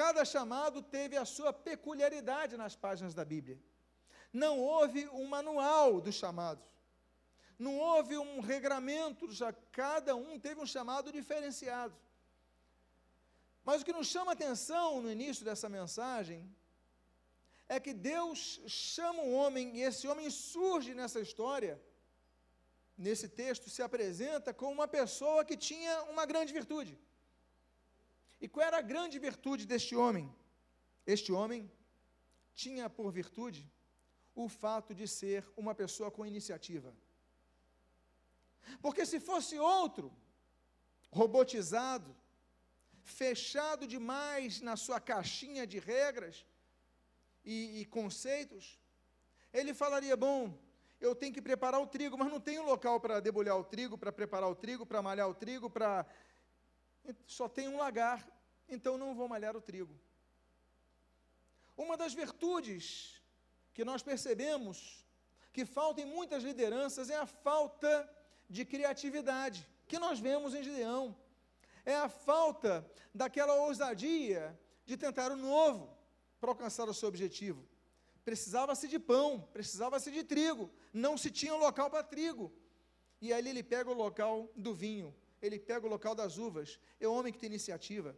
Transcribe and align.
Cada 0.00 0.22
chamado 0.26 0.78
teve 0.82 1.16
a 1.16 1.24
sua 1.24 1.52
peculiaridade 1.68 2.54
nas 2.62 2.74
páginas 2.84 3.14
da 3.18 3.24
Bíblia. 3.24 3.58
Não 4.42 4.54
houve 4.60 5.08
um 5.20 5.26
manual 5.26 6.02
dos 6.06 6.16
chamados. 6.22 6.66
Não 7.58 7.74
houve 7.78 8.14
um 8.18 8.40
regramento, 8.40 9.32
já 9.32 9.50
cada 9.82 10.14
um 10.14 10.38
teve 10.38 10.60
um 10.60 10.66
chamado 10.66 11.10
diferenciado. 11.10 11.96
Mas 13.64 13.80
o 13.80 13.86
que 13.86 13.98
nos 13.98 14.08
chama 14.08 14.32
atenção 14.32 15.00
no 15.00 15.10
início 15.10 15.42
dessa 15.48 15.66
mensagem 15.78 16.40
é 17.66 17.80
que 17.80 17.94
Deus 17.94 18.60
chama 18.66 19.22
um 19.22 19.34
homem 19.34 19.78
e 19.78 19.80
esse 19.80 20.06
homem 20.06 20.28
surge 20.28 20.92
nessa 21.00 21.20
história, 21.26 21.74
nesse 23.06 23.28
texto, 23.42 23.70
se 23.70 23.82
apresenta 23.88 24.52
como 24.52 24.74
uma 24.78 24.88
pessoa 25.00 25.42
que 25.42 25.56
tinha 25.56 26.02
uma 26.14 26.26
grande 26.26 26.52
virtude. 26.52 26.94
E 28.40 28.48
qual 28.48 28.66
era 28.66 28.78
a 28.78 28.88
grande 28.92 29.18
virtude 29.18 29.66
deste 29.66 29.94
homem? 29.96 30.34
Este 31.06 31.32
homem 31.32 31.70
tinha 32.54 32.88
por 32.90 33.10
virtude 33.10 33.70
o 34.34 34.48
fato 34.48 34.94
de 34.94 35.08
ser 35.08 35.46
uma 35.56 35.74
pessoa 35.74 36.10
com 36.10 36.26
iniciativa. 36.26 36.94
Porque 38.82 39.06
se 39.06 39.18
fosse 39.20 39.58
outro, 39.58 40.12
robotizado, 41.10 42.14
fechado 43.02 43.86
demais 43.86 44.60
na 44.60 44.76
sua 44.76 45.00
caixinha 45.00 45.66
de 45.66 45.78
regras 45.78 46.44
e, 47.44 47.80
e 47.80 47.84
conceitos, 47.86 48.78
ele 49.52 49.72
falaria: 49.72 50.16
bom, 50.16 50.58
eu 51.00 51.14
tenho 51.14 51.32
que 51.32 51.42
preparar 51.42 51.80
o 51.80 51.86
trigo, 51.86 52.18
mas 52.18 52.30
não 52.30 52.40
tenho 52.40 52.64
local 52.64 53.00
para 53.00 53.20
debulhar 53.20 53.56
o 53.56 53.64
trigo, 53.64 53.96
para 53.96 54.12
preparar 54.12 54.48
o 54.50 54.54
trigo, 54.54 54.84
para 54.84 55.02
malhar 55.02 55.28
o 55.28 55.34
trigo, 55.34 55.70
para. 55.70 56.06
Só 57.26 57.48
tem 57.48 57.68
um 57.68 57.76
lagar, 57.76 58.26
então 58.68 58.98
não 58.98 59.14
vou 59.14 59.28
malhar 59.28 59.56
o 59.56 59.60
trigo. 59.60 59.94
Uma 61.76 61.96
das 61.96 62.14
virtudes 62.14 63.20
que 63.74 63.84
nós 63.84 64.02
percebemos 64.02 65.04
que 65.52 65.64
falta 65.64 66.00
em 66.00 66.06
muitas 66.06 66.42
lideranças 66.42 67.10
é 67.10 67.16
a 67.16 67.26
falta 67.26 68.10
de 68.48 68.64
criatividade 68.64 69.66
que 69.86 69.98
nós 69.98 70.18
vemos 70.18 70.54
em 70.54 70.62
Gideão. 70.62 71.16
É 71.84 71.94
a 71.94 72.08
falta 72.08 72.84
daquela 73.14 73.54
ousadia 73.54 74.58
de 74.84 74.96
tentar 74.96 75.30
o 75.30 75.36
novo 75.36 75.96
para 76.40 76.50
alcançar 76.50 76.88
o 76.88 76.94
seu 76.94 77.08
objetivo. 77.08 77.66
Precisava-se 78.24 78.88
de 78.88 78.98
pão, 78.98 79.48
precisava-se 79.52 80.10
de 80.10 80.24
trigo, 80.24 80.70
não 80.92 81.16
se 81.16 81.30
tinha 81.30 81.54
local 81.54 81.88
para 81.88 82.02
trigo. 82.02 82.52
E 83.20 83.32
ali 83.32 83.50
ele 83.50 83.62
pega 83.62 83.90
o 83.90 83.94
local 83.94 84.50
do 84.56 84.74
vinho, 84.74 85.14
ele 85.46 85.58
pega 85.58 85.86
o 85.86 85.90
local 85.96 86.14
das 86.14 86.38
uvas. 86.46 86.78
É 87.00 87.06
o 87.08 87.14
homem 87.16 87.32
que 87.32 87.38
tem 87.38 87.48
iniciativa. 87.48 88.16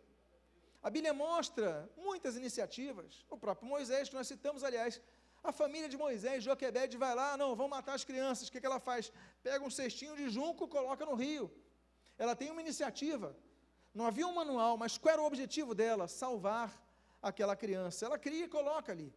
A 0.83 0.91
Bíblia 0.91 1.13
mostra 1.13 1.89
muitas 1.97 2.37
iniciativas. 2.37 3.25
O 3.29 3.37
próprio 3.37 3.69
Moisés, 3.69 4.09
que 4.09 4.15
nós 4.15 4.27
citamos, 4.27 4.63
aliás, 4.63 5.01
a 5.43 5.53
família 5.53 5.89
de 5.89 5.97
Moisés, 5.97 6.45
Joquebede, 6.45 6.97
vai 6.97 7.15
lá, 7.15 7.37
não, 7.37 7.55
vão 7.55 7.69
matar 7.69 7.95
as 7.95 8.05
crianças. 8.05 8.49
O 8.49 8.53
que, 8.53 8.61
que 8.61 8.67
ela 8.67 8.81
faz? 8.81 9.13
Pega 9.43 9.65
um 9.65 9.71
cestinho 9.71 10.17
de 10.17 10.29
junco, 10.29 10.69
coloca 10.69 11.05
no 11.05 11.15
rio. 11.15 11.51
Ela 12.17 12.35
tem 12.35 12.51
uma 12.51 12.61
iniciativa. 12.61 13.37
Não 13.95 14.07
havia 14.07 14.27
um 14.27 14.35
manual, 14.35 14.77
mas 14.77 14.99
qual 14.99 15.13
era 15.15 15.23
o 15.23 15.27
objetivo 15.27 15.75
dela? 15.75 16.07
Salvar 16.07 16.71
aquela 17.23 17.57
criança. 17.57 18.07
Ela 18.07 18.19
cria 18.19 18.45
e 18.45 18.49
coloca 18.49 18.93
ali. 18.93 19.13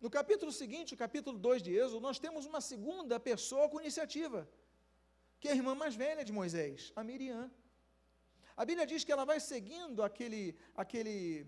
No 0.00 0.08
capítulo 0.08 0.50
seguinte, 0.50 0.94
o 0.94 0.96
capítulo 0.96 1.38
2 1.38 1.62
de 1.62 1.72
Êxodo, 1.74 2.00
nós 2.00 2.18
temos 2.18 2.46
uma 2.46 2.60
segunda 2.60 3.20
pessoa 3.20 3.68
com 3.68 3.80
iniciativa, 3.80 4.48
que 5.40 5.48
é 5.48 5.52
a 5.52 5.56
irmã 5.60 5.74
mais 5.74 5.94
velha 5.94 6.24
de 6.24 6.32
Moisés, 6.32 6.92
a 6.94 7.02
Miriam. 7.02 7.50
A 8.56 8.64
Bíblia 8.64 8.86
diz 8.86 9.02
que 9.04 9.12
ela 9.12 9.24
vai 9.24 9.40
seguindo 9.40 10.02
aquele, 10.02 10.54
aquele 10.76 11.46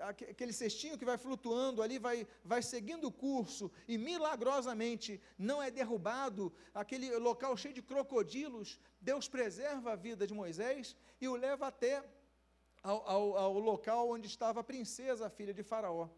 aquele 0.00 0.52
cestinho 0.52 0.98
que 0.98 1.04
vai 1.04 1.16
flutuando 1.16 1.80
ali, 1.82 1.98
vai, 1.98 2.26
vai 2.44 2.62
seguindo 2.62 3.06
o 3.08 3.12
curso 3.12 3.70
e 3.88 3.96
milagrosamente 3.96 5.20
não 5.38 5.62
é 5.62 5.70
derrubado, 5.70 6.52
aquele 6.74 7.16
local 7.16 7.56
cheio 7.56 7.72
de 7.72 7.80
crocodilos, 7.80 8.78
Deus 9.00 9.28
preserva 9.28 9.92
a 9.92 9.96
vida 9.96 10.26
de 10.26 10.34
Moisés 10.34 10.94
e 11.18 11.26
o 11.26 11.34
leva 11.34 11.68
até 11.68 12.04
ao, 12.82 13.08
ao, 13.08 13.36
ao 13.38 13.58
local 13.58 14.10
onde 14.10 14.26
estava 14.26 14.60
a 14.60 14.64
princesa, 14.64 15.26
a 15.26 15.30
filha 15.30 15.54
de 15.54 15.62
Faraó. 15.62 16.08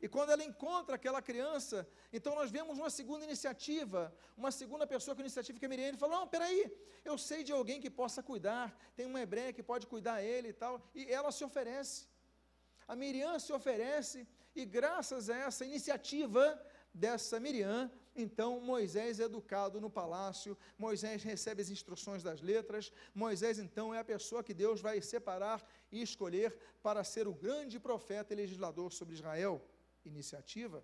E 0.00 0.08
quando 0.08 0.30
ela 0.30 0.44
encontra 0.44 0.96
aquela 0.96 1.22
criança, 1.22 1.88
então 2.12 2.34
nós 2.34 2.50
vemos 2.50 2.78
uma 2.78 2.90
segunda 2.90 3.24
iniciativa, 3.24 4.14
uma 4.36 4.50
segunda 4.50 4.86
pessoa 4.86 5.14
com 5.14 5.22
iniciativa 5.22 5.58
que 5.58 5.64
é 5.64 5.68
Miriam, 5.68 5.88
ele 5.88 5.96
fala, 5.96 6.18
não, 6.18 6.28
peraí, 6.28 6.70
eu 7.04 7.16
sei 7.16 7.42
de 7.42 7.52
alguém 7.52 7.80
que 7.80 7.88
possa 7.88 8.22
cuidar, 8.22 8.76
tem 8.94 9.06
uma 9.06 9.20
hebreia 9.20 9.52
que 9.52 9.62
pode 9.62 9.86
cuidar 9.86 10.22
ele 10.22 10.48
e 10.48 10.52
tal, 10.52 10.82
e 10.94 11.10
ela 11.10 11.32
se 11.32 11.42
oferece. 11.44 12.08
A 12.86 12.94
Miriam 12.94 13.38
se 13.38 13.52
oferece 13.52 14.28
e 14.54 14.64
graças 14.64 15.30
a 15.30 15.36
essa 15.36 15.64
iniciativa 15.64 16.42
dessa 16.92 17.40
Miriam, 17.40 17.90
então 18.14 18.60
Moisés 18.60 19.18
é 19.20 19.24
educado 19.24 19.80
no 19.80 19.90
palácio, 19.90 20.56
Moisés 20.78 21.22
recebe 21.22 21.60
as 21.62 21.70
instruções 21.70 22.22
das 22.22 22.40
letras, 22.40 22.92
Moisés 23.14 23.58
então 23.58 23.94
é 23.94 23.98
a 23.98 24.04
pessoa 24.04 24.42
que 24.42 24.54
Deus 24.54 24.80
vai 24.80 25.00
separar 25.00 25.62
e 25.90 26.00
escolher 26.00 26.58
para 26.82 27.02
ser 27.04 27.28
o 27.28 27.34
grande 27.34 27.78
profeta 27.78 28.32
e 28.32 28.36
legislador 28.36 28.92
sobre 28.92 29.14
Israel. 29.14 29.62
Iniciativa. 30.12 30.78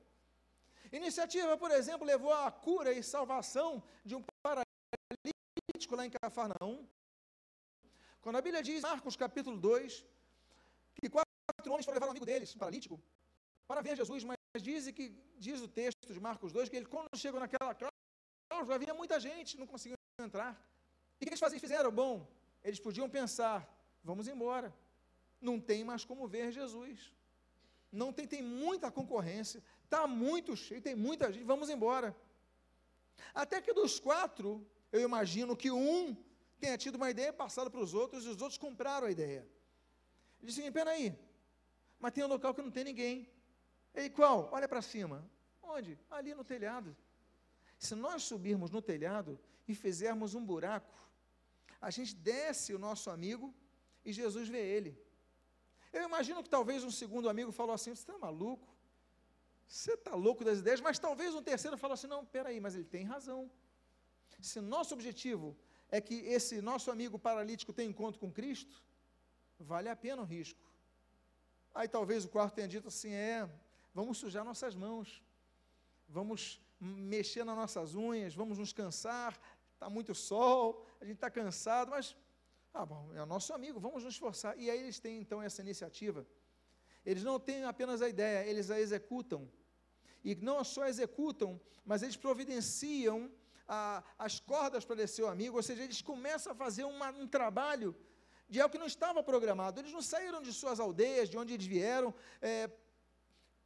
Iniciativa, 1.01 1.57
por 1.57 1.71
exemplo, 1.71 2.07
levou 2.13 2.33
à 2.33 2.51
cura 2.51 2.93
e 2.93 3.03
salvação 3.03 3.83
de 4.05 4.15
um 4.17 4.23
paralítico 4.43 5.95
lá 5.99 6.05
em 6.07 6.11
Cafarnaum. 6.11 6.87
Quando 8.21 8.37
a 8.37 8.43
Bíblia 8.47 8.63
diz, 8.63 8.83
Marcos 8.83 9.17
capítulo 9.17 9.57
2, 9.59 10.05
que 10.97 11.09
quatro 11.09 11.71
homens 11.73 11.85
foram 11.87 11.97
levar 11.97 12.09
um 12.09 12.15
amigo 12.15 12.27
deles, 12.31 12.55
um 12.55 12.59
paralítico, 12.59 12.97
para 13.67 13.81
ver 13.81 13.97
Jesus, 13.97 14.23
mas 14.25 14.37
diz 14.61 14.91
que 14.91 15.07
diz 15.39 15.61
o 15.61 15.69
texto 15.69 16.13
de 16.13 16.21
Marcos 16.21 16.53
2 16.53 16.69
que 16.69 16.77
ele, 16.77 16.87
quando 16.87 17.17
chegou 17.17 17.41
naquela 17.41 17.75
cláusula, 17.75 18.75
havia 18.75 18.95
muita 18.95 19.19
gente, 19.19 19.59
não 19.59 19.67
conseguiam 19.67 19.97
entrar. 20.21 20.53
E 21.19 21.23
o 21.23 21.27
que 21.27 21.31
eles 21.31 21.41
faziam? 21.41 21.61
fizeram? 21.61 21.91
Bom, 21.91 22.15
eles 22.63 22.81
podiam 22.87 23.09
pensar, 23.09 23.59
vamos 24.05 24.29
embora. 24.29 24.69
Não 25.41 25.59
tem 25.61 25.83
mais 25.85 26.05
como 26.05 26.29
ver 26.29 26.53
Jesus. 26.53 27.13
Não 27.93 28.13
tem, 28.13 28.27
tem 28.27 28.43
muita 28.43 28.91
concorrência, 28.91 29.63
está 29.85 30.07
muito 30.07 30.57
cheio, 30.57 30.81
tem 30.81 30.95
muita 30.95 31.31
gente, 31.31 31.45
vamos 31.45 31.69
embora. 31.69 32.17
Até 33.35 33.61
que 33.61 33.73
dos 33.75 34.01
quatro, 34.01 34.67
eu 34.91 35.01
imagino 35.01 35.55
que 35.55 35.71
um 35.71 36.17
tenha 36.59 36.79
tido 36.79 36.97
uma 36.97 37.11
ideia 37.11 37.33
passada 37.33 37.69
para 37.69 37.81
os 37.81 37.93
outros 37.93 38.25
e 38.25 38.29
os 38.29 38.41
outros 38.41 38.57
compraram 38.57 39.07
a 39.07 39.11
ideia. 39.11 39.47
Ele 40.39 40.47
disse 40.47 40.61
assim, 40.61 40.73
peraí, 40.73 41.17
mas 42.01 42.13
tem 42.13 42.25
um 42.25 42.29
local 42.29 42.55
que 42.55 42.63
não 42.63 42.71
tem 42.71 42.85
ninguém. 42.85 43.29
E 43.95 44.09
qual? 44.09 44.49
Olha 44.53 44.67
para 44.67 44.81
cima. 44.81 45.29
Onde? 45.63 45.99
Ali 46.11 46.35
no 46.35 46.45
telhado. 46.45 46.97
Se 47.79 47.95
nós 47.95 48.23
subirmos 48.23 48.71
no 48.71 48.81
telhado 48.81 49.39
e 49.69 49.75
fizermos 49.75 50.35
um 50.35 50.45
buraco, 50.45 50.95
a 51.81 51.91
gente 51.91 52.15
desce 52.15 52.73
o 52.73 52.79
nosso 52.79 53.11
amigo 53.11 53.55
e 54.05 54.13
Jesus 54.13 54.49
vê 54.49 54.61
ele. 54.61 54.99
Eu 55.93 56.03
imagino 56.05 56.43
que 56.43 56.49
talvez 56.49 56.85
um 56.85 56.91
segundo 56.91 57.29
amigo 57.29 57.53
falou 57.53 57.75
assim: 57.75 57.95
Você 57.95 58.03
está 58.03 58.19
maluco? 58.19 58.69
Você 59.67 59.93
está 59.95 60.15
louco 60.15 60.45
das 60.45 60.59
ideias? 60.59 60.81
Mas 60.81 60.99
talvez 60.99 61.35
um 61.35 61.43
terceiro 61.43 61.77
falou 61.77 61.95
assim: 61.95 62.07
Não, 62.07 62.25
peraí, 62.25 62.61
mas 62.61 62.75
ele 62.75 62.85
tem 62.85 63.05
razão. 63.05 63.51
Se 64.41 64.61
nosso 64.61 64.95
objetivo 64.95 65.57
é 65.91 66.01
que 66.01 66.15
esse 66.37 66.61
nosso 66.61 66.91
amigo 66.91 67.19
paralítico 67.19 67.73
tenha 67.73 67.89
encontro 67.89 68.19
com 68.19 68.31
Cristo, 68.33 68.83
vale 69.59 69.89
a 69.89 69.97
pena 69.97 70.23
o 70.23 70.25
risco. 70.25 70.61
Aí 71.75 71.89
talvez 71.89 72.25
o 72.25 72.29
quarto 72.29 72.55
tenha 72.55 72.69
dito 72.69 72.89
assim: 72.89 73.13
é, 73.13 73.49
vamos 73.95 74.19
sujar 74.19 74.45
nossas 74.45 74.75
mãos, 74.75 75.23
vamos 76.09 76.61
mexer 76.81 77.45
nas 77.45 77.57
nossas 77.57 77.95
unhas, 77.95 78.35
vamos 78.35 78.59
nos 78.59 78.73
cansar, 78.73 79.39
está 79.75 79.89
muito 79.89 80.15
sol, 80.15 80.85
a 81.01 81.05
gente 81.05 81.15
está 81.15 81.31
cansado, 81.31 81.91
mas, 81.91 82.17
ah, 82.75 82.87
bom, 82.87 83.11
é 83.15 83.23
o 83.23 83.27
nosso 83.27 83.53
amigo, 83.53 83.79
vamos 83.79 84.03
nos 84.03 84.15
esforçar. 84.15 84.59
E 84.59 84.71
aí 84.71 84.79
eles 84.79 84.99
têm 84.99 85.19
então 85.19 85.43
essa 85.43 85.61
iniciativa. 85.61 86.27
Eles 87.05 87.23
não 87.23 87.39
têm 87.39 87.65
apenas 87.65 88.01
a 88.01 88.09
ideia, 88.09 88.49
eles 88.49 88.71
a 88.71 88.81
executam. 88.81 89.51
E 90.25 90.35
não 90.37 90.63
só 90.65 90.87
executam, 90.87 91.61
mas 91.85 92.03
eles 92.03 92.17
providenciam 92.17 93.31
a, 93.69 94.03
as 94.19 94.41
cordas 94.41 94.85
para 94.85 94.97
descer 94.97 95.23
o 95.23 95.29
amigo, 95.29 95.57
ou 95.57 95.63
seja, 95.63 95.83
eles 95.83 96.01
começam 96.01 96.53
a 96.53 96.55
fazer 96.55 96.85
uma, 96.85 97.11
um 97.11 97.27
trabalho 97.27 97.95
de 98.49 98.61
algo 98.61 98.73
que 98.73 98.79
não 98.79 98.87
estava 98.87 99.23
programado. 99.23 99.81
Eles 99.81 99.93
não 99.93 100.03
saíram 100.03 100.41
de 100.41 100.53
suas 100.53 100.79
aldeias, 100.81 101.29
de 101.29 101.37
onde 101.37 101.55
eles 101.55 101.67
vieram, 101.67 102.15
é, 102.41 102.71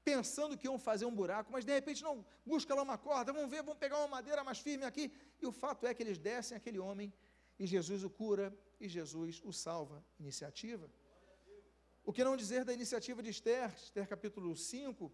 pensando 0.05 0.57
que 0.57 0.67
iam 0.67 0.79
fazer 0.79 1.05
um 1.05 1.15
buraco, 1.15 1.51
mas 1.53 1.65
de 1.65 1.73
repente 1.73 2.03
não, 2.03 2.25
busca 2.45 2.75
lá 2.75 2.83
uma 2.83 2.97
corda, 2.97 3.33
vamos 3.33 3.51
ver, 3.51 3.63
vamos 3.63 3.79
pegar 3.79 3.99
uma 3.99 4.09
madeira 4.09 4.43
mais 4.43 4.59
firme 4.59 4.85
aqui. 4.85 5.13
E 5.41 5.47
o 5.47 5.53
fato 5.53 5.87
é 5.87 5.95
que 5.95 6.03
eles 6.03 6.19
descem 6.19 6.57
aquele 6.57 6.79
homem 6.79 7.13
e 7.59 7.67
Jesus 7.67 8.05
o 8.05 8.11
cura 8.11 8.57
e 8.81 8.89
Jesus 8.89 9.43
o 9.45 9.53
salva. 9.53 10.05
Iniciativa. 10.19 10.91
O 12.05 12.13
que 12.13 12.23
não 12.23 12.37
dizer 12.37 12.65
da 12.65 12.73
iniciativa 12.73 13.23
de 13.23 13.31
Esther, 13.31 13.73
Esther 13.75 14.07
capítulo 14.09 14.57
5, 14.57 15.13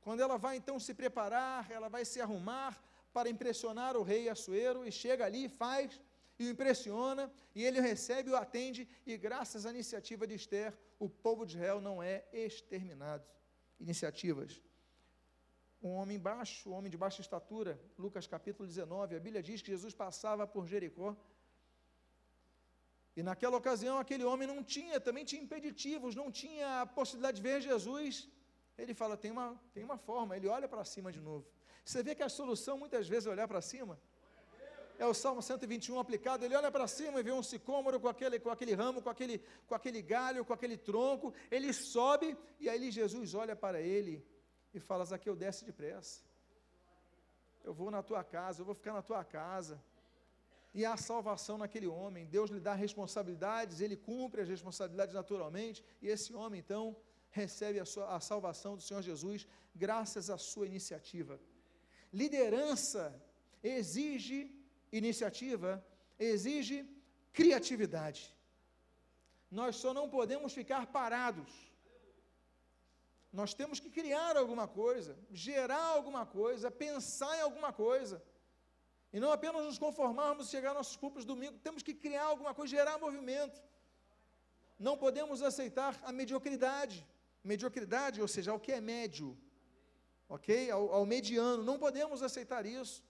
quando 0.00 0.20
ela 0.20 0.38
vai 0.38 0.56
então 0.56 0.78
se 0.80 0.94
preparar, 0.94 1.70
ela 1.70 1.88
vai 1.88 2.04
se 2.04 2.20
arrumar 2.20 2.82
para 3.12 3.28
impressionar 3.28 3.96
o 3.96 4.02
rei 4.02 4.28
Assuero 4.28 4.86
e 4.86 4.90
chega 4.90 5.26
ali 5.26 5.48
faz 5.48 6.00
e 6.38 6.46
o 6.46 6.48
impressiona, 6.48 7.30
e 7.54 7.62
ele 7.62 7.82
recebe, 7.82 8.30
o 8.30 8.36
atende, 8.36 8.88
e 9.04 9.14
graças 9.18 9.66
à 9.66 9.70
iniciativa 9.70 10.26
de 10.26 10.34
Esther, 10.34 10.72
o 10.98 11.06
povo 11.06 11.44
de 11.44 11.54
Israel 11.54 11.82
não 11.82 12.02
é 12.02 12.24
exterminado. 12.32 13.26
Iniciativas. 13.78 14.62
Um 15.82 15.90
homem 15.90 16.18
baixo, 16.18 16.70
um 16.70 16.72
homem 16.72 16.90
de 16.90 16.96
baixa 16.96 17.20
estatura, 17.20 17.78
Lucas 17.98 18.26
capítulo 18.26 18.66
19, 18.66 19.16
a 19.16 19.20
Bíblia 19.20 19.42
diz 19.42 19.60
que 19.60 19.70
Jesus 19.70 19.92
passava 19.92 20.46
por 20.46 20.66
Jericó, 20.66 21.14
e 23.16 23.22
naquela 23.22 23.56
ocasião 23.56 23.98
aquele 23.98 24.24
homem 24.24 24.46
não 24.46 24.62
tinha, 24.62 25.00
também 25.00 25.24
tinha 25.24 25.42
impeditivos, 25.42 26.14
não 26.14 26.30
tinha 26.30 26.82
a 26.82 26.86
possibilidade 26.86 27.36
de 27.38 27.42
ver 27.42 27.60
Jesus. 27.60 28.28
Ele 28.78 28.94
fala, 28.94 29.16
tem 29.16 29.30
uma, 29.30 29.60
tem 29.74 29.82
uma 29.82 29.98
forma, 29.98 30.36
ele 30.36 30.48
olha 30.48 30.68
para 30.68 30.84
cima 30.84 31.10
de 31.10 31.20
novo. 31.20 31.46
Você 31.84 32.02
vê 32.02 32.14
que 32.14 32.22
a 32.22 32.28
solução 32.28 32.78
muitas 32.78 33.08
vezes 33.08 33.26
é 33.26 33.30
olhar 33.30 33.48
para 33.48 33.60
cima? 33.60 34.00
É 34.98 35.06
o 35.06 35.14
Salmo 35.14 35.42
121 35.42 35.98
aplicado, 35.98 36.44
ele 36.44 36.54
olha 36.54 36.70
para 36.70 36.86
cima 36.86 37.20
e 37.20 37.22
vê 37.22 37.32
um 37.32 37.42
sicômoro 37.42 37.98
com 37.98 38.06
aquele, 38.06 38.38
com 38.38 38.50
aquele 38.50 38.74
ramo, 38.74 39.00
com 39.00 39.08
aquele, 39.08 39.42
com 39.66 39.74
aquele 39.74 40.02
galho, 40.02 40.44
com 40.44 40.52
aquele 40.52 40.76
tronco, 40.76 41.32
ele 41.50 41.72
sobe, 41.72 42.36
e 42.58 42.68
aí 42.68 42.90
Jesus 42.90 43.34
olha 43.34 43.56
para 43.56 43.80
ele 43.80 44.22
e 44.74 44.78
fala, 44.78 45.04
Zaqueu, 45.06 45.34
desce 45.34 45.64
depressa, 45.64 46.20
eu 47.64 47.72
vou 47.72 47.90
na 47.90 48.02
tua 48.02 48.22
casa, 48.22 48.60
eu 48.60 48.66
vou 48.66 48.74
ficar 48.74 48.92
na 48.92 49.00
tua 49.00 49.24
casa, 49.24 49.82
e 50.72 50.84
há 50.84 50.96
salvação 50.96 51.58
naquele 51.58 51.86
homem, 51.86 52.26
Deus 52.26 52.50
lhe 52.50 52.60
dá 52.60 52.74
responsabilidades, 52.74 53.80
ele 53.80 53.96
cumpre 53.96 54.42
as 54.42 54.48
responsabilidades 54.48 55.14
naturalmente, 55.14 55.84
e 56.00 56.06
esse 56.06 56.32
homem 56.34 56.60
então 56.60 56.96
recebe 57.30 57.78
a, 57.80 57.84
sua, 57.84 58.14
a 58.16 58.20
salvação 58.20 58.76
do 58.76 58.82
Senhor 58.82 59.02
Jesus, 59.02 59.46
graças 59.74 60.30
à 60.30 60.38
sua 60.38 60.66
iniciativa. 60.66 61.40
Liderança 62.12 63.14
exige 63.62 64.56
iniciativa 64.92 65.84
exige 66.20 66.86
criatividade. 67.32 68.36
Nós 69.50 69.76
só 69.76 69.92
não 69.94 70.08
podemos 70.08 70.52
ficar 70.52 70.86
parados. 70.86 71.50
Nós 73.32 73.54
temos 73.54 73.80
que 73.80 73.90
criar 73.90 74.36
alguma 74.36 74.66
coisa, 74.68 75.16
gerar 75.30 75.86
alguma 75.96 76.26
coisa, 76.26 76.70
pensar 76.70 77.36
em 77.36 77.40
alguma 77.40 77.72
coisa. 77.72 78.22
E 79.12 79.18
não 79.18 79.32
apenas 79.32 79.64
nos 79.64 79.78
conformarmos 79.78 80.46
e 80.46 80.50
chegar 80.50 80.70
aos 80.70 80.78
nossos 80.78 80.96
púlpitos 80.96 81.24
domingo, 81.24 81.58
temos 81.58 81.82
que 81.82 81.94
criar 81.94 82.24
alguma 82.24 82.54
coisa, 82.54 82.76
gerar 82.76 82.98
movimento. 82.98 83.60
Não 84.78 84.96
podemos 84.96 85.42
aceitar 85.42 85.98
a 86.02 86.12
mediocridade. 86.12 87.06
Mediocridade, 87.42 88.20
ou 88.22 88.28
seja, 88.28 88.50
ao 88.52 88.60
que 88.60 88.72
é 88.72 88.80
médio, 88.80 89.36
ok? 90.28 90.70
Ao, 90.70 90.92
ao 90.96 91.06
mediano, 91.06 91.62
não 91.64 91.78
podemos 91.78 92.22
aceitar 92.22 92.64
isso. 92.66 93.02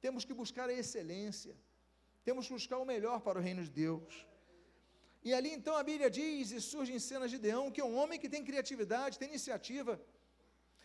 Temos 0.00 0.24
que 0.24 0.34
buscar 0.34 0.68
a 0.68 0.72
excelência. 0.72 1.56
Temos 2.22 2.46
que 2.46 2.52
buscar 2.52 2.78
o 2.78 2.84
melhor 2.84 3.20
para 3.20 3.38
o 3.38 3.42
reino 3.42 3.62
de 3.62 3.70
Deus. 3.70 4.26
E 5.22 5.32
ali 5.32 5.50
então 5.52 5.74
a 5.76 5.82
Bíblia 5.82 6.10
diz, 6.10 6.50
e 6.50 6.60
surge 6.60 6.92
em 6.92 6.98
cenas 6.98 7.30
de 7.30 7.38
Deão, 7.38 7.70
que 7.70 7.80
é 7.80 7.84
um 7.84 7.96
homem 7.96 8.20
que 8.20 8.28
tem 8.28 8.44
criatividade, 8.44 9.18
tem 9.18 9.28
iniciativa. 9.28 10.00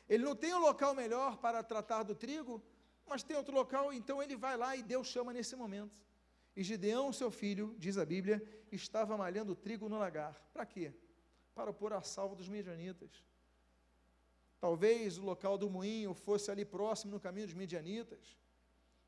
Ele 0.08 0.24
não 0.24 0.36
tem 0.36 0.54
um 0.54 0.60
local 0.60 0.96
melhor 0.96 1.38
para 1.38 1.62
tratar 1.62 2.04
do 2.04 2.16
trigo, 2.16 2.64
mas 3.10 3.24
tem 3.24 3.36
outro 3.36 3.54
local, 3.54 3.92
então 3.92 4.22
ele 4.24 4.36
vai 4.36 4.56
lá 4.56 4.76
e 4.76 4.84
Deus 4.84 5.08
chama 5.08 5.34
nesse 5.34 5.56
momento. 5.56 6.02
E 6.56 6.64
Gideão, 6.64 7.12
seu 7.12 7.32
filho, 7.32 7.76
diz 7.78 7.98
a 7.98 8.06
Bíblia, 8.06 8.42
estava 8.72 9.18
malhando 9.18 9.56
trigo 9.56 9.90
no 9.90 9.98
lagar. 9.98 10.34
Para 10.54 10.66
quê? 10.66 10.94
Para 11.54 11.74
pôr 11.74 11.94
a 11.94 12.02
salvo 12.02 12.36
dos 12.36 12.48
midianitas. 12.48 13.24
Talvez 14.60 15.18
o 15.18 15.24
local 15.24 15.58
do 15.58 15.70
moinho 15.70 16.14
fosse 16.14 16.52
ali 16.52 16.66
próximo 16.66 17.14
no 17.14 17.20
caminho 17.20 17.48
dos 17.48 17.56
midianitas. 17.56 18.38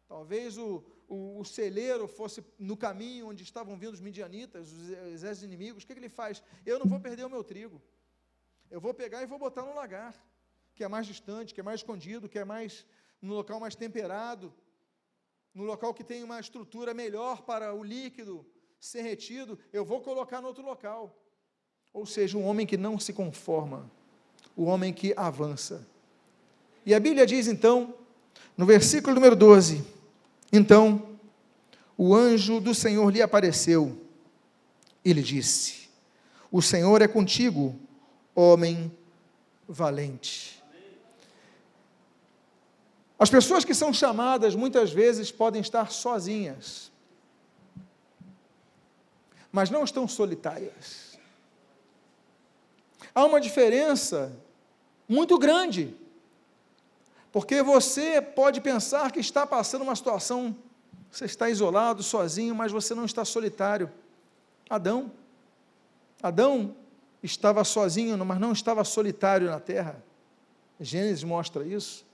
Talvez 0.08 0.58
o, 0.58 0.84
o, 1.08 1.40
o, 1.40 1.46
celeiro 1.46 2.08
fosse 2.08 2.44
no 2.60 2.76
caminho 2.76 3.28
onde 3.28 3.44
estavam 3.44 3.78
vindo 3.78 3.94
os 3.94 4.02
midianitas, 4.02 4.72
os 4.72 4.90
exércitos 4.90 5.44
inimigos. 5.44 5.84
O 5.84 5.88
que, 5.88 5.94
que 5.94 6.00
ele 6.00 6.10
faz? 6.10 6.44
Eu 6.66 6.80
não 6.80 6.86
vou 6.86 7.00
perder 7.00 7.26
o 7.26 7.30
meu 7.30 7.44
trigo. 7.44 7.82
Eu 8.70 8.80
vou 8.80 8.94
pegar 8.94 9.22
e 9.22 9.26
vou 9.26 9.40
botar 9.40 9.64
no 9.64 9.74
lagar, 9.74 10.14
que 10.76 10.84
é 10.84 10.88
mais 10.88 11.06
distante, 11.06 11.54
que 11.54 11.60
é 11.60 11.64
mais 11.64 11.82
escondido, 11.82 12.30
que 12.30 12.40
é 12.40 12.46
mais 12.46 12.86
no 13.22 13.34
local 13.34 13.60
mais 13.60 13.76
temperado, 13.76 14.54
no 15.54 15.64
local 15.64 15.94
que 15.94 16.04
tem 16.04 16.24
uma 16.24 16.40
estrutura 16.40 16.94
melhor 16.94 17.44
para 17.44 17.74
o 17.74 17.84
líquido 17.84 18.46
ser 18.80 19.02
retido. 19.02 19.60
Eu 19.72 19.86
vou 19.86 20.02
colocar 20.02 20.42
no 20.42 20.48
outro 20.48 20.64
local. 20.64 21.16
Ou 21.94 22.06
seja, 22.06 22.38
um 22.38 22.46
homem 22.46 22.66
que 22.66 22.78
não 22.78 22.98
se 22.98 23.12
conforma, 23.12 23.92
o 24.56 24.64
homem 24.64 24.94
que 24.94 25.14
avança. 25.18 25.86
E 26.86 26.94
a 26.94 27.00
Bíblia 27.00 27.26
diz 27.26 27.48
então, 27.48 27.94
no 28.58 28.66
versículo 28.66 29.14
número 29.14 29.36
12: 29.36 29.86
então, 30.52 31.18
o 31.98 32.14
anjo 32.14 32.60
do 32.60 32.76
Senhor 32.76 33.10
lhe 33.10 33.22
apareceu 33.22 34.02
e 35.04 35.14
lhe 35.14 35.22
disse: 35.22 35.90
O 36.52 36.62
Senhor 36.62 37.02
é 37.02 37.08
contigo, 37.08 37.76
homem 38.36 38.92
valente. 39.68 40.61
As 43.22 43.30
pessoas 43.30 43.64
que 43.64 43.76
são 43.76 43.94
chamadas 43.94 44.56
muitas 44.56 44.92
vezes 44.92 45.32
podem 45.32 45.62
estar 45.62 45.92
sozinhas, 45.92 46.92
mas 49.52 49.70
não 49.70 49.84
estão 49.84 50.08
solitárias. 50.08 51.20
Há 53.14 53.24
uma 53.24 53.40
diferença 53.40 54.36
muito 55.08 55.38
grande 55.38 55.96
porque 57.32 57.62
você 57.62 58.20
pode 58.20 58.60
pensar 58.60 59.12
que 59.12 59.20
está 59.20 59.46
passando 59.46 59.84
uma 59.84 59.96
situação, 59.96 60.58
você 61.12 61.26
está 61.26 61.48
isolado, 61.48 62.02
sozinho, 62.02 62.56
mas 62.56 62.72
você 62.72 62.96
não 62.96 63.06
está 63.06 63.24
solitário. 63.24 63.92
Adão, 64.68 65.12
Adão 66.24 66.76
estava 67.22 67.64
sozinho, 67.64 68.18
mas 68.26 68.40
não 68.40 68.52
estava 68.52 68.84
solitário 68.84 69.48
na 69.48 69.60
terra. 69.60 70.04
Gênesis 70.80 71.24
mostra 71.24 71.64
isso. 71.64 72.10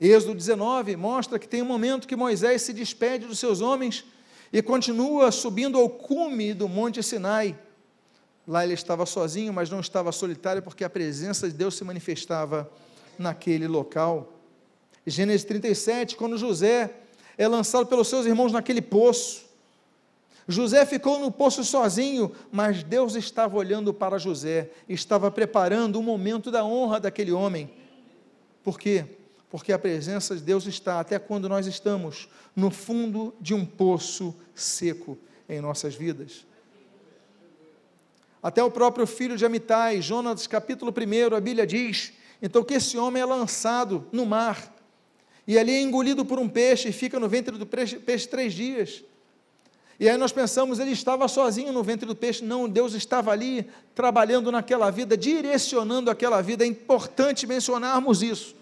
Êxodo 0.00 0.34
19 0.34 0.96
mostra 0.96 1.38
que 1.38 1.48
tem 1.48 1.60
um 1.60 1.66
momento 1.66 2.06
que 2.06 2.14
Moisés 2.14 2.62
se 2.62 2.72
despede 2.72 3.26
dos 3.26 3.38
seus 3.38 3.60
homens 3.60 4.04
e 4.52 4.62
continua 4.62 5.32
subindo 5.32 5.76
ao 5.76 5.90
cume 5.90 6.54
do 6.54 6.68
Monte 6.68 7.02
Sinai. 7.02 7.58
Lá 8.46 8.64
ele 8.64 8.74
estava 8.74 9.04
sozinho, 9.04 9.52
mas 9.52 9.68
não 9.68 9.80
estava 9.80 10.12
solitário, 10.12 10.62
porque 10.62 10.84
a 10.84 10.90
presença 10.90 11.48
de 11.48 11.54
Deus 11.54 11.74
se 11.74 11.84
manifestava 11.84 12.70
naquele 13.18 13.66
local. 13.66 14.32
Gênesis 15.06 15.44
37, 15.44 16.16
quando 16.16 16.38
José 16.38 16.90
é 17.36 17.46
lançado 17.46 17.86
pelos 17.86 18.08
seus 18.08 18.24
irmãos 18.24 18.52
naquele 18.52 18.80
poço. 18.80 19.46
José 20.46 20.86
ficou 20.86 21.18
no 21.18 21.30
poço 21.30 21.62
sozinho, 21.62 22.32
mas 22.50 22.82
Deus 22.82 23.16
estava 23.16 23.56
olhando 23.56 23.92
para 23.92 24.16
José, 24.16 24.70
estava 24.88 25.30
preparando 25.30 25.96
o 25.96 26.02
momento 26.02 26.50
da 26.50 26.64
honra 26.64 26.98
daquele 26.98 27.32
homem. 27.32 27.70
Por 28.62 28.78
quê? 28.78 29.17
Porque 29.50 29.72
a 29.72 29.78
presença 29.78 30.36
de 30.36 30.42
Deus 30.42 30.66
está 30.66 31.00
até 31.00 31.18
quando 31.18 31.48
nós 31.48 31.66
estamos 31.66 32.28
no 32.54 32.70
fundo 32.70 33.34
de 33.40 33.54
um 33.54 33.64
poço 33.64 34.34
seco 34.54 35.18
em 35.48 35.60
nossas 35.60 35.94
vidas. 35.94 36.46
Até 38.42 38.62
o 38.62 38.70
próprio 38.70 39.06
filho 39.06 39.36
de 39.36 39.44
Amitai, 39.44 40.00
Jonas 40.00 40.46
capítulo 40.46 40.92
1, 40.92 41.34
a 41.34 41.40
Bíblia 41.40 41.66
diz, 41.66 42.12
então 42.40 42.62
que 42.62 42.74
esse 42.74 42.96
homem 42.96 43.22
é 43.22 43.24
lançado 43.24 44.06
no 44.12 44.24
mar, 44.24 44.74
e 45.46 45.58
ali 45.58 45.72
é 45.72 45.80
engolido 45.80 46.26
por 46.26 46.38
um 46.38 46.48
peixe 46.48 46.90
e 46.90 46.92
fica 46.92 47.18
no 47.18 47.26
ventre 47.26 47.56
do 47.56 47.64
peixe, 47.64 47.96
peixe 47.96 48.28
três 48.28 48.52
dias. 48.52 49.02
E 49.98 50.08
aí 50.08 50.16
nós 50.16 50.30
pensamos, 50.30 50.78
ele 50.78 50.92
estava 50.92 51.26
sozinho 51.26 51.72
no 51.72 51.82
ventre 51.82 52.06
do 52.06 52.14
peixe. 52.14 52.44
Não, 52.44 52.68
Deus 52.68 52.92
estava 52.92 53.32
ali 53.32 53.66
trabalhando 53.94 54.52
naquela 54.52 54.90
vida, 54.90 55.16
direcionando 55.16 56.10
aquela 56.10 56.40
vida. 56.40 56.64
É 56.64 56.66
importante 56.68 57.46
mencionarmos 57.46 58.22
isso. 58.22 58.54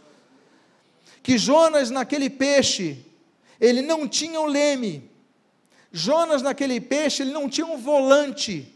Que 1.27 1.37
Jonas, 1.37 1.91
naquele 1.91 2.31
peixe, 2.31 3.05
ele 3.61 3.83
não 3.83 4.07
tinha 4.07 4.41
um 4.41 4.47
leme. 4.47 5.11
Jonas, 5.91 6.41
naquele 6.41 6.81
peixe, 6.81 7.21
ele 7.25 7.33
não 7.33 7.49
tinha 7.49 7.67
um 7.67 7.77
volante. 7.77 8.73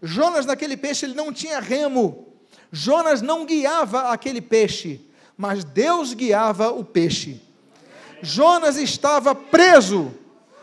Jonas, 0.00 0.46
naquele 0.46 0.76
peixe, 0.76 1.06
ele 1.06 1.14
não 1.14 1.32
tinha 1.32 1.58
remo. 1.58 2.28
Jonas 2.70 3.20
não 3.20 3.44
guiava 3.44 4.12
aquele 4.12 4.40
peixe, 4.40 5.00
mas 5.36 5.64
Deus 5.64 6.14
guiava 6.14 6.70
o 6.70 6.84
peixe. 6.84 7.42
Jonas 8.22 8.76
estava 8.76 9.34
preso, 9.34 10.14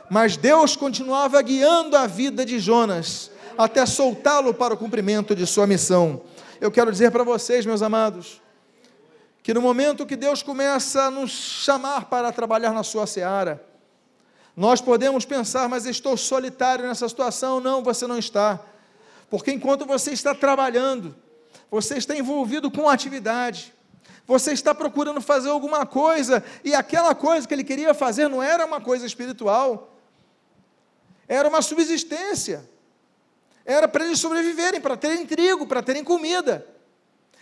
mas 0.09 0.37
Deus 0.37 0.77
continuava 0.77 1.41
guiando 1.41 1.97
a 1.97 2.07
vida 2.07 2.45
de 2.45 2.59
Jonas 2.59 3.29
até 3.57 3.85
soltá-lo 3.85 4.53
para 4.53 4.73
o 4.73 4.77
cumprimento 4.77 5.35
de 5.35 5.45
sua 5.45 5.67
missão. 5.67 6.21
Eu 6.61 6.71
quero 6.71 6.93
dizer 6.93 7.11
para 7.11 7.25
vocês, 7.25 7.65
meus 7.65 7.81
amados, 7.81 8.39
que 9.45 9.53
no 9.53 9.61
momento 9.61 10.07
que 10.07 10.15
Deus 10.15 10.41
começa 10.41 11.03
a 11.03 11.11
nos 11.11 11.29
chamar 11.29 12.05
para 12.05 12.31
trabalhar 12.31 12.73
na 12.73 12.81
sua 12.81 13.05
seara, 13.05 13.63
nós 14.57 14.81
podemos 14.81 15.23
pensar, 15.23 15.69
mas 15.69 15.85
estou 15.85 16.17
solitário 16.17 16.87
nessa 16.87 17.07
situação. 17.07 17.59
Não, 17.59 17.83
você 17.83 18.07
não 18.07 18.17
está. 18.17 18.59
Porque 19.29 19.51
enquanto 19.51 19.85
você 19.85 20.13
está 20.13 20.33
trabalhando, 20.33 21.15
você 21.69 21.95
está 21.95 22.17
envolvido 22.17 22.71
com 22.71 22.89
atividade, 22.89 23.71
você 24.25 24.51
está 24.51 24.73
procurando 24.73 25.21
fazer 25.21 25.51
alguma 25.51 25.85
coisa 25.85 26.43
e 26.63 26.73
aquela 26.73 27.13
coisa 27.13 27.47
que 27.47 27.53
ele 27.53 27.63
queria 27.63 27.93
fazer 27.93 28.27
não 28.27 28.41
era 28.41 28.65
uma 28.65 28.81
coisa 28.81 29.05
espiritual. 29.05 29.95
era 31.27 31.47
uma 31.47 31.61
subsistência. 31.61 32.67
Era 33.63 33.87
para 33.87 34.05
eles 34.05 34.19
sobreviverem, 34.19 34.81
para 34.81 34.97
terem 34.97 35.23
trigo, 35.23 35.67
para 35.67 35.83
terem 35.83 36.03
comida. 36.03 36.65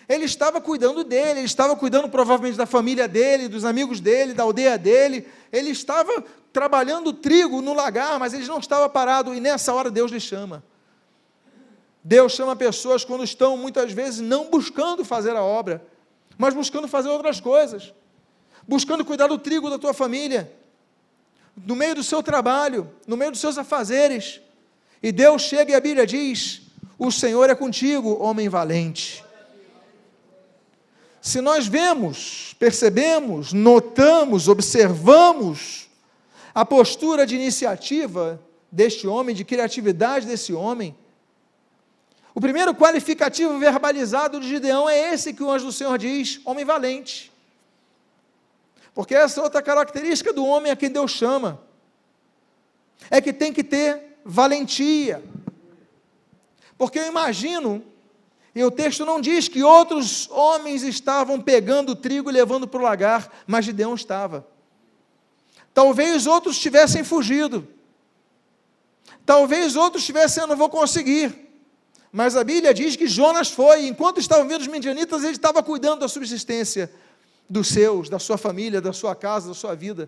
Ele 0.07 0.25
estava 0.25 0.60
cuidando 0.60 1.03
dele, 1.03 1.39
ele 1.39 1.45
estava 1.45 1.75
cuidando 1.75 2.10
provavelmente 2.10 2.57
da 2.57 2.65
família 2.65 3.07
dele, 3.07 3.48
dos 3.48 3.63
amigos 3.63 4.00
dele, 4.00 4.33
da 4.33 4.43
aldeia 4.43 4.77
dele. 4.77 5.27
Ele 5.51 5.69
estava 5.69 6.24
trabalhando 6.51 7.13
trigo 7.13 7.62
no 7.62 7.74
lagar, 7.74 8.19
mas 8.19 8.33
ele 8.33 8.45
não 8.45 8.60
estava 8.60 8.89
parado, 8.89 9.33
e 9.33 9.39
nessa 9.39 9.74
hora 9.74 9.89
Deus 9.89 10.12
lhe 10.12 10.19
chama. 10.19 10.63
Deus 12.03 12.33
chama 12.33 12.55
pessoas 12.55 13.05
quando 13.05 13.24
estão 13.24 13.55
muitas 13.55 13.93
vezes 13.93 14.19
não 14.19 14.50
buscando 14.50 15.05
fazer 15.05 15.36
a 15.36 15.41
obra, 15.41 15.86
mas 16.38 16.53
buscando 16.53 16.88
fazer 16.88 17.07
outras 17.07 17.39
coisas, 17.39 17.93
buscando 18.67 19.05
cuidar 19.05 19.27
do 19.27 19.38
trigo 19.38 19.69
da 19.69 19.79
tua 19.79 19.93
família, 19.93 20.51
no 21.55 21.75
meio 21.75 21.95
do 21.95 22.03
seu 22.03 22.22
trabalho, 22.22 22.91
no 23.07 23.15
meio 23.15 23.31
dos 23.31 23.39
seus 23.39 23.57
afazeres. 23.57 24.41
E 25.01 25.12
Deus 25.12 25.43
chega 25.43 25.72
e 25.72 25.75
a 25.75 25.79
Bíblia 25.79 26.05
diz: 26.05 26.62
O 26.98 27.12
Senhor 27.12 27.50
é 27.50 27.55
contigo, 27.55 28.22
homem 28.22 28.50
valente. 28.50 29.24
Se 31.23 31.39
nós 31.39 31.67
vemos, 31.67 32.53
percebemos, 32.59 33.53
notamos, 33.53 34.49
observamos 34.49 35.89
a 36.53 36.65
postura 36.65 37.25
de 37.25 37.33
iniciativa 37.33 38.41
deste 38.69 39.07
homem, 39.07 39.33
de 39.33 39.45
criatividade 39.45 40.27
desse 40.27 40.51
homem, 40.51 40.93
o 42.35 42.41
primeiro 42.41 42.75
qualificativo 42.75 43.57
verbalizado 43.57 44.37
de 44.37 44.49
Gideão 44.49 44.89
é 44.89 45.13
esse 45.13 45.33
que 45.33 45.41
o 45.41 45.49
anjo 45.49 45.67
do 45.67 45.71
Senhor 45.71 45.97
diz: 45.97 46.41
homem 46.43 46.65
valente. 46.65 47.31
Porque 48.93 49.15
essa 49.15 49.39
é 49.39 49.43
outra 49.43 49.61
característica 49.61 50.33
do 50.33 50.45
homem 50.45 50.73
a 50.73 50.75
quem 50.75 50.91
Deus 50.91 51.11
chama. 51.11 51.61
É 53.09 53.21
que 53.21 53.31
tem 53.31 53.53
que 53.53 53.63
ter 53.63 54.19
valentia. 54.25 55.23
Porque 56.77 56.99
eu 56.99 57.07
imagino, 57.07 57.81
e 58.55 58.63
o 58.63 58.69
texto 58.69 59.05
não 59.05 59.19
diz 59.19 59.48
que 59.48 59.63
outros 59.63 60.29
homens 60.29 60.83
estavam 60.83 61.41
pegando 61.41 61.95
trigo 61.95 62.29
e 62.29 62.33
levando 62.33 62.67
para 62.67 62.79
o 62.79 62.83
lagar, 62.83 63.31
mas 63.48 63.65
Gideão 63.65 63.95
estava. 63.95 64.48
Talvez 65.74 66.27
outros 66.27 66.60
tivessem 66.60 67.03
fugido. 67.03 67.67
Talvez 69.25 69.75
outros 69.75 70.05
tivessem, 70.05 70.43
eu 70.43 70.48
não 70.48 70.55
vou 70.55 70.69
conseguir. 70.69 71.43
Mas 72.12 72.36
a 72.36 72.43
Bíblia 72.43 72.75
diz 72.75 72.95
que 72.95 73.07
Jonas 73.07 73.50
foi, 73.50 73.88
enquanto 73.88 74.19
estavam 74.19 74.48
vindo 74.48 74.62
os 74.62 74.67
midianitas, 74.67 75.24
ele 75.24 75.31
estava 75.31 75.63
cuidando 75.63 76.01
da 76.01 76.07
subsistência 76.07 76.93
dos 77.50 77.69
seus, 77.69 78.07
da 78.07 78.19
sua 78.19 78.38
família, 78.38 78.79
da 78.79 78.93
sua 78.93 79.15
casa, 79.15 79.48
da 79.48 79.55
sua 79.55 79.74
vida. 79.74 80.07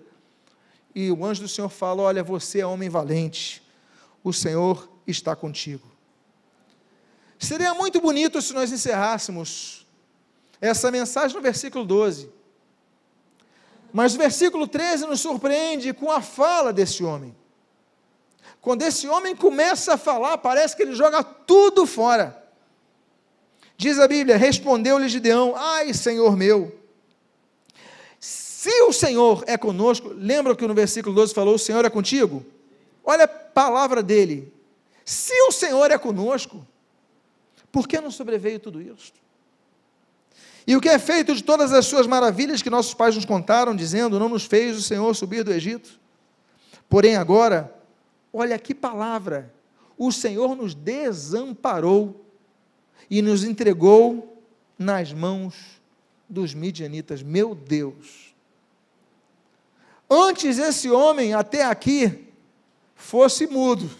E 0.93 1.09
o 1.09 1.25
anjo 1.25 1.41
do 1.41 1.47
Senhor 1.47 1.69
fala: 1.69 2.03
Olha, 2.03 2.23
você 2.23 2.59
é 2.59 2.65
homem 2.65 2.89
valente, 2.89 3.63
o 4.23 4.31
Senhor 4.31 4.87
está 5.07 5.35
contigo. 5.35 5.94
Seria 7.39 7.73
muito 7.73 7.99
bonito 7.99 8.41
se 8.41 8.53
nós 8.53 8.71
encerrássemos 8.71 9.85
essa 10.61 10.89
mensagem 10.89 11.35
no 11.35 11.41
versículo 11.41 11.85
12. 11.85 12.29
Mas 13.91 14.15
o 14.15 14.17
versículo 14.17 14.67
13 14.67 15.05
nos 15.05 15.21
surpreende 15.21 15.93
com 15.93 16.11
a 16.11 16.21
fala 16.21 16.73
desse 16.73 17.03
homem. 17.03 17.35
Quando 18.61 18.81
esse 18.81 19.07
homem 19.07 19.35
começa 19.35 19.93
a 19.93 19.97
falar, 19.97 20.37
parece 20.39 20.75
que 20.75 20.83
ele 20.83 20.95
joga 20.95 21.23
tudo 21.23 21.85
fora. 21.85 22.43
Diz 23.77 23.99
a 23.99 24.07
Bíblia: 24.07 24.37
Respondeu-lhe 24.37 25.07
Gideão: 25.07 25.53
Ai, 25.55 25.93
Senhor 25.93 26.35
meu, 26.35 26.77
se 28.19 28.81
o 28.81 28.91
Senhor 28.91 29.43
é 29.45 29.57
conosco, 29.57 30.09
lembra 30.09 30.55
que 30.55 30.65
no 30.65 30.73
versículo 30.73 31.13
12 31.13 31.33
falou: 31.33 31.55
O 31.55 31.59
Senhor 31.59 31.85
é 31.85 31.89
contigo? 31.89 32.43
Olha 33.03 33.25
a 33.25 33.27
palavra 33.27 34.01
dele. 34.01 34.51
Se 35.05 35.33
o 35.43 35.51
Senhor 35.51 35.91
é 35.91 35.97
conosco, 35.99 36.65
por 37.75 37.89
que 37.89 37.99
não 37.99 38.09
sobreveio 38.09 38.57
tudo 38.57 38.81
isso? 38.81 39.11
E 40.65 40.77
o 40.77 40.79
que 40.79 40.87
é 40.87 40.97
feito 40.97 41.35
de 41.35 41.43
todas 41.43 41.73
as 41.73 41.85
suas 41.85 42.07
maravilhas 42.07 42.61
que 42.61 42.69
nossos 42.69 42.93
pais 42.93 43.15
nos 43.15 43.25
contaram, 43.25 43.75
dizendo: 43.75 44.17
Não 44.17 44.29
nos 44.29 44.45
fez 44.45 44.77
o 44.77 44.81
Senhor 44.81 45.13
subir 45.13 45.43
do 45.43 45.51
Egito? 45.51 45.99
Porém, 46.87 47.17
agora, 47.17 47.75
olha 48.31 48.57
que 48.57 48.73
palavra: 48.73 49.53
o 49.97 50.09
Senhor 50.09 50.55
nos 50.55 50.73
desamparou 50.73 52.25
e 53.09 53.21
nos 53.21 53.43
entregou 53.43 54.41
nas 54.79 55.11
mãos 55.11 55.53
dos 56.29 56.53
midianitas. 56.53 57.21
Meu 57.21 57.53
Deus! 57.53 58.33
Antes 60.09 60.59
esse 60.59 60.89
homem, 60.89 61.33
até 61.33 61.65
aqui, 61.65 62.25
fosse 62.95 63.45
mudo. 63.45 63.91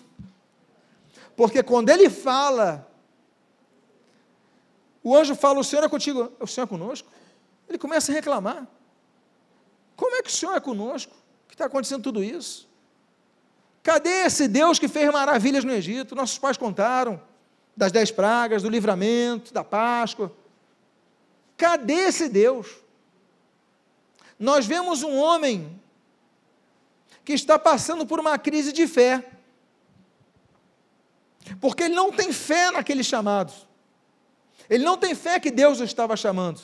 Porque 1.36 1.62
quando 1.62 1.90
ele 1.90 2.10
fala, 2.10 2.85
o 5.06 5.16
anjo 5.16 5.36
fala: 5.36 5.60
O 5.60 5.64
Senhor 5.64 5.84
é 5.84 5.88
contigo, 5.88 6.34
o 6.40 6.48
Senhor 6.48 6.66
é 6.66 6.68
conosco. 6.68 7.08
Ele 7.70 7.78
começa 7.78 8.12
a 8.12 8.16
reclamar. 8.16 8.68
Como 9.96 10.16
é 10.16 10.24
que 10.24 10.30
o 10.30 10.32
Senhor 10.32 10.56
é 10.56 10.60
conosco? 10.60 11.14
Que 11.48 11.54
está 11.54 11.66
acontecendo 11.66 12.02
tudo 12.02 12.24
isso? 12.24 12.68
Cadê 13.84 14.26
esse 14.26 14.48
Deus 14.48 14.80
que 14.80 14.88
fez 14.88 15.14
maravilhas 15.14 15.64
no 15.64 15.72
Egito? 15.72 16.16
Nossos 16.16 16.40
pais 16.40 16.58
contaram 16.58 17.22
das 17.78 17.92
dez 17.92 18.10
pragas, 18.10 18.64
do 18.64 18.70
livramento, 18.70 19.54
da 19.54 19.64
Páscoa. 19.64 20.36
Cadê 21.56 22.08
esse 22.08 22.28
Deus? 22.28 22.68
Nós 24.40 24.66
vemos 24.66 25.04
um 25.04 25.16
homem 25.16 25.80
que 27.24 27.34
está 27.34 27.60
passando 27.60 28.08
por 28.08 28.20
uma 28.20 28.40
crise 28.40 28.74
de 28.74 28.88
fé. 28.88 29.24
Porque 31.62 31.84
ele 31.84 31.94
não 31.94 32.12
tem 32.12 32.34
fé 32.34 32.72
naquele 32.72 33.04
chamado. 33.04 33.54
Ele 34.70 34.84
não 34.84 34.98
tem 34.98 35.14
fé 35.14 35.40
que 35.40 35.52
Deus 35.52 35.80
o 35.80 35.84
estava 35.84 36.16
chamando. 36.16 36.60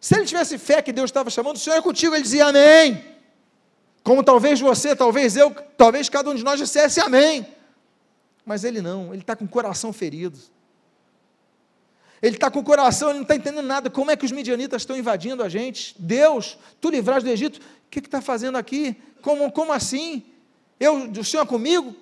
Se 0.00 0.14
ele 0.16 0.26
tivesse 0.26 0.58
fé 0.58 0.80
que 0.80 0.92
Deus 0.92 1.08
estava 1.08 1.30
chamando, 1.30 1.56
o 1.56 1.58
Senhor 1.58 1.76
é 1.76 1.82
contigo, 1.82 2.14
ele 2.14 2.22
dizia 2.22 2.46
amém. 2.46 3.04
Como 4.02 4.22
talvez 4.22 4.60
você, 4.60 4.94
talvez 4.94 5.36
eu, 5.36 5.50
talvez 5.76 6.08
cada 6.08 6.30
um 6.30 6.34
de 6.34 6.44
nós 6.44 6.58
dissesse 6.58 7.00
amém. 7.00 7.46
Mas 8.44 8.64
ele 8.64 8.80
não, 8.80 9.12
ele 9.12 9.22
está 9.22 9.34
com 9.34 9.44
o 9.44 9.48
coração 9.48 9.92
ferido. 9.92 10.38
Ele 12.20 12.36
está 12.36 12.50
com 12.50 12.60
o 12.60 12.64
coração, 12.64 13.10
ele 13.10 13.18
não 13.18 13.22
está 13.22 13.36
entendendo 13.36 13.66
nada. 13.66 13.90
Como 13.90 14.10
é 14.10 14.16
que 14.16 14.24
os 14.24 14.32
midianitas 14.32 14.82
estão 14.82 14.96
invadindo 14.96 15.42
a 15.42 15.48
gente? 15.48 15.94
Deus, 15.98 16.58
tu 16.80 16.90
livraste 16.90 17.24
do 17.24 17.30
Egito, 17.30 17.58
o 17.58 17.90
que 17.90 18.00
está 18.00 18.20
fazendo 18.20 18.56
aqui? 18.56 18.96
Como, 19.22 19.50
como 19.52 19.72
assim? 19.72 20.24
Eu, 20.80 21.10
o 21.10 21.24
Senhor 21.24 21.42
é 21.42 21.46
comigo? 21.46 21.94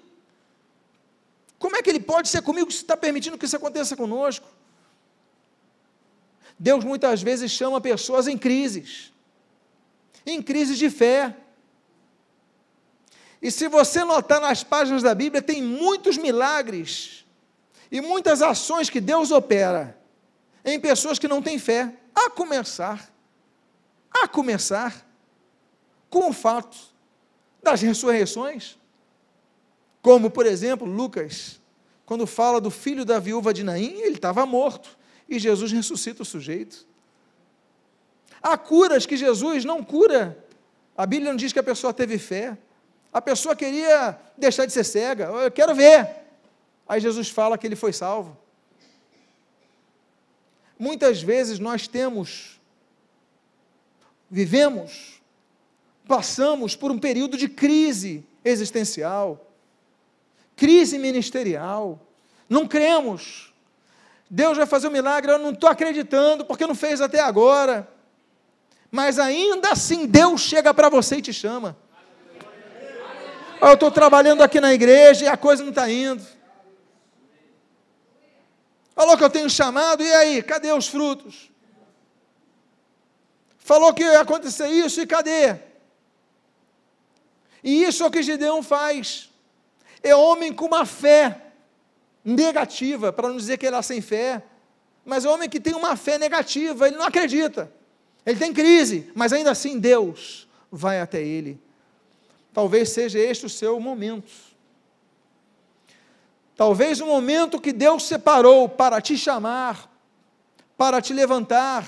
Como 1.59 1.77
é 1.77 1.83
que 1.83 1.91
ele 1.91 2.01
pode 2.01 2.29
ser 2.29 2.43
comigo 2.43 2.71
se 2.71 2.79
está 2.79 2.97
permitindo 2.97 3.39
que 3.39 3.45
isso 3.45 3.57
aconteça 3.57 3.97
conosco? 3.97 4.47
Deus 6.59 6.85
muitas 6.85 7.23
vezes 7.23 7.51
chama 7.51 7.81
pessoas 7.81 8.27
em 8.27 8.37
crises, 8.37 9.13
em 10.25 10.43
crises 10.43 10.79
de 10.79 10.89
fé. 10.91 11.37
E 13.41 13.51
se 13.51 13.69
você 13.69 14.05
notar 14.05 14.41
nas 14.41 14.65
páginas 14.65 15.03
da 15.03 15.15
Bíblia, 15.15 15.43
tem 15.43 15.63
muitos 15.63 16.17
milagres 16.17 17.25
e 17.91 18.01
muitas 18.01 18.43
ações 18.43 18.91
que 18.91 19.01
Deus 19.01 19.31
opera 19.31 19.99
em 20.65 20.81
pessoas 20.81 21.19
que 21.19 21.29
não 21.29 21.41
têm 21.41 21.59
fé, 21.59 21.95
a 22.13 22.29
começar, 22.29 23.09
a 24.11 24.27
começar 24.27 25.07
com 26.11 26.31
o 26.31 26.33
fato 26.33 26.77
das 27.63 27.81
ressurreições. 27.81 28.77
Como, 30.07 30.31
por 30.31 30.47
exemplo, 30.47 30.87
Lucas, 30.87 31.61
quando 32.05 32.29
fala 32.29 32.61
do 32.61 32.71
filho 32.71 33.05
da 33.05 33.19
viúva 33.19 33.53
de 33.53 33.65
Naim, 33.65 34.03
ele 34.03 34.15
estava 34.15 34.47
morto 34.47 34.97
e 35.29 35.37
Jesus 35.37 35.73
ressuscita 35.73 36.23
o 36.23 36.25
sujeito. 36.25 36.87
Há 38.41 38.57
curas 38.57 39.05
que 39.05 39.17
Jesus 39.17 39.65
não 39.65 39.83
cura. 39.83 40.39
A 40.97 41.05
Bíblia 41.07 41.33
não 41.33 41.37
diz 41.37 41.53
que 41.53 41.59
a 41.59 41.63
pessoa 41.65 41.93
teve 41.93 42.19
fé. 42.19 42.57
A 43.13 43.21
pessoa 43.21 43.57
queria 43.57 44.17
deixar 44.39 44.65
de 44.65 44.73
ser 44.73 44.85
cega. 44.85 45.25
Eu 45.25 45.51
quero 45.51 45.75
ver. 45.75 46.09
Aí 46.87 47.01
Jesus 47.01 47.29
fala 47.29 47.59
que 47.59 47.67
ele 47.67 47.75
foi 47.75 47.93
salvo. 47.93 48.39
Muitas 50.79 51.21
vezes 51.21 51.59
nós 51.59 51.89
temos, 51.89 52.61
vivemos, 54.31 55.21
passamos 56.07 56.77
por 56.77 56.93
um 56.93 56.99
período 57.01 57.37
de 57.37 57.49
crise 57.49 58.25
existencial, 58.45 59.46
crise 60.57 60.99
ministerial, 60.99 62.01
não 62.49 62.67
cremos. 62.67 63.53
Deus 64.29 64.57
vai 64.57 64.67
fazer 64.67 64.89
um 64.89 64.91
milagre, 64.91 65.31
eu 65.31 65.39
não 65.39 65.51
estou 65.51 65.69
acreditando, 65.69 66.45
porque 66.45 66.67
não 66.67 66.75
fez 66.75 67.01
até 67.01 67.21
agora. 67.21 67.89
Mas 68.91 69.19
ainda 69.19 69.71
assim, 69.71 70.07
Deus 70.07 70.41
chega 70.41 70.73
para 70.73 70.89
você 70.89 71.17
e 71.17 71.23
te 71.23 71.33
chama. 71.33 71.77
eu 73.61 73.75
estou 73.75 73.91
trabalhando 73.91 74.43
aqui 74.43 74.61
na 74.61 74.73
igreja 74.73 75.27
e 75.27 75.29
a 75.29 75.37
coisa 75.37 75.63
não 75.63 75.71
está 75.71 75.89
indo. 75.91 76.25
Falou 78.95 79.17
que 79.17 79.25
eu 79.25 79.31
tenho 79.31 79.51
chamado, 79.51 80.03
e 80.03 80.13
aí? 80.15 80.43
Cadê 80.43 80.73
os 80.73 80.89
frutos? 80.89 81.51
Falou 83.59 83.93
que 83.93 84.03
ia 84.03 84.21
acontecer 84.21 84.69
isso, 84.69 85.01
e 85.03 85.07
cadê? 85.07 85.57
E 87.63 87.83
isso 87.85 88.03
é 88.03 88.07
o 88.07 88.11
que 88.11 88.23
Gideão 88.23 88.63
faz. 88.63 89.29
É 90.03 90.15
homem 90.15 90.53
com 90.53 90.67
uma 90.67 90.85
fé 90.85 91.43
negativa, 92.25 93.12
para 93.12 93.29
não 93.29 93.37
dizer 93.37 93.57
que 93.57 93.67
ele 93.67 93.76
é 93.76 93.83
sem 93.83 94.00
fé, 94.00 94.43
mas 95.05 95.25
é 95.25 95.29
homem 95.29 95.49
que 95.49 95.61
tem 95.61 95.75
uma 95.75 95.97
fé 95.97 96.19
negativa, 96.19 96.88
ele 96.88 96.97
não 96.97 97.05
acredita. 97.05 97.73
Ele 98.25 98.38
tem 98.38 98.53
crise, 98.53 99.11
mas 99.15 99.33
ainda 99.33 99.53
assim 99.53 99.79
Deus 99.79 100.49
vai 100.71 101.00
até 101.00 101.23
ele. 101.23 101.61
Talvez 102.53 102.91
seja 102.91 103.19
este 103.19 103.47
o 103.47 103.50
seu 103.50 103.79
momento. 103.79 104.33
Talvez 106.57 107.00
o 107.00 107.07
momento 107.07 107.61
que 107.61 107.73
Deus 107.73 108.05
separou 108.05 108.69
para 108.69 109.00
te 109.00 109.17
chamar, 109.17 109.88
para 110.76 111.00
te 111.00 111.12
levantar, 111.12 111.87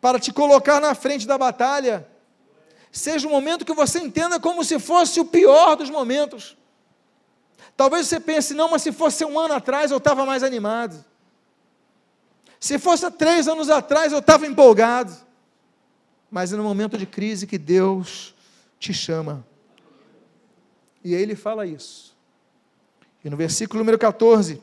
para 0.00 0.18
te 0.18 0.32
colocar 0.32 0.80
na 0.80 0.94
frente 0.94 1.26
da 1.26 1.36
batalha, 1.36 2.08
seja 2.90 3.26
um 3.26 3.30
momento 3.30 3.64
que 3.64 3.72
você 3.72 3.98
entenda 3.98 4.40
como 4.40 4.64
se 4.64 4.78
fosse 4.78 5.20
o 5.20 5.24
pior 5.24 5.76
dos 5.76 5.90
momentos. 5.90 6.56
Talvez 7.76 8.06
você 8.06 8.18
pense, 8.18 8.54
não, 8.54 8.70
mas 8.70 8.82
se 8.82 8.92
fosse 8.92 9.24
um 9.24 9.38
ano 9.38 9.54
atrás 9.54 9.90
eu 9.90 9.98
estava 9.98 10.26
mais 10.26 10.42
animado. 10.42 11.04
Se 12.58 12.78
fosse 12.78 13.08
três 13.12 13.46
anos 13.46 13.70
atrás 13.70 14.12
eu 14.12 14.18
estava 14.18 14.46
empolgado. 14.46 15.16
Mas 16.30 16.52
é 16.52 16.56
no 16.56 16.62
momento 16.62 16.98
de 16.98 17.06
crise 17.06 17.46
que 17.46 17.56
Deus 17.56 18.34
te 18.78 18.92
chama. 18.92 19.46
E 21.04 21.14
ele 21.14 21.36
fala 21.36 21.66
isso. 21.66 22.16
E 23.24 23.30
no 23.30 23.36
versículo 23.36 23.78
número 23.78 23.98
14, 23.98 24.60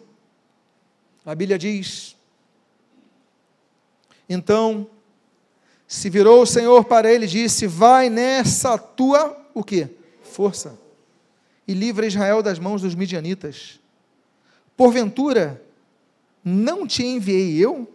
a 1.26 1.34
Bíblia 1.34 1.58
diz: 1.58 2.16
Então 4.30 4.88
se 5.88 6.10
virou 6.10 6.42
o 6.42 6.46
Senhor 6.46 6.86
para 6.86 7.12
ele 7.12 7.26
e 7.26 7.30
disse: 7.30 7.68
Vai 7.68 8.10
nessa 8.10 8.78
tua 8.78 9.46
o 9.54 9.64
quê? 9.64 9.90
Força. 10.24 10.80
E 11.68 11.74
livra 11.74 12.06
Israel 12.06 12.42
das 12.44 12.60
mãos 12.60 12.82
dos 12.82 12.96
midianitas. 12.96 13.80
Porventura, 14.76 15.64
não 16.44 16.86
te 16.86 17.04
enviei 17.04 17.58
eu? 17.58 17.92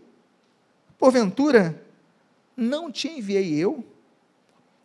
Porventura, 0.99 1.82
não 2.56 2.90
te 2.90 3.09
enviei 3.09 3.54
eu? 3.54 3.85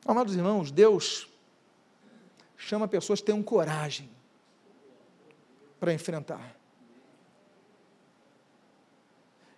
Amados 0.06 0.36
irmãos, 0.36 0.72
Deus 0.72 1.28
chama 2.58 2.88
pessoas 2.88 3.20
que 3.20 3.26
tenham 3.26 3.42
coragem 3.42 4.10
para 5.80 5.94
enfrentar. 5.94 6.56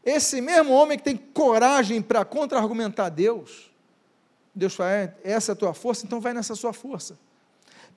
Esse 0.08 0.40
mesmo 0.40 0.72
homem 0.72 0.98
que 0.98 1.04
tem 1.04 1.18
coragem 1.18 2.02
para 2.02 2.24
contra-argumentar 2.24 3.10
Deus, 3.10 3.70
Deus 4.56 4.74
fala, 4.74 4.90
é, 4.90 5.14
essa 5.22 5.52
é 5.52 5.54
a 5.54 5.56
tua 5.56 5.74
força, 5.74 6.06
então 6.06 6.22
vai 6.22 6.34
nessa 6.34 6.56
sua 6.56 6.72
força. 6.72 7.20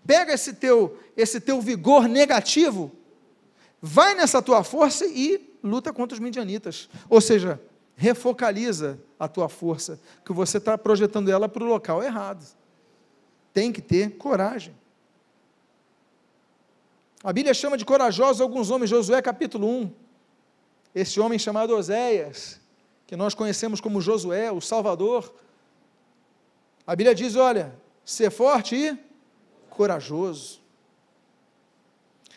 Pega 0.05 0.33
esse 0.33 0.55
teu, 0.55 0.99
esse 1.17 1.41
teu 1.41 1.61
vigor 1.61 2.09
negativo, 2.09 2.91
vai 3.81 4.17
nessa 4.17 4.43
tua 4.43 4.65
força 4.65 5.07
e 5.07 5.57
luta 5.63 5.93
contra 5.93 6.15
os 6.15 6.19
midianitas. 6.19 6.91
Ou 7.09 7.21
seja, 7.21 7.61
refocaliza 7.95 8.99
a 9.17 9.29
tua 9.29 9.49
força, 9.49 10.01
que 10.25 10.33
você 10.33 10.59
está 10.59 10.77
projetando 10.77 11.31
ela 11.31 11.49
para 11.49 11.63
o 11.63 11.67
local 11.69 12.03
errado. 12.03 12.45
Tem 13.55 13.71
que 13.71 13.81
ter 13.81 14.17
coragem. 14.17 14.75
A 17.23 17.33
Bíblia 17.33 17.55
chama 17.55 17.79
de 17.79 17.85
corajosos 17.85 18.41
alguns 18.41 18.69
homens, 18.69 18.91
Josué 18.91 19.23
capítulo 19.23 19.69
1 19.69 20.10
esse 20.95 21.21
homem 21.21 21.39
chamado 21.39 21.75
Oséias, 21.77 22.61
que 23.07 23.17
nós 23.17 23.35
conhecemos 23.35 23.81
como 23.81 24.01
Josué, 24.01 24.51
o 24.51 24.61
Salvador, 24.61 25.33
a 26.87 26.97
Bíblia 26.97 27.15
diz: 27.15 27.37
olha, 27.37 27.73
ser 28.05 28.31
forte 28.31 28.75
e 28.75 28.99
corajoso. 29.69 30.61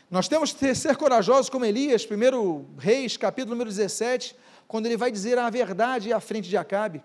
Nós 0.10 0.28
temos 0.28 0.54
que 0.54 0.76
ser 0.76 0.96
corajosos 0.96 1.50
como 1.50 1.66
Elias, 1.66 2.06
1 2.06 2.78
Reis, 2.78 3.18
capítulo 3.18 3.56
número 3.56 3.70
17, 3.70 4.36
quando 4.68 4.86
ele 4.86 4.98
vai 4.98 5.12
dizer 5.12 5.40
a 5.40 5.50
verdade 5.50 6.14
à 6.14 6.20
frente 6.20 6.48
de 6.48 6.56
Acabe. 6.56 7.04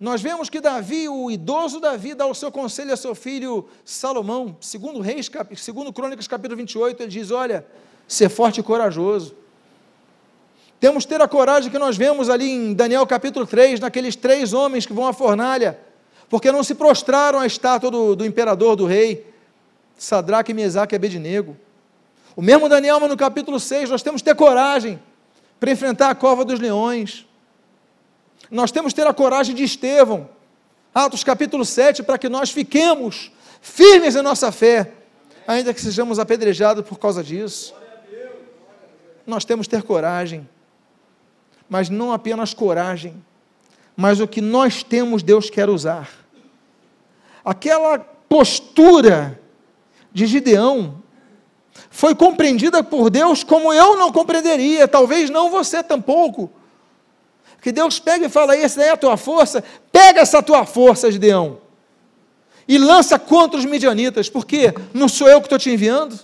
Nós 0.00 0.20
vemos 0.20 0.50
que 0.50 0.60
Davi, 0.60 1.08
o 1.08 1.30
idoso 1.30 1.80
Davi, 1.80 2.14
dá 2.14 2.26
o 2.26 2.34
seu 2.34 2.50
conselho 2.50 2.92
a 2.92 2.96
seu 2.96 3.14
filho 3.14 3.68
Salomão, 3.84 4.56
segundo 4.60 5.00
Reis, 5.00 5.30
segundo 5.56 5.92
Crônicas, 5.92 6.26
capítulo 6.26 6.56
28, 6.56 7.02
ele 7.02 7.10
diz: 7.10 7.30
olha, 7.30 7.64
ser 8.06 8.28
forte 8.28 8.60
e 8.60 8.62
corajoso. 8.62 9.36
Temos 10.80 11.04
que 11.04 11.12
ter 11.12 11.20
a 11.20 11.26
coragem 11.26 11.70
que 11.70 11.78
nós 11.78 11.96
vemos 11.96 12.30
ali 12.30 12.48
em 12.50 12.72
Daniel 12.72 13.04
capítulo 13.06 13.46
3, 13.46 13.80
naqueles 13.80 14.14
três 14.14 14.52
homens 14.52 14.86
que 14.86 14.92
vão 14.92 15.06
à 15.06 15.12
fornalha, 15.12 15.78
porque 16.28 16.52
não 16.52 16.62
se 16.62 16.74
prostraram 16.74 17.40
à 17.40 17.46
estátua 17.46 17.90
do, 17.90 18.14
do 18.14 18.24
imperador, 18.24 18.76
do 18.76 18.86
rei, 18.86 19.26
Sadraque, 19.96 20.54
Mesaque 20.54 20.94
e 20.94 20.96
Abednego. 20.96 21.56
O 22.36 22.42
mesmo 22.42 22.68
Daniel, 22.68 23.00
mas 23.00 23.10
no 23.10 23.16
capítulo 23.16 23.58
6, 23.58 23.90
nós 23.90 24.02
temos 24.02 24.22
que 24.22 24.26
ter 24.26 24.36
coragem 24.36 25.00
para 25.58 25.72
enfrentar 25.72 26.10
a 26.10 26.14
cova 26.14 26.44
dos 26.44 26.60
leões. 26.60 27.26
Nós 28.48 28.70
temos 28.70 28.92
que 28.92 29.00
ter 29.00 29.06
a 29.08 29.12
coragem 29.12 29.56
de 29.56 29.64
Estevão, 29.64 30.28
Atos 30.94 31.24
capítulo 31.24 31.64
7, 31.64 32.04
para 32.04 32.16
que 32.16 32.28
nós 32.28 32.50
fiquemos 32.50 33.32
firmes 33.60 34.14
em 34.14 34.22
nossa 34.22 34.52
fé, 34.52 34.92
ainda 35.44 35.74
que 35.74 35.80
sejamos 35.80 36.20
apedrejados 36.20 36.86
por 36.86 37.00
causa 37.00 37.24
disso. 37.24 37.74
Nós 39.26 39.44
temos 39.44 39.66
que 39.66 39.74
ter 39.74 39.82
coragem 39.82 40.48
mas 41.68 41.90
não 41.90 42.12
apenas 42.12 42.54
coragem, 42.54 43.22
mas 43.96 44.20
o 44.20 44.28
que 44.28 44.40
nós 44.40 44.82
temos, 44.82 45.22
Deus 45.22 45.50
quer 45.50 45.68
usar. 45.68 46.08
Aquela 47.44 47.98
postura 47.98 49.40
de 50.12 50.26
Gideão 50.26 51.02
foi 51.90 52.14
compreendida 52.14 52.82
por 52.82 53.10
Deus 53.10 53.42
como 53.42 53.72
eu 53.72 53.96
não 53.96 54.12
compreenderia, 54.12 54.86
talvez 54.86 55.30
não 55.30 55.50
você 55.50 55.82
tampouco. 55.82 56.50
Que 57.60 57.72
Deus 57.72 57.98
pega 57.98 58.26
e 58.26 58.28
fala: 58.28 58.56
essa 58.56 58.82
é 58.82 58.90
a 58.90 58.96
tua 58.96 59.16
força, 59.16 59.64
pega 59.90 60.20
essa 60.20 60.42
tua 60.42 60.64
força, 60.64 61.10
Gideão, 61.10 61.58
e 62.66 62.78
lança 62.78 63.18
contra 63.18 63.58
os 63.58 63.64
midianitas, 63.64 64.28
porque 64.28 64.72
não 64.94 65.08
sou 65.08 65.28
eu 65.28 65.40
que 65.40 65.46
estou 65.46 65.58
te 65.58 65.70
enviando? 65.70 66.18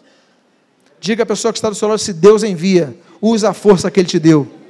Diga 1.00 1.22
a 1.24 1.26
pessoa 1.26 1.52
que 1.52 1.58
está 1.58 1.68
do 1.68 1.74
seu 1.74 1.88
lado: 1.88 1.98
se 1.98 2.12
Deus 2.12 2.42
envia, 2.42 2.96
usa 3.20 3.50
a 3.50 3.54
força 3.54 3.90
que 3.90 4.00
Ele 4.00 4.08
te 4.08 4.18
deu. 4.18 4.63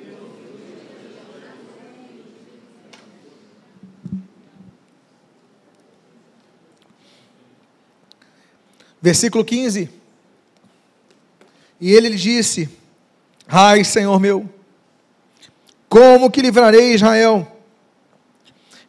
Versículo 9.05 9.45
15. 9.45 9.90
E 11.79 11.93
ele 11.93 12.09
lhe 12.09 12.17
disse: 12.17 12.71
Ai, 13.47 13.85
Senhor 13.85 14.19
meu, 14.19 14.49
como 15.90 16.31
que 16.31 16.40
livrarei 16.40 16.95
Israel? 16.95 17.47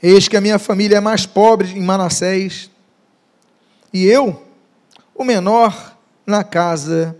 Eis 0.02 0.30
que 0.30 0.38
a 0.38 0.40
minha 0.40 0.58
família 0.58 0.96
é 0.96 1.02
mais 1.02 1.26
pobre 1.26 1.70
em 1.78 1.82
Manassés, 1.82 2.72
e 3.92 4.06
eu, 4.06 4.42
o 5.14 5.26
menor 5.26 5.98
na 6.26 6.46
casa 6.46 7.14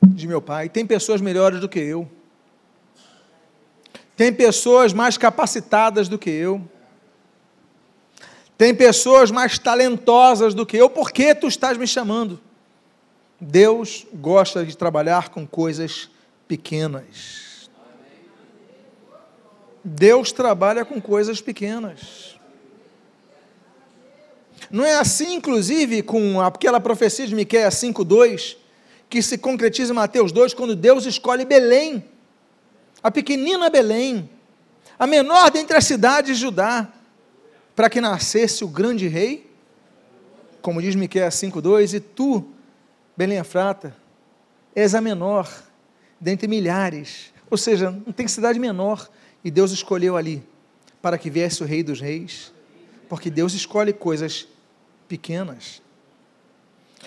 de 0.00 0.28
meu 0.28 0.40
pai. 0.40 0.68
Tem 0.68 0.86
pessoas 0.86 1.20
melhores 1.20 1.58
do 1.58 1.68
que 1.68 1.80
eu, 1.80 2.08
tem 4.16 4.32
pessoas 4.32 4.92
mais 4.92 5.18
capacitadas 5.18 6.06
do 6.06 6.16
que 6.16 6.30
eu 6.30 6.62
tem 8.58 8.74
pessoas 8.74 9.30
mais 9.30 9.56
talentosas 9.56 10.52
do 10.52 10.66
que 10.66 10.76
eu, 10.76 10.90
por 10.90 11.12
que 11.12 11.32
tu 11.32 11.46
estás 11.46 11.78
me 11.78 11.86
chamando? 11.86 12.40
Deus 13.40 14.04
gosta 14.12 14.66
de 14.66 14.76
trabalhar 14.76 15.28
com 15.28 15.46
coisas 15.46 16.10
pequenas. 16.48 17.70
Deus 19.84 20.32
trabalha 20.32 20.84
com 20.84 21.00
coisas 21.00 21.40
pequenas. 21.40 22.36
Não 24.68 24.84
é 24.84 24.96
assim, 24.96 25.34
inclusive, 25.34 26.02
com 26.02 26.40
aquela 26.40 26.80
profecia 26.80 27.28
de 27.28 27.36
Miqueias 27.36 27.74
5:2, 27.74 28.56
que 29.08 29.22
se 29.22 29.38
concretiza 29.38 29.92
em 29.92 29.96
Mateus 29.96 30.32
2, 30.32 30.52
quando 30.52 30.74
Deus 30.74 31.06
escolhe 31.06 31.44
Belém, 31.44 32.04
a 33.00 33.10
pequenina 33.10 33.70
Belém, 33.70 34.28
a 34.98 35.06
menor 35.06 35.48
dentre 35.52 35.76
as 35.76 35.84
cidades 35.84 36.36
de 36.36 36.42
Judá, 36.42 36.92
para 37.78 37.88
que 37.88 38.00
nascesse 38.00 38.64
o 38.64 38.68
grande 38.68 39.06
rei, 39.06 39.48
como 40.60 40.82
diz 40.82 40.96
Miqueias 40.96 41.36
5:2, 41.36 41.94
e 41.94 42.00
tu, 42.00 42.44
Belém 43.16 43.38
Efrata, 43.38 43.94
és 44.74 44.96
a 44.96 45.00
menor 45.00 45.48
dentre 46.20 46.48
milhares, 46.48 47.32
ou 47.48 47.56
seja, 47.56 47.92
não 47.92 48.12
tem 48.12 48.26
cidade 48.26 48.58
menor, 48.58 49.08
e 49.44 49.50
Deus 49.52 49.70
escolheu 49.70 50.16
ali 50.16 50.42
para 51.00 51.16
que 51.16 51.30
viesse 51.30 51.62
o 51.62 51.66
rei 51.66 51.84
dos 51.84 52.00
reis, 52.00 52.52
porque 53.08 53.30
Deus 53.30 53.54
escolhe 53.54 53.92
coisas 53.92 54.48
pequenas. 55.06 55.80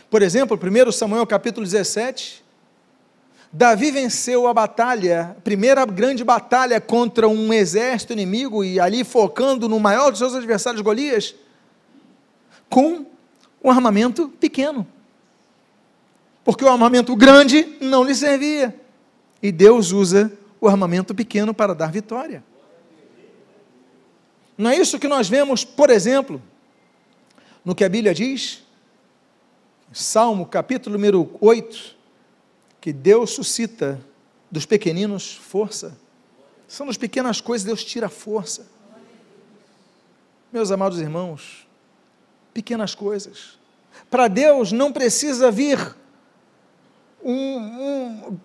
Por 0.09 0.21
exemplo, 0.21 0.57
1 0.57 0.91
Samuel 0.93 1.27
capítulo 1.27 1.65
17, 1.65 2.40
Davi 3.53 3.91
venceu 3.91 4.47
a 4.47 4.53
batalha, 4.53 5.35
a 5.37 5.41
primeira 5.41 5.85
grande 5.85 6.23
batalha 6.23 6.79
contra 6.79 7.27
um 7.27 7.51
exército 7.51 8.13
inimigo 8.13 8.63
e 8.63 8.79
ali 8.79 9.03
focando 9.03 9.67
no 9.67 9.77
maior 9.77 10.09
dos 10.09 10.19
seus 10.19 10.33
adversários, 10.33 10.81
Golias, 10.81 11.35
com 12.69 13.05
um 13.61 13.69
armamento 13.69 14.29
pequeno. 14.39 14.87
Porque 16.45 16.63
o 16.63 16.69
armamento 16.69 17.13
grande 17.15 17.77
não 17.81 18.03
lhe 18.03 18.15
servia. 18.15 18.73
E 19.43 19.51
Deus 19.51 19.91
usa 19.91 20.31
o 20.59 20.67
armamento 20.67 21.13
pequeno 21.13 21.53
para 21.53 21.75
dar 21.75 21.91
vitória. 21.91 22.43
Não 24.57 24.69
é 24.69 24.77
isso 24.77 24.99
que 24.99 25.07
nós 25.07 25.27
vemos, 25.27 25.65
por 25.65 25.89
exemplo, 25.89 26.41
no 27.65 27.75
que 27.75 27.83
a 27.83 27.89
Bíblia 27.89 28.13
diz? 28.13 28.63
Salmo 29.91 30.45
capítulo 30.45 30.95
número 30.95 31.29
8, 31.41 31.97
que 32.81 32.91
Deus 32.91 33.29
suscita 33.29 34.03
dos 34.49 34.65
pequeninos 34.65 35.35
força. 35.35 35.95
São 36.67 36.87
das 36.87 36.97
pequenas 36.97 37.39
coisas 37.39 37.63
Deus 37.65 37.85
tira 37.85 38.09
força. 38.09 38.65
Meus 40.51 40.71
amados 40.71 40.99
irmãos, 40.99 41.67
pequenas 42.53 42.95
coisas. 42.95 43.59
Para 44.09 44.27
Deus 44.27 44.71
não 44.71 44.91
precisa 44.91 45.51
vir 45.51 45.95
um, 47.23 47.33
um, 47.33 48.39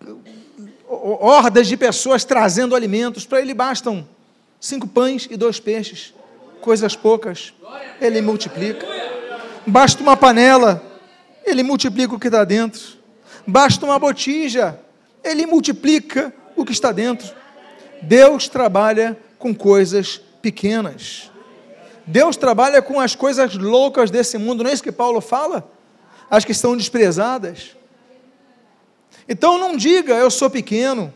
hordas 0.89 1.67
de 1.67 1.77
pessoas 1.77 2.25
trazendo 2.25 2.77
alimentos. 2.77 3.25
Para 3.25 3.41
Ele 3.41 3.55
bastam 3.55 4.07
cinco 4.61 4.87
pães 4.87 5.27
e 5.31 5.37
dois 5.37 5.59
peixes, 5.59 6.13
coisas 6.61 6.95
poucas. 6.95 7.55
Ele 8.01 8.21
multiplica. 8.21 8.87
Basta 9.67 10.03
uma 10.03 10.17
panela, 10.17 10.83
Ele 11.45 11.63
multiplica 11.63 12.15
o 12.15 12.21
que 12.21 12.29
está 12.29 12.45
dentro. 12.45 12.96
Basta 13.47 13.85
uma 13.87 13.99
botija, 13.99 14.79
Ele 15.23 15.47
multiplica 15.47 16.33
o 16.57 16.65
que 16.65 16.73
está 16.73 16.91
dentro. 16.91 17.33
Deus 18.03 18.49
trabalha 18.49 19.17
com 19.39 19.55
coisas 19.55 20.21
pequenas. 20.43 21.31
Deus 22.07 22.37
trabalha 22.37 22.81
com 22.81 23.01
as 23.01 23.15
coisas 23.15 23.55
loucas 23.55 24.11
desse 24.11 24.39
mundo, 24.39 24.63
não 24.63 24.71
é 24.71 24.73
isso 24.73 24.83
que 24.83 24.93
Paulo 24.93 25.21
fala? 25.21 25.69
As 26.31 26.45
que 26.45 26.55
são 26.55 26.77
desprezadas. 26.77 27.77
Então 29.29 29.59
não 29.59 29.77
diga 29.77 30.15
eu 30.15 30.31
sou 30.31 30.49
pequeno, 30.49 31.13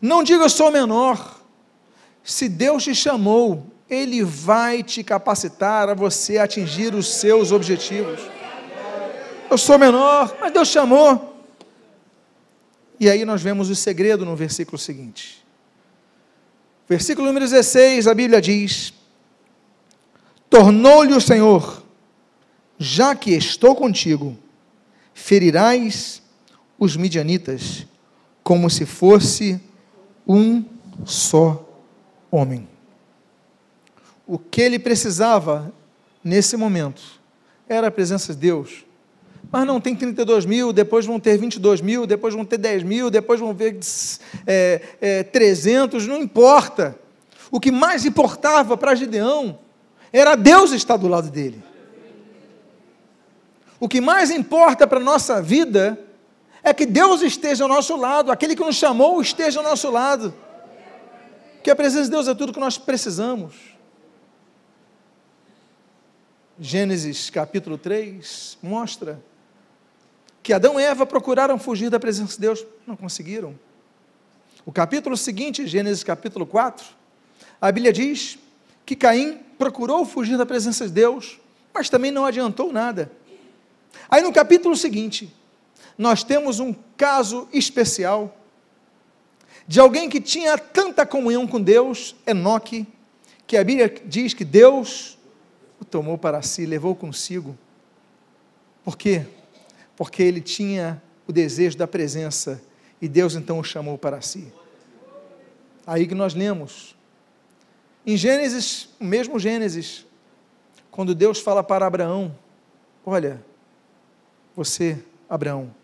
não 0.00 0.22
diga 0.22 0.44
eu 0.44 0.50
sou 0.50 0.70
menor. 0.70 1.40
Se 2.22 2.48
Deus 2.48 2.84
te 2.84 2.94
chamou, 2.94 3.66
Ele 3.88 4.22
vai 4.22 4.82
te 4.82 5.02
capacitar 5.02 5.88
a 5.88 5.94
você 5.94 6.38
atingir 6.38 6.94
os 6.94 7.14
seus 7.14 7.52
objetivos. 7.52 8.20
Eu 9.50 9.58
sou 9.58 9.78
menor, 9.78 10.36
mas 10.40 10.52
Deus 10.52 10.68
chamou. 10.68 11.36
E 12.98 13.10
aí 13.10 13.24
nós 13.24 13.42
vemos 13.42 13.70
o 13.70 13.74
segredo 13.74 14.24
no 14.24 14.34
versículo 14.34 14.78
seguinte. 14.78 15.44
Versículo 16.88 17.26
número 17.26 17.44
16, 17.44 18.06
a 18.06 18.14
Bíblia 18.14 18.40
diz: 18.40 18.92
Tornou-lhe 20.48 21.12
o 21.12 21.20
Senhor, 21.20 21.82
já 22.78 23.14
que 23.14 23.32
estou 23.32 23.74
contigo, 23.74 24.36
ferirás 25.12 26.22
os 26.78 26.96
midianitas 26.96 27.86
como 28.42 28.70
se 28.70 28.86
fosse 28.86 29.60
um 30.26 30.64
só 31.04 31.68
homem. 32.30 32.68
O 34.26 34.38
que 34.38 34.60
ele 34.60 34.78
precisava 34.78 35.72
nesse 36.22 36.56
momento 36.56 37.02
era 37.68 37.88
a 37.88 37.90
presença 37.90 38.32
de 38.32 38.40
Deus. 38.40 38.85
Mas 39.50 39.66
não 39.66 39.80
tem 39.80 39.94
32 39.94 40.44
mil, 40.44 40.72
depois 40.72 41.06
vão 41.06 41.20
ter 41.20 41.38
22 41.38 41.80
mil, 41.80 42.06
depois 42.06 42.34
vão 42.34 42.44
ter 42.44 42.58
10 42.58 42.82
mil, 42.82 43.10
depois 43.10 43.38
vão 43.38 43.54
ver 43.54 43.78
é, 44.46 44.80
é, 45.00 45.22
300, 45.22 46.06
não 46.06 46.18
importa. 46.18 46.98
O 47.50 47.60
que 47.60 47.70
mais 47.70 48.04
importava 48.04 48.76
para 48.76 48.94
Gideão 48.94 49.58
era 50.12 50.34
Deus 50.34 50.72
estar 50.72 50.96
do 50.96 51.08
lado 51.08 51.30
dele. 51.30 51.62
O 53.78 53.88
que 53.88 54.00
mais 54.00 54.30
importa 54.30 54.86
para 54.86 54.98
a 54.98 55.02
nossa 55.02 55.40
vida 55.40 55.98
é 56.62 56.74
que 56.74 56.86
Deus 56.86 57.22
esteja 57.22 57.64
ao 57.64 57.68
nosso 57.68 57.96
lado, 57.96 58.32
aquele 58.32 58.56
que 58.56 58.64
nos 58.64 58.76
chamou 58.76 59.20
esteja 59.20 59.60
ao 59.60 59.64
nosso 59.64 59.90
lado. 59.90 60.34
Que 61.62 61.70
a 61.70 61.76
presença 61.76 62.04
de 62.04 62.10
Deus 62.10 62.26
é 62.26 62.34
tudo 62.34 62.52
que 62.52 62.60
nós 62.60 62.78
precisamos. 62.78 63.54
Gênesis 66.58 67.28
capítulo 67.28 67.76
3 67.76 68.58
mostra 68.62 69.22
que 70.46 70.52
Adão 70.52 70.78
e 70.78 70.82
Eva 70.84 71.04
procuraram 71.04 71.58
fugir 71.58 71.90
da 71.90 71.98
presença 71.98 72.34
de 72.34 72.40
Deus, 72.42 72.64
não 72.86 72.94
conseguiram. 72.94 73.58
O 74.64 74.70
capítulo 74.70 75.16
seguinte, 75.16 75.66
Gênesis 75.66 76.04
capítulo 76.04 76.46
4, 76.46 76.86
a 77.60 77.72
Bíblia 77.72 77.92
diz 77.92 78.38
que 78.84 78.94
Caim 78.94 79.40
procurou 79.58 80.04
fugir 80.04 80.38
da 80.38 80.46
presença 80.46 80.86
de 80.86 80.92
Deus, 80.92 81.40
mas 81.74 81.90
também 81.90 82.12
não 82.12 82.24
adiantou 82.24 82.72
nada. 82.72 83.10
Aí 84.08 84.22
no 84.22 84.32
capítulo 84.32 84.76
seguinte, 84.76 85.34
nós 85.98 86.22
temos 86.22 86.60
um 86.60 86.72
caso 86.96 87.48
especial 87.52 88.32
de 89.66 89.80
alguém 89.80 90.08
que 90.08 90.20
tinha 90.20 90.56
tanta 90.56 91.04
comunhão 91.04 91.44
com 91.44 91.60
Deus, 91.60 92.14
Enoque, 92.24 92.86
que 93.48 93.56
a 93.56 93.64
Bíblia 93.64 93.92
diz 94.04 94.32
que 94.32 94.44
Deus 94.44 95.18
o 95.80 95.84
tomou 95.84 96.16
para 96.16 96.40
si, 96.40 96.64
levou 96.64 96.94
consigo. 96.94 97.58
Por 98.84 98.96
quê? 98.96 99.26
Porque 99.96 100.22
ele 100.22 100.40
tinha 100.40 101.02
o 101.26 101.32
desejo 101.32 101.76
da 101.76 101.86
presença 101.86 102.62
e 103.00 103.08
Deus 103.08 103.34
então 103.34 103.58
o 103.58 103.64
chamou 103.64 103.98
para 103.98 104.20
si. 104.20 104.52
Aí 105.86 106.06
que 106.06 106.14
nós 106.14 106.34
lemos 106.34 106.96
em 108.06 108.16
Gênesis, 108.16 108.88
o 109.00 109.04
mesmo 109.04 109.38
Gênesis, 109.38 110.06
quando 110.92 111.12
Deus 111.12 111.40
fala 111.40 111.62
para 111.64 111.86
Abraão: 111.86 112.36
Olha, 113.04 113.44
você, 114.54 115.02
Abraão, 115.28 115.74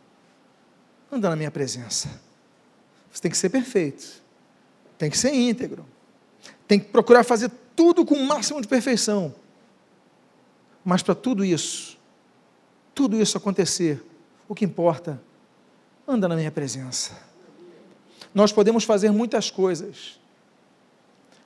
anda 1.10 1.28
na 1.28 1.36
minha 1.36 1.50
presença. 1.50 2.08
Você 3.10 3.20
tem 3.20 3.30
que 3.30 3.36
ser 3.36 3.50
perfeito, 3.50 4.22
tem 4.96 5.10
que 5.10 5.18
ser 5.18 5.34
íntegro, 5.34 5.84
tem 6.66 6.78
que 6.78 6.86
procurar 6.86 7.24
fazer 7.24 7.50
tudo 7.74 8.06
com 8.06 8.14
o 8.14 8.26
máximo 8.26 8.60
de 8.62 8.68
perfeição. 8.68 9.34
Mas 10.84 11.02
para 11.02 11.14
tudo 11.14 11.44
isso, 11.44 11.98
tudo 12.94 13.20
isso 13.20 13.36
acontecer, 13.38 14.02
o 14.48 14.54
que 14.54 14.64
importa, 14.64 15.20
anda 16.06 16.28
na 16.28 16.36
minha 16.36 16.50
presença. 16.50 17.12
Nós 18.34 18.52
podemos 18.52 18.84
fazer 18.84 19.10
muitas 19.10 19.50
coisas, 19.50 20.18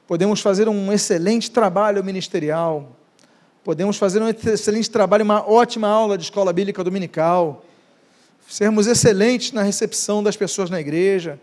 podemos 0.06 0.40
fazer 0.40 0.68
um 0.68 0.92
excelente 0.92 1.50
trabalho 1.50 2.02
ministerial, 2.04 2.96
podemos 3.64 3.96
fazer 3.96 4.22
um 4.22 4.28
excelente 4.28 4.90
trabalho, 4.90 5.24
uma 5.24 5.48
ótima 5.48 5.88
aula 5.88 6.16
de 6.16 6.24
escola 6.24 6.52
bíblica 6.52 6.82
dominical, 6.84 7.64
sermos 8.48 8.86
excelentes 8.86 9.52
na 9.52 9.62
recepção 9.62 10.22
das 10.22 10.36
pessoas 10.36 10.70
na 10.70 10.80
igreja, 10.80 11.40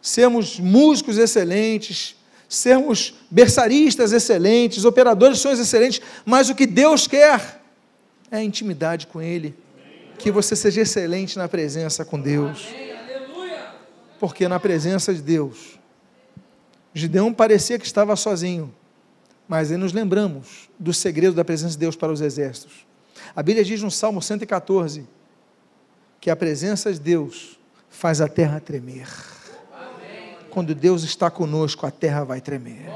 sermos 0.00 0.60
músicos 0.60 1.16
excelentes, 1.16 2.14
sermos 2.48 3.14
berçaristas 3.30 4.12
excelentes, 4.12 4.84
operadores 4.84 5.38
de 5.38 5.42
sons 5.42 5.58
excelentes, 5.58 6.00
mas 6.24 6.48
o 6.48 6.54
que 6.54 6.66
Deus 6.66 7.06
quer 7.06 7.58
é 8.30 8.36
a 8.36 8.42
intimidade 8.42 9.06
com 9.06 9.20
Ele, 9.20 9.54
que 10.18 10.30
você 10.30 10.56
seja 10.56 10.80
excelente 10.82 11.38
na 11.38 11.48
presença 11.48 12.04
com 12.04 12.20
Deus, 12.20 12.68
porque 14.18 14.48
na 14.48 14.58
presença 14.58 15.14
de 15.14 15.22
Deus 15.22 15.78
Gideão 16.98 17.32
parecia 17.32 17.78
que 17.78 17.86
estava 17.86 18.16
sozinho, 18.16 18.74
mas 19.46 19.70
aí 19.70 19.76
nos 19.76 19.92
lembramos 19.92 20.68
do 20.78 20.92
segredo 20.92 21.34
da 21.34 21.44
presença 21.44 21.72
de 21.72 21.78
Deus 21.78 21.96
para 21.96 22.12
os 22.12 22.20
exércitos. 22.20 22.86
A 23.34 23.42
Bíblia 23.42 23.64
diz 23.64 23.80
no 23.82 23.90
Salmo 23.90 24.20
114 24.20 25.06
que 26.20 26.30
a 26.30 26.36
presença 26.36 26.92
de 26.92 26.98
Deus 26.98 27.58
faz 27.88 28.20
a 28.20 28.28
terra 28.28 28.60
tremer. 28.60 29.08
Quando 30.50 30.74
Deus 30.74 31.04
está 31.04 31.30
conosco, 31.30 31.86
a 31.86 31.90
terra 31.90 32.24
vai 32.24 32.40
tremer. 32.40 32.90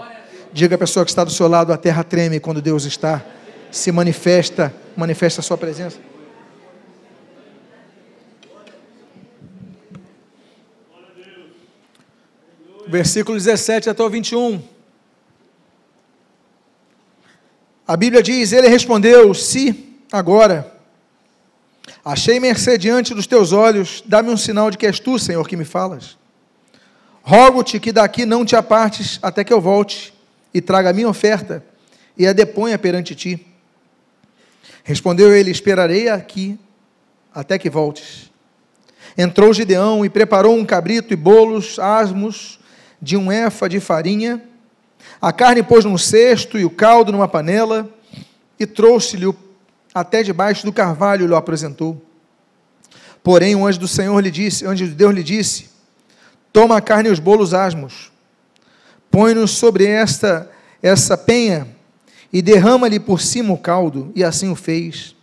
Diga 0.53 0.75
a 0.75 0.79
pessoa 0.79 1.05
que 1.05 1.11
está 1.11 1.23
do 1.23 1.31
seu 1.31 1.47
lado, 1.47 1.73
a 1.73 1.77
terra 1.77 2.03
treme 2.03 2.40
quando 2.40 2.61
Deus 2.61 2.85
está, 2.85 3.25
se 3.71 3.92
manifesta, 3.92 4.75
manifesta 4.97 5.41
a 5.41 5.45
sua 5.45 5.59
presença. 5.59 5.99
versículo 12.93 13.39
17 13.39 13.89
até 13.89 14.03
o 14.03 14.11
21. 14.11 14.63
A 17.89 17.97
Bíblia 17.97 18.23
diz: 18.23 18.53
Ele 18.53 18.69
respondeu: 18.69 19.33
Se 19.33 19.97
agora 20.13 20.71
achei 22.05 22.39
mercê 22.39 22.77
diante 22.77 23.15
dos 23.15 23.27
teus 23.27 23.53
olhos, 23.53 24.05
dá-me 24.07 24.31
um 24.31 24.37
sinal 24.37 24.71
de 24.71 24.77
que 24.77 24.87
és 24.87 25.01
tu, 25.01 25.19
Senhor, 25.19 25.49
que 25.49 25.57
me 25.57 25.65
falas. 25.65 26.19
Rogo-te 27.23 27.81
que 27.81 27.93
daqui 27.93 28.27
não 28.27 28.45
te 28.45 28.55
apartes 28.55 29.19
até 29.23 29.43
que 29.43 29.53
eu 29.53 29.61
volte 29.61 30.13
e 30.53 30.61
traga 30.61 30.91
a 30.91 30.93
minha 30.93 31.09
oferta 31.09 31.65
e 32.17 32.27
a 32.27 32.33
deponha 32.33 32.79
perante 32.79 33.15
ti. 33.15 33.47
Respondeu 34.85 35.35
ele: 35.35 35.51
Esperarei 35.51 36.09
aqui 36.09 36.59
até 37.35 37.59
que 37.59 37.71
voltes. 37.71 38.31
Entrou 39.16 39.53
Gideão 39.53 40.05
e 40.05 40.11
preparou 40.11 40.57
um 40.57 40.64
cabrito 40.64 41.12
e 41.12 41.16
bolos, 41.16 41.79
asmos, 41.79 42.59
de 43.01 43.16
um 43.16 43.31
efa 43.33 43.68
de 43.68 43.81
farinha, 43.81 44.42
a 45.21 45.33
carne 45.33 45.62
pôs 45.62 45.85
num 45.85 45.99
cesto 45.99 46.59
e 46.59 46.64
o 46.64 46.71
caldo 46.71 47.12
numa 47.12 47.29
panela, 47.29 47.88
e 48.59 48.66
trouxe-lhe 48.66 49.33
até 49.92 50.23
debaixo 50.23 50.64
do 50.64 50.73
carvalho 50.73 51.27
lhe 51.27 51.35
apresentou. 51.35 52.01
Porém, 53.23 53.55
o 53.55 53.66
anjo 53.66 53.81
do 53.81 53.88
Senhor 53.88 54.18
lhe 54.21 54.31
disse, 54.31 54.66
anjo 54.66 54.87
de 54.87 54.95
Deus 54.95 55.14
lhe 55.14 55.23
disse: 55.23 55.71
Toma 56.53 56.77
a 56.77 56.81
carne 56.81 57.09
e 57.09 57.12
os 57.12 57.18
bolos 57.18 57.53
asmos, 57.53 58.11
põe-nos 59.11 59.51
sobre 59.53 59.85
esta 59.85 60.51
essa 60.83 61.16
penha 61.16 61.68
e 62.33 62.40
derrama-lhe 62.40 62.99
por 62.99 63.21
cima 63.21 63.53
o 63.53 63.59
caldo, 63.59 64.11
e 64.14 64.25
assim 64.25 64.51
o 64.51 64.57
fez. 64.57 65.14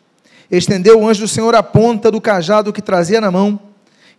Estendeu 0.51 0.99
o 0.99 1.07
anjo 1.07 1.21
do 1.21 1.27
Senhor 1.27 1.55
a 1.55 1.63
ponta 1.63 2.11
do 2.11 2.21
cajado 2.21 2.71
que 2.71 2.81
trazia 2.81 3.19
na 3.19 3.31
mão, 3.31 3.59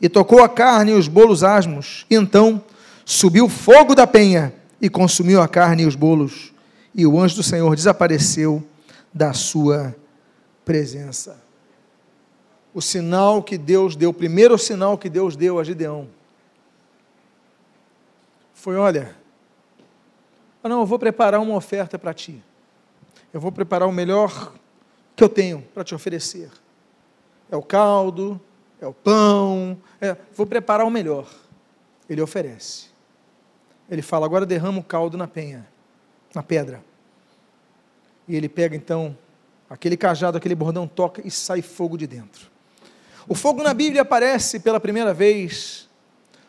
e 0.00 0.08
tocou 0.08 0.42
a 0.42 0.48
carne 0.48 0.92
e 0.92 0.94
os 0.94 1.06
bolos 1.06 1.44
asmos. 1.44 2.06
E 2.10 2.14
então 2.14 2.62
subiu 3.04 3.48
fogo 3.48 3.94
da 3.94 4.06
penha 4.06 4.52
e 4.80 4.88
consumiu 4.88 5.42
a 5.42 5.48
carne 5.48 5.82
e 5.82 5.86
os 5.86 5.94
bolos. 5.94 6.52
E 6.94 7.06
o 7.06 7.20
anjo 7.20 7.36
do 7.36 7.42
Senhor 7.42 7.76
desapareceu 7.76 8.64
da 9.12 9.32
sua 9.32 9.94
presença. 10.64 11.38
O 12.72 12.80
sinal 12.80 13.42
que 13.42 13.58
Deus 13.58 13.94
deu, 13.94 14.10
o 14.10 14.14
primeiro 14.14 14.56
sinal 14.56 14.96
que 14.96 15.10
Deus 15.10 15.36
deu 15.36 15.58
a 15.58 15.64
Gideão, 15.64 16.08
foi: 18.54 18.76
olha, 18.76 19.14
não, 20.62 20.80
eu 20.80 20.86
vou 20.86 20.98
preparar 20.98 21.40
uma 21.40 21.56
oferta 21.56 21.98
para 21.98 22.14
ti. 22.14 22.42
Eu 23.32 23.40
vou 23.40 23.52
preparar 23.52 23.88
o 23.88 23.92
melhor 23.92 24.52
que 25.14 25.22
eu 25.22 25.28
tenho 25.28 25.62
para 25.74 25.84
te 25.84 25.94
oferecer. 25.94 26.50
É 27.50 27.56
o 27.56 27.62
caldo, 27.62 28.40
é 28.80 28.86
o 28.86 28.92
pão, 28.92 29.78
é, 30.00 30.16
vou 30.34 30.46
preparar 30.46 30.86
o 30.86 30.90
melhor. 30.90 31.28
Ele 32.08 32.20
oferece. 32.20 32.86
Ele 33.88 34.02
fala: 34.02 34.26
agora 34.26 34.46
derrama 34.46 34.78
o 34.78 34.84
caldo 34.84 35.16
na 35.16 35.28
penha, 35.28 35.66
na 36.34 36.42
pedra. 36.42 36.82
E 38.26 38.36
ele 38.36 38.48
pega 38.48 38.74
então 38.74 39.16
aquele 39.68 39.96
cajado, 39.96 40.36
aquele 40.36 40.54
bordão, 40.54 40.86
toca 40.88 41.20
e 41.24 41.30
sai 41.30 41.62
fogo 41.62 41.96
de 41.96 42.06
dentro. 42.06 42.50
O 43.28 43.34
fogo 43.34 43.62
na 43.62 43.74
Bíblia 43.74 44.02
aparece 44.02 44.58
pela 44.58 44.80
primeira 44.80 45.14
vez 45.14 45.88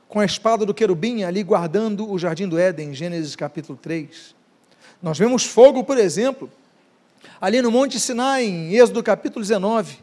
com 0.08 0.20
a 0.20 0.26
espada 0.26 0.66
do 0.66 0.74
querubim 0.74 1.24
ali 1.24 1.44
guardando 1.44 2.10
o 2.10 2.18
jardim 2.18 2.48
do 2.48 2.58
Éden, 2.58 2.94
Gênesis 2.94 3.36
capítulo 3.36 3.78
3. 3.82 4.36
Nós 5.02 5.18
vemos 5.18 5.46
fogo, 5.46 5.84
por 5.84 5.98
exemplo, 5.98 6.50
ali 7.42 7.60
no 7.60 7.72
Monte 7.72 8.00
Sinai, 8.00 8.46
em 8.46 8.76
Êxodo 8.76 9.02
capítulo 9.02 9.44
19, 9.44 9.98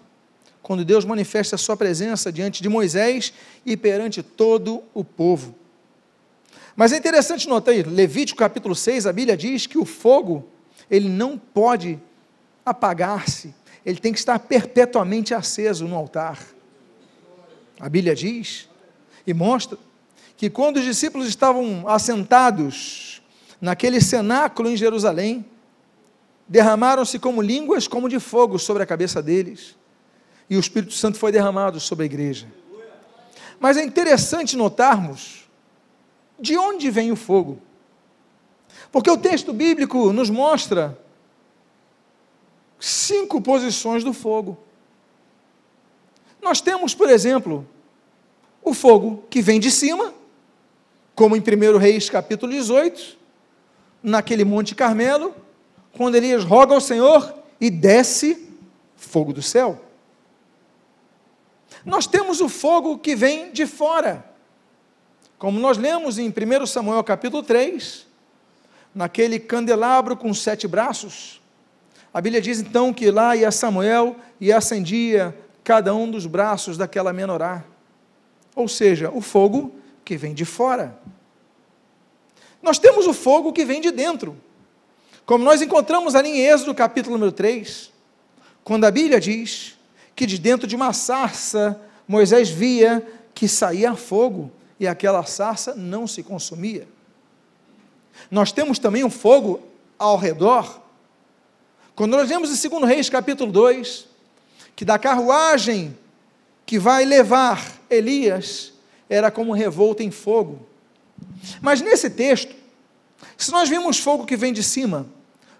quando 0.61 0.85
Deus 0.85 1.05
manifesta 1.05 1.55
a 1.55 1.59
sua 1.59 1.77
presença 1.77 2.33
diante 2.33 2.61
de 2.61 2.69
Moisés 2.69 3.33
e 3.65 3.77
perante 3.77 4.25
todo 4.25 4.83
o 4.93 5.05
povo. 5.05 5.55
Mas 6.75 6.93
é 6.93 6.97
interessante 6.97 7.49
notar 7.49 7.75
Levítico 7.87 8.41
capítulo 8.41 8.75
6, 8.75 9.07
a 9.07 9.13
Bíblia 9.13 9.37
diz 9.37 9.69
que 9.69 9.79
o 9.79 9.85
fogo, 9.85 10.49
ele 10.91 11.09
não 11.09 11.39
pode 11.39 11.99
apagar-se, 12.67 13.55
ele 13.87 14.01
tem 14.01 14.13
que 14.13 14.19
estar 14.19 14.39
perpetuamente 14.41 15.33
aceso 15.33 15.87
no 15.87 15.95
altar. 15.95 16.45
A 17.79 17.89
Bíblia 17.89 18.17
diz 18.17 18.69
e 19.25 19.33
mostra 19.33 19.79
que 20.37 20.51
quando 20.51 20.79
os 20.79 20.85
discípulos 20.85 21.29
estavam 21.29 21.89
assentados 21.89 23.23
naquele 23.61 24.01
cenáculo 24.01 24.69
em 24.69 24.77
Jerusalém, 24.77 25.45
derramaram-se 26.49 27.19
como 27.19 27.43
línguas 27.43 27.87
como 27.87 28.09
de 28.09 28.19
fogo 28.19 28.59
sobre 28.59 28.83
a 28.83 28.87
cabeça 28.87 29.23
deles, 29.23 29.77
e 30.49 30.57
o 30.57 30.61
Espírito 30.61 30.95
Santo 30.95 31.19
foi 31.19 31.31
derramado 31.31 31.79
sobre 31.79 32.05
a 32.05 32.07
igreja. 32.07 32.47
Mas 33.61 33.77
é 33.77 33.85
interessante 33.85 34.57
notarmos 34.57 35.47
de 36.39 36.57
onde 36.57 36.91
vem 36.91 37.13
o 37.13 37.17
fogo? 37.17 37.61
Porque 38.91 39.11
o 39.11 39.19
texto 39.19 39.53
bíblico 39.53 40.13
nos 40.13 40.31
mostra 40.31 40.99
cinco 42.79 43.41
posições 43.41 44.03
do 44.03 44.13
fogo. 44.13 44.57
Nós 46.41 46.61
temos, 46.61 46.95
por 46.95 47.11
exemplo, 47.11 47.69
o 48.63 48.73
fogo 48.73 49.25
que 49.29 49.43
vem 49.43 49.59
de 49.61 49.71
cima, 49.71 50.15
como 51.15 51.37
em 51.37 51.41
1 51.41 51.77
Reis 51.77 52.09
capítulo 52.09 52.53
18, 52.53 53.19
naquele 54.03 54.45
Monte 54.45 54.75
Carmelo, 54.75 55.35
quando 55.99 56.15
Elias 56.15 56.45
roga 56.45 56.75
ao 56.75 56.81
Senhor 56.81 57.35
e 57.61 57.69
desce 57.69 58.49
fogo 58.97 59.33
do 59.33 59.43
céu. 59.43 59.85
Nós 61.85 62.07
temos 62.07 62.41
o 62.41 62.49
fogo 62.49 62.99
que 62.99 63.17
vem 63.17 63.51
de 63.51 63.67
fora, 63.67 64.25
como 65.37 65.59
nós 65.59 65.77
lemos 65.77 66.17
em 66.17 66.29
1 66.29 66.67
Samuel 66.67 67.03
capítulo 67.03 67.43
3, 67.43 68.07
naquele 68.95 69.41
candelabro 69.41 70.17
com 70.17 70.33
sete 70.33 70.69
braços, 70.69 71.41
a 72.15 72.21
Bíblia 72.21 72.41
diz 72.41 72.61
então 72.61 72.93
que 72.93 73.11
lá 73.11 73.37
ia 73.37 73.51
Samuel 73.51 74.17
e 74.41 74.53
acendia 74.53 75.37
cada 75.63 75.95
um 75.95 76.11
dos 76.11 76.27
braços 76.27 76.79
daquela 76.79 77.13
menorá. 77.13 77.65
Ou 78.55 78.67
seja, 78.67 79.11
o 79.11 79.21
fogo 79.21 79.75
que 80.05 80.17
vem 80.17 80.33
de 80.33 80.45
fora. 80.45 80.99
Nós 82.63 82.79
temos 82.79 83.07
o 83.07 83.13
fogo 83.13 83.53
que 83.53 83.65
vem 83.65 83.81
de 83.81 83.91
dentro. 83.91 84.37
Como 85.29 85.45
nós 85.45 85.61
encontramos 85.61 86.15
ali 86.15 86.31
em 86.31 86.47
Êxodo 86.47 86.75
capítulo 86.75 87.17
número 87.17 87.31
3, 87.31 87.93
quando 88.65 88.87
a 88.87 88.91
Bíblia 88.91 89.21
diz 89.21 89.77
que 90.17 90.25
de 90.25 90.39
dentro 90.39 90.67
de 90.67 90.75
uma 90.75 90.95
sarça 90.95 91.79
Moisés 92.09 92.49
via 92.49 93.07
que 93.35 93.47
saía 93.47 93.95
fogo 93.95 94.51
e 94.81 94.89
aquela 94.89 95.23
sarça 95.25 95.75
não 95.75 96.07
se 96.07 96.23
consumia. 96.23 96.89
Nós 98.31 98.53
temos 98.53 98.79
também 98.79 99.05
um 99.05 99.11
fogo 99.11 99.61
ao 99.99 100.17
redor. 100.17 100.81
Quando 101.95 102.17
nós 102.17 102.27
vemos 102.27 102.49
em 102.49 102.69
2 102.71 102.85
Reis 102.85 103.11
capítulo 103.11 103.53
2, 103.53 104.07
que 104.75 104.83
da 104.83 104.99
carruagem 104.99 105.95
que 106.65 106.79
vai 106.79 107.05
levar 107.05 107.71
Elias 107.91 108.73
era 109.11 109.31
como 109.31 109.53
revolta 109.53 110.03
em 110.03 110.11
fogo. 110.11 110.67
Mas 111.61 111.83
nesse 111.83 112.09
texto, 112.09 112.57
se 113.37 113.51
nós 113.51 113.69
vimos 113.69 113.99
fogo 113.99 114.25
que 114.25 114.35
vem 114.35 114.55
de 114.55 114.63
cima, 114.63 115.18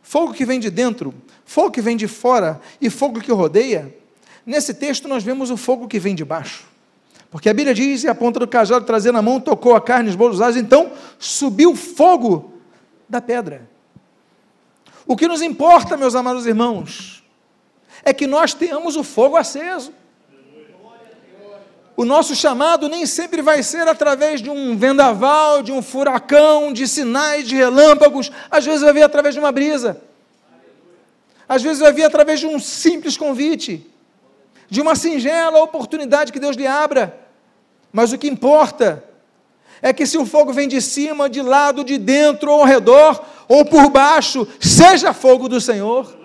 fogo 0.09 0.33
que 0.33 0.47
vem 0.47 0.59
de 0.59 0.71
dentro, 0.71 1.13
fogo 1.45 1.71
que 1.71 1.83
vem 1.83 1.95
de 1.95 2.09
fora 2.09 2.59
e 2.81 2.89
fogo 2.89 3.21
que 3.21 3.31
rodeia, 3.31 3.95
nesse 4.47 4.73
texto 4.73 5.07
nós 5.07 5.23
vemos 5.23 5.51
o 5.51 5.57
fogo 5.57 5.87
que 5.87 5.99
vem 5.99 6.15
de 6.15 6.25
baixo. 6.25 6.65
Porque 7.31 7.47
a 7.47 7.53
Bíblia 7.53 7.75
diz, 7.75 8.05
e 8.05 8.09
a 8.09 8.15
ponta 8.15 8.41
do 8.41 8.49
cajado 8.49 8.87
trazendo 8.87 9.17
na 9.17 9.23
mão, 9.23 9.39
tocou 9.39 9.77
a 9.77 9.83
carne, 9.83 10.09
os 10.09 10.17
bolos 10.17 10.41
então 10.57 10.93
subiu 11.19 11.77
fogo 11.77 12.55
da 13.07 13.21
pedra. 13.21 13.69
O 15.07 15.15
que 15.15 15.29
nos 15.29 15.43
importa, 15.43 15.95
meus 15.95 16.15
amados 16.15 16.47
irmãos, 16.47 17.23
é 18.03 18.15
que 18.15 18.27
nós 18.27 18.55
tenhamos 18.55 18.97
o 18.97 19.05
fogo 19.05 19.37
aceso. 19.37 19.93
O 21.99 22.05
nosso 22.05 22.37
chamado 22.37 22.89
nem 22.89 23.05
sempre 23.05 23.43
vai 23.43 23.61
ser 23.61 23.89
através 23.89 24.41
de 24.41 24.49
um 24.49 24.77
vendaval, 24.77 25.65
de 25.65 25.73
um 25.73 25.83
furacão, 25.83 26.73
de 26.73 26.87
sinais, 26.87 27.49
de 27.49 27.57
relâmpagos, 27.57 28.31
às 28.49 28.65
vezes 28.65 28.83
vai 28.83 28.93
vir 28.93 29.03
através 29.03 29.35
de 29.35 29.41
uma 29.41 29.51
brisa, 29.51 30.01
às 31.49 31.61
vezes 31.61 31.81
vai 31.81 31.93
vir 31.93 32.05
através 32.05 32.39
de 32.39 32.47
um 32.47 32.61
simples 32.61 33.17
convite 33.17 33.85
de 34.71 34.81
uma 34.81 34.95
singela 34.95 35.61
oportunidade 35.61 36.31
que 36.31 36.39
Deus 36.39 36.55
lhe 36.55 36.69
abra. 36.69 37.19
Mas 37.93 38.13
o 38.13 38.19
que 38.19 38.29
importa 38.29 39.03
é 39.83 39.93
que 39.93 40.07
se 40.07 40.17
o 40.17 40.25
fogo 40.25 40.53
vem 40.53 40.69
de 40.69 40.81
cima, 40.81 41.29
de 41.29 41.43
lado, 41.43 41.83
de 41.83 41.99
dentro 41.99 42.53
ou 42.53 42.61
ao 42.61 42.65
redor, 42.65 43.21
ou 43.49 43.65
por 43.65 43.91
baixo, 43.91 44.47
seja 44.61 45.13
fogo 45.13 45.49
do 45.49 45.61
Senhor. 45.61 46.17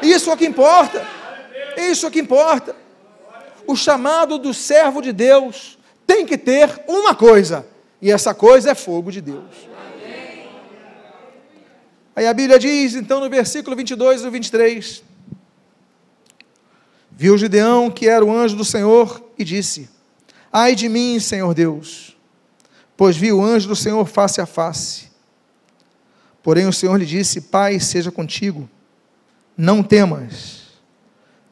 Isso 0.00 0.30
é 0.30 0.34
o 0.34 0.36
que 0.36 0.46
importa. 0.46 1.04
Isso 1.76 2.06
é 2.06 2.08
o 2.08 2.12
que 2.12 2.20
importa. 2.20 2.83
O 3.66 3.76
chamado 3.76 4.38
do 4.38 4.52
servo 4.52 5.00
de 5.00 5.12
Deus 5.12 5.78
tem 6.06 6.26
que 6.26 6.36
ter 6.36 6.82
uma 6.86 7.14
coisa, 7.14 7.66
e 8.00 8.10
essa 8.10 8.34
coisa 8.34 8.70
é 8.70 8.74
fogo 8.74 9.10
de 9.10 9.20
Deus. 9.20 9.68
Aí 12.16 12.26
a 12.26 12.34
Bíblia 12.34 12.58
diz, 12.58 12.94
então, 12.94 13.20
no 13.20 13.28
versículo 13.28 13.74
22 13.74 14.22
e 14.22 14.30
23, 14.30 15.02
Viu 17.16 17.38
Gideão 17.38 17.90
que 17.90 18.08
era 18.08 18.24
o 18.24 18.36
anjo 18.36 18.56
do 18.56 18.64
Senhor 18.64 19.22
e 19.38 19.44
disse: 19.44 19.88
Ai 20.52 20.74
de 20.74 20.88
mim, 20.88 21.20
Senhor 21.20 21.54
Deus, 21.54 22.16
pois 22.96 23.16
vi 23.16 23.32
o 23.32 23.42
anjo 23.42 23.68
do 23.68 23.76
Senhor 23.76 24.04
face 24.06 24.40
a 24.40 24.46
face. 24.46 25.08
Porém 26.42 26.66
o 26.66 26.72
Senhor 26.72 26.96
lhe 26.96 27.06
disse: 27.06 27.40
Pai, 27.40 27.78
seja 27.78 28.10
contigo, 28.10 28.68
não 29.56 29.80
temas, 29.80 30.62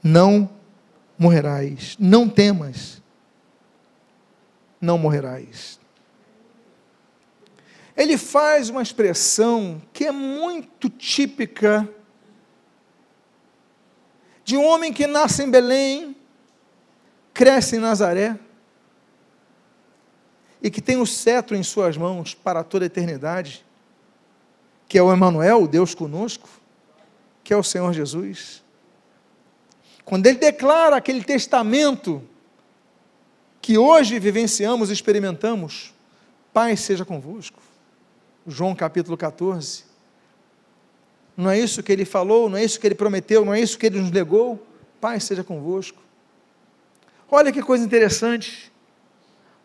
não 0.02 0.50
morrerás, 1.18 1.96
não 1.98 2.28
temas, 2.28 3.02
não 4.80 4.98
morrerás. 4.98 5.78
Ele 7.96 8.16
faz 8.16 8.68
uma 8.68 8.82
expressão 8.82 9.80
que 9.92 10.06
é 10.06 10.12
muito 10.12 10.88
típica 10.88 11.88
de 14.44 14.56
um 14.56 14.64
homem 14.64 14.92
que 14.92 15.06
nasce 15.06 15.42
em 15.42 15.50
Belém, 15.50 16.16
cresce 17.32 17.76
em 17.76 17.78
Nazaré, 17.78 18.38
e 20.62 20.70
que 20.70 20.80
tem 20.80 20.96
o 20.96 21.06
cetro 21.06 21.56
em 21.56 21.62
suas 21.62 21.96
mãos 21.96 22.34
para 22.34 22.62
toda 22.62 22.84
a 22.84 22.86
eternidade, 22.86 23.64
que 24.88 24.96
é 24.96 25.02
o 25.02 25.12
Emanuel, 25.12 25.62
o 25.62 25.68
Deus 25.68 25.94
conosco, 25.94 26.48
que 27.42 27.52
é 27.52 27.56
o 27.56 27.62
Senhor 27.62 27.92
Jesus. 27.92 28.61
Quando 30.04 30.26
ele 30.26 30.38
declara 30.38 30.96
aquele 30.96 31.22
testamento 31.22 32.22
que 33.60 33.78
hoje 33.78 34.18
vivenciamos 34.18 34.90
e 34.90 34.92
experimentamos, 34.92 35.94
Pai 36.52 36.76
seja 36.76 37.04
convosco. 37.04 37.62
João 38.46 38.74
capítulo 38.74 39.16
14. 39.16 39.84
Não 41.36 41.48
é 41.48 41.58
isso 41.58 41.82
que 41.82 41.92
ele 41.92 42.04
falou, 42.04 42.50
não 42.50 42.58
é 42.58 42.64
isso 42.64 42.78
que 42.78 42.86
ele 42.86 42.94
prometeu, 42.94 43.44
não 43.44 43.54
é 43.54 43.60
isso 43.60 43.78
que 43.78 43.86
ele 43.86 44.00
nos 44.00 44.10
legou? 44.10 44.64
Pai 45.00 45.18
seja 45.18 45.42
convosco. 45.42 46.02
Olha 47.30 47.50
que 47.50 47.62
coisa 47.62 47.84
interessante. 47.84 48.70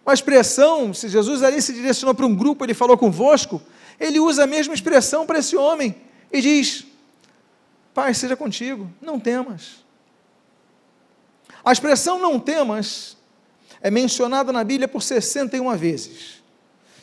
Uma 0.05 0.13
expressão, 0.13 0.93
se 0.93 1.09
Jesus 1.09 1.43
ali 1.43 1.61
se 1.61 1.73
direcionou 1.73 2.15
para 2.15 2.25
um 2.25 2.33
grupo, 2.33 2.63
ele 2.63 2.73
falou 2.73 2.97
convosco, 2.97 3.61
ele 3.99 4.19
usa 4.19 4.43
a 4.43 4.47
mesma 4.47 4.73
expressão 4.73 5.25
para 5.25 5.39
esse 5.39 5.57
homem 5.57 5.93
e 6.31 6.39
diz: 6.39 6.85
Pai 7.93 8.13
seja 8.13 8.37
contigo, 8.37 8.89
não 9.01 9.19
temas. 9.19 9.86
A 11.67 11.71
expressão 11.73 12.17
não 12.17 12.39
temas 12.39 13.17
é 13.81 13.91
mencionada 13.91 14.53
na 14.53 14.63
Bíblia 14.63 14.87
por 14.87 15.03
61 15.03 15.75
vezes. 15.75 16.41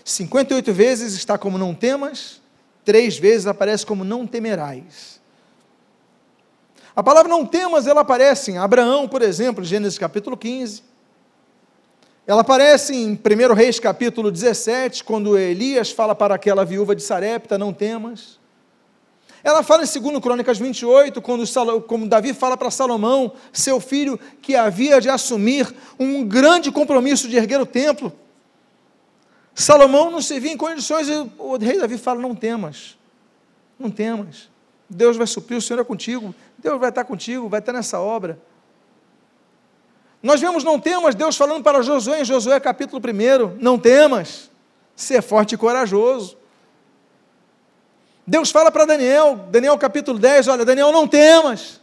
58 0.03 0.73
vezes 0.73 1.13
está 1.13 1.37
como 1.37 1.59
não 1.59 1.75
temas, 1.75 2.41
três 2.83 3.19
vezes 3.19 3.47
aparece 3.47 3.85
como 3.85 4.05
não 4.05 4.27
temerás. 4.27 5.21
A 6.97 7.03
palavra 7.03 7.29
não 7.29 7.45
temas, 7.45 7.87
ela 7.87 8.01
aparece 8.01 8.53
em 8.53 8.57
Abraão, 8.57 9.07
por 9.07 9.21
exemplo, 9.21 9.63
Gênesis 9.63 9.99
capítulo 9.99 10.35
15. 10.35 10.83
Ela 12.27 12.41
aparece 12.41 12.97
em 12.97 13.13
1 13.13 13.53
Reis 13.53 13.79
capítulo 13.79 14.31
17, 14.31 15.05
quando 15.05 15.37
Elias 15.37 15.91
fala 15.91 16.15
para 16.15 16.37
aquela 16.37 16.65
viúva 16.65 16.97
de 16.97 17.03
Sarepta, 17.03 17.59
não 17.59 17.71
temas. 17.71 18.39
Ela 19.45 19.63
fala 19.63 19.85
em 19.85 20.01
2 20.01 20.21
Crônicas 20.21 20.59
28, 20.59 21.21
quando, 21.21 21.45
como 21.83 22.09
Davi 22.09 22.33
fala 22.33 22.57
para 22.57 22.71
Salomão, 22.71 23.35
seu 23.53 23.79
filho, 23.79 24.19
que 24.41 24.57
havia 24.57 25.03
de 25.03 25.11
assumir 25.11 25.73
um 26.01 26.27
grande 26.27 26.73
compromisso 26.73 27.29
de 27.29 27.37
erguer 27.37 27.61
o 27.61 27.67
templo. 27.67 28.11
Salomão 29.55 30.11
não 30.11 30.23
se 30.23 30.41
via 30.41 30.51
em 30.51 30.57
condições, 30.57 31.11
e 31.11 31.31
o 31.39 31.59
rei 31.59 31.79
Davi 31.79 31.99
fala: 31.99 32.23
não 32.23 32.35
temas, 32.35 32.97
não 33.79 33.91
temas. 33.91 34.49
Deus 34.89 35.19
vai 35.19 35.27
suprir, 35.27 35.59
o 35.59 35.63
Senhor 35.63 35.79
é 35.79 35.85
contigo, 35.85 36.35
Deus 36.57 36.81
vai 36.81 36.89
estar 36.89 37.05
contigo, 37.05 37.47
vai 37.47 37.61
estar 37.61 37.75
nessa 37.75 38.01
obra. 38.01 38.41
Nós 40.23 40.41
vemos 40.41 40.65
não 40.65 40.81
temas, 40.81 41.15
Deus 41.15 41.37
falando 41.37 41.63
para 41.63 41.83
Josué 41.83 42.23
em 42.23 42.25
Josué 42.25 42.59
capítulo 42.59 42.99
1, 42.99 43.59
não 43.63 43.79
temas, 43.79 44.51
ser 44.97 45.21
forte 45.21 45.55
e 45.55 45.59
corajoso. 45.59 46.39
Deus 48.27 48.51
fala 48.51 48.71
para 48.71 48.87
Daniel, 48.87 49.37
Daniel 49.51 49.77
capítulo 49.77 50.19
10, 50.19 50.49
olha, 50.49 50.65
Daniel, 50.65 50.91
não 50.91 51.07
temas. 51.07 51.81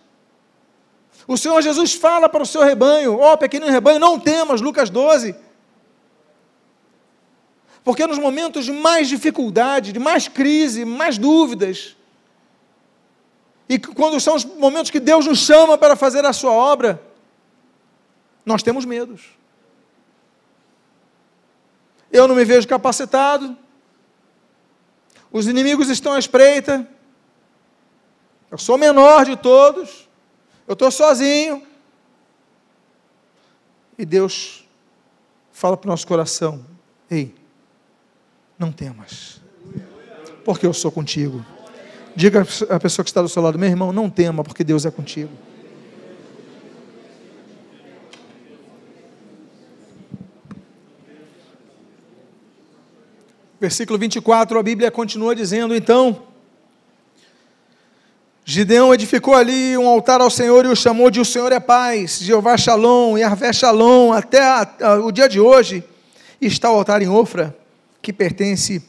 O 1.27 1.38
Senhor 1.38 1.62
Jesus 1.62 1.93
fala 1.93 2.27
para 2.27 2.41
o 2.41 2.45
seu 2.45 2.63
rebanho, 2.63 3.19
ó 3.19 3.34
oh, 3.34 3.38
pequeno 3.38 3.67
rebanho, 3.67 3.99
não 3.99 4.19
temas, 4.19 4.60
Lucas 4.60 4.89
12. 4.89 5.36
Porque 7.84 8.06
nos 8.08 8.17
momentos 8.17 8.65
de 8.65 8.71
mais 8.71 9.08
dificuldade, 9.08 9.91
de 9.91 9.99
mais 9.99 10.27
crise, 10.27 10.84
mais 10.84 11.17
dúvidas, 11.17 11.95
e 13.71 13.80
quando 13.80 14.19
são 14.19 14.36
os 14.36 14.43
momentos 14.43 14.91
que 14.91 14.99
Deus 14.99 15.25
nos 15.25 15.39
chama 15.39 15.77
para 15.77 15.95
fazer 15.95 16.25
a 16.25 16.34
sua 16.34 16.51
obra, 16.51 17.01
nós 18.45 18.62
temos 18.62 18.84
medos. 18.84 19.30
Eu 22.12 22.27
não 22.27 22.36
me 22.36 22.43
vejo 22.43 22.67
capacitado, 22.67 23.58
os 25.32 25.48
inimigos 25.48 25.89
estão 25.89 26.13
à 26.13 26.20
espreita, 26.20 26.88
eu 28.50 28.58
sou 28.58 28.76
o 28.76 28.78
menor 28.78 29.26
de 29.26 29.38
todos, 29.38 30.10
eu 30.67 30.74
estou 30.74 30.91
sozinho. 30.91 31.63
E 33.98 34.06
Deus 34.06 34.67
fala 35.52 35.78
para 35.78 35.88
o 35.88 35.91
nosso 35.91 36.06
coração: 36.06 36.65
Ei, 37.10 37.34
não 38.60 38.72
temas, 38.72 39.41
porque 40.44 40.65
eu 40.65 40.74
sou 40.74 40.91
contigo. 40.91 41.46
Diga 42.13 42.46
à 42.70 42.80
pessoa 42.80 43.04
que 43.04 43.10
está 43.10 43.22
do 43.22 43.30
seu 43.30 43.41
lado, 43.41 43.58
meu 43.58 43.70
irmão, 43.70 43.94
não 43.94 44.10
tema, 44.10 44.44
porque 44.44 44.65
Deus 44.65 44.86
é 44.86 44.91
contigo. 44.91 45.32
Versículo 53.62 54.00
24, 54.00 54.58
a 54.58 54.63
Bíblia 54.63 54.89
continua 54.89 55.36
dizendo: 55.36 55.76
Então, 55.76 56.24
Gideão 58.43 58.91
edificou 58.91 59.36
ali 59.36 59.78
um 59.78 59.88
altar 59.88 60.19
ao 60.19 60.32
Senhor 60.32 60.65
e 60.65 60.69
o 60.69 60.76
chamou 60.76 61.12
de 61.12 61.19
O 61.19 61.26
Senhor 61.26 61.52
é 61.52 61.60
Paz, 61.60 62.17
Jeová 62.17 62.58
Shalom, 62.58 63.19
Yahvé 63.19 63.54
Shalom, 63.54 64.13
até 64.13 64.41
a, 64.41 64.76
a, 64.82 64.95
o 64.95 65.12
dia 65.12 65.30
de 65.30 65.39
hoje 65.39 65.84
está 66.41 66.71
o 66.71 66.76
altar 66.76 67.04
em 67.04 67.08
Ofra, 67.08 67.56
que 68.02 68.12
pertence 68.12 68.84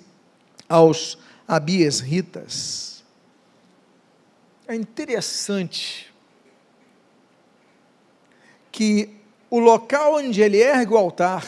aos 0.66 1.18
Abias 1.46 2.00
Ritas. 2.00 3.04
É 4.66 4.74
interessante 4.74 6.10
que 8.70 9.10
o 9.50 9.58
local 9.58 10.14
onde 10.14 10.40
ele 10.40 10.56
ergue 10.56 10.94
o 10.94 10.96
altar 10.96 11.44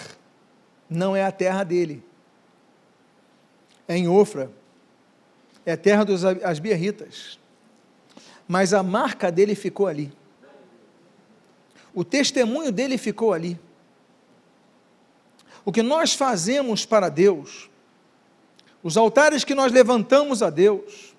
não 0.91 1.17
é 1.17 1.25
a 1.25 1.33
terra 1.33 1.65
dele 1.65 2.04
é 3.87 3.97
em 3.97 4.09
Ofra, 4.09 4.51
é 5.65 5.77
terra 5.77 6.05
dos 6.05 6.25
Asbiarritas. 6.25 7.39
Mas 8.47 8.75
a 8.75 8.83
marca 8.83 9.33
dele 9.33 9.55
ficou 9.55 9.87
ali. 9.87 10.13
O 11.95 12.05
testemunho 12.05 12.73
dele 12.73 12.99
ficou 12.99 13.33
ali. 13.33 13.59
O 15.65 15.73
que 15.73 15.83
nós 15.83 16.13
fazemos 16.13 16.85
para 16.85 17.09
Deus, 17.09 17.71
os 18.83 18.97
altares 18.97 19.45
que 19.45 19.55
nós 19.55 19.73
levantamos 19.73 20.43
a 20.43 20.51
Deus, 20.51 21.15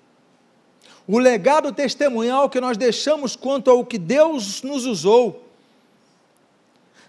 o 1.08 1.18
legado 1.18 1.72
testemunhal 1.72 2.48
que 2.48 2.60
nós 2.60 2.76
deixamos 2.76 3.34
quanto 3.34 3.70
ao 3.70 3.84
que 3.84 3.98
Deus 3.98 4.62
nos 4.62 4.84
usou, 4.86 5.44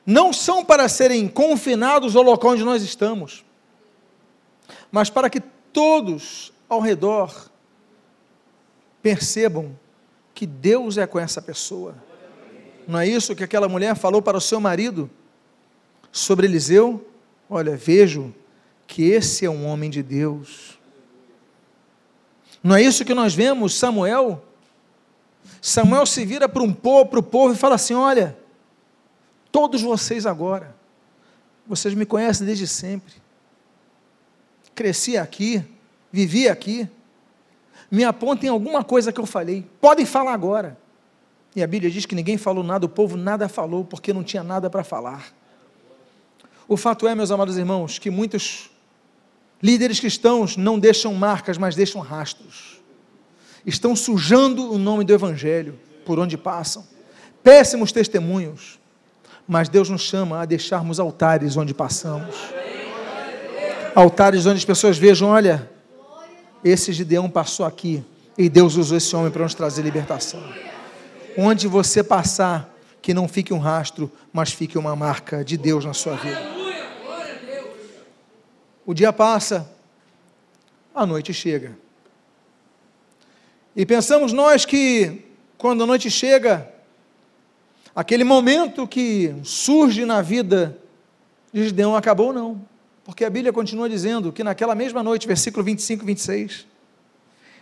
não 0.06 0.32
são 0.32 0.63
para 0.63 0.88
serem 0.88 1.28
confinados 1.28 2.15
ao 2.15 2.24
local 2.24 2.52
onde 2.52 2.63
nós 2.63 2.82
estamos, 2.82 3.43
mas 4.91 5.10
para 5.10 5.30
que 5.30 5.39
todos 5.39 6.52
ao 6.67 6.80
redor 6.80 7.50
percebam 9.02 9.78
que 10.34 10.45
Deus 10.45 10.97
é 10.97 11.08
com 11.08 11.19
essa 11.19 11.41
pessoa. 11.41 11.95
Não 12.88 13.00
é 13.00 13.08
isso 13.08 13.36
que 13.36 13.43
aquela 13.43 13.67
mulher 13.67 13.95
falou 13.95 14.21
para 14.21 14.38
o 14.38 14.41
seu 14.41 14.60
marido 14.60 15.10
sobre 16.12 16.47
Eliseu? 16.47 17.06
Olha, 17.50 17.76
vejo 17.76 18.34
que 18.86 19.04
esse 19.04 19.45
é 19.45 19.50
um 19.50 19.65
homem 19.65 19.89
de 19.89 20.02
Deus. 20.02 20.80
Não 22.63 22.76
é 22.76 22.82
isso 22.82 23.06
que 23.06 23.13
nós 23.13 23.34
vemos 23.34 23.73
Samuel? 23.73 24.43
Samuel 25.62 26.06
se 26.06 26.26
vira 26.26 26.47
para 26.47 26.63
um 26.63 26.73
povo, 26.73 27.10
para 27.10 27.19
o 27.19 27.23
povo 27.23 27.54
e 27.54 27.58
fala 27.58 27.76
assim: 27.76 27.93
Olha, 27.93 28.38
todos 29.52 29.82
vocês 29.82 30.26
agora, 30.26 30.76
vocês 31.65 31.93
me 31.93 32.06
conhecem 32.06 32.45
desde 32.45 32.67
sempre 32.67 33.27
cresci 34.78 35.18
aqui, 35.18 35.63
vivi 36.12 36.48
aqui, 36.48 36.88
me 37.90 38.04
apontem 38.04 38.48
alguma 38.48 38.84
coisa 38.84 39.12
que 39.12 39.20
eu 39.20 39.26
falei. 39.26 39.66
Podem 39.82 40.06
falar 40.06 40.34
agora. 40.34 40.78
E 41.56 41.63
a 41.63 41.68
Bíblia 41.68 41.90
diz 41.90 42.06
que 42.06 42.13
ninguém 42.13 42.38
falou 42.38 42.63
nada, 42.63 42.86
o 42.86 42.90
povo 42.90 43.18
nada 43.18 43.50
falou, 43.50 43.84
porque 43.84 44.13
não 44.13 44.24
tinha 44.24 44.44
nada 44.44 44.70
para 44.70 44.84
falar. 44.84 45.34
O 46.68 46.78
fato 46.78 47.08
é, 47.08 47.16
meus 47.16 47.32
amados 47.32 47.58
irmãos, 47.58 47.98
que 47.98 48.12
muitos 48.12 48.70
líderes 49.63 50.00
cristãos 50.00 50.56
não 50.56 50.78
deixam 50.78 51.12
marcas, 51.16 51.58
mas 51.58 51.76
deixam 51.76 52.00
rastros. 52.00 52.80
Estão 53.66 53.96
sujando 53.96 54.72
o 54.72 54.78
nome 54.78 55.04
do 55.04 55.13
Evangelho 55.13 55.80
por 56.06 56.20
onde 56.20 56.38
passam. 56.38 56.86
Péssimos 57.42 57.92
testemunhos. 57.92 58.80
Mas 59.48 59.69
Deus 59.69 59.90
nos 59.90 60.02
chama 60.02 60.42
a 60.42 60.46
deixarmos 60.46 61.00
altares 61.00 61.58
onde 61.58 61.73
passamos 61.73 62.36
altares 63.98 64.45
onde 64.45 64.60
as 64.60 64.65
pessoas 64.65 64.95
vejam: 64.95 65.29
olha, 65.29 65.67
esse 66.63 66.93
Gideão 66.93 67.27
passou 67.27 67.65
aqui 67.65 68.04
e 68.37 68.48
Deus 68.48 68.75
usou 68.75 68.98
esse 68.98 69.15
homem 69.15 69.31
para 69.31 69.41
nos 69.41 69.56
trazer 69.56 69.81
libertação. 69.81 70.43
Onde 71.35 71.67
você 71.67 72.04
passar, 72.04 72.71
que 73.02 73.13
não 73.13 73.27
fique 73.27 73.54
um 73.54 73.58
rastro, 73.58 74.12
mas 74.31 74.52
fique 74.52 74.77
uma 74.77 74.95
marca 74.95 75.43
de 75.43 75.58
Deus 75.58 75.83
na 75.83 75.93
sua 75.93 76.15
vida. 76.15 76.39
O 78.85 78.93
dia 78.93 79.12
passa, 79.12 79.69
a 80.93 81.06
noite 81.06 81.33
chega. 81.33 81.77
E 83.75 83.85
pensamos 83.85 84.31
nós 84.31 84.63
que, 84.63 85.25
quando 85.58 85.83
a 85.83 85.87
noite 85.87 86.10
chega, 86.10 86.71
aquele 87.95 88.23
momento 88.23 88.87
que 88.87 89.35
surge 89.43 90.06
na 90.06 90.21
vida 90.21 90.77
de 91.52 91.65
Gideão 91.65 91.95
acabou, 91.95 92.31
não. 92.31 92.62
Porque 93.08 93.24
a 93.24 93.30
Bíblia 93.30 93.54
continua 93.54 93.88
dizendo 93.88 94.34
que 94.34 94.44
naquela 94.44 94.76
mesma 94.76 95.02
noite, 95.02 95.26
versículo 95.26 95.64
25 95.64 96.04
e 96.04 96.08
26, 96.08 96.68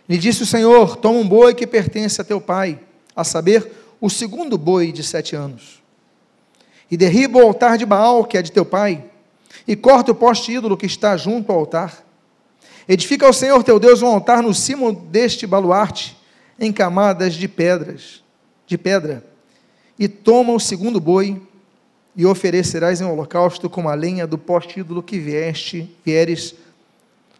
lhe 0.08 0.18
disse 0.18 0.42
o 0.42 0.46
Senhor: 0.46 0.96
Toma 0.96 1.20
um 1.20 1.26
boi 1.26 1.54
que 1.54 1.64
pertence 1.68 2.20
a 2.20 2.24
teu 2.24 2.40
pai, 2.40 2.80
a 3.14 3.22
saber, 3.22 3.70
o 4.00 4.10
segundo 4.10 4.58
boi 4.58 4.90
de 4.90 5.04
sete 5.04 5.36
anos. 5.36 5.80
E 6.90 6.96
derriba 6.96 7.38
o 7.38 7.42
altar 7.42 7.78
de 7.78 7.86
Baal, 7.86 8.24
que 8.24 8.36
é 8.36 8.42
de 8.42 8.50
teu 8.50 8.64
pai, 8.64 9.04
e 9.68 9.76
corta 9.76 10.10
o 10.10 10.16
poste 10.16 10.50
ídolo 10.50 10.76
que 10.76 10.86
está 10.86 11.16
junto 11.16 11.52
ao 11.52 11.60
altar. 11.60 12.04
Edifica 12.88 13.24
ao 13.24 13.32
Senhor 13.32 13.62
teu 13.62 13.78
Deus 13.78 14.02
um 14.02 14.08
altar 14.08 14.42
no 14.42 14.52
cimo 14.52 14.92
deste 14.92 15.46
baluarte, 15.46 16.16
em 16.58 16.72
camadas 16.72 17.34
de 17.34 17.46
pedras, 17.46 18.20
de 18.66 18.76
pedra. 18.76 19.24
E 19.96 20.08
toma 20.08 20.52
o 20.52 20.58
segundo 20.58 20.98
boi, 20.98 21.40
e 22.16 22.24
oferecerás 22.24 23.00
em 23.00 23.04
holocausto 23.04 23.68
com 23.68 23.88
a 23.88 23.94
lenha 23.94 24.26
do 24.26 24.38
poste 24.38 24.80
ídolo 24.80 25.02
que 25.02 25.20
vieste, 25.20 25.94
vieres 26.02 26.54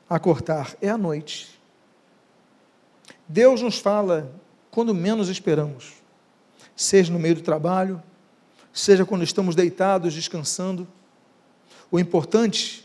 a 0.09 0.19
cortar. 0.19 0.77
É 0.83 0.91
a 0.91 0.99
noite. 0.99 1.59
Deus 3.27 3.63
nos 3.63 3.79
fala 3.79 4.31
quando 4.71 4.95
menos 4.95 5.31
esperamos, 5.31 5.95
seja 6.77 7.11
no 7.11 7.19
meio 7.19 7.37
do 7.37 7.41
trabalho, 7.41 8.03
seja 8.71 9.07
quando 9.07 9.25
estamos 9.25 9.57
deitados, 9.57 10.13
descansando. 10.13 10.87
O 11.91 11.99
importante 11.99 12.85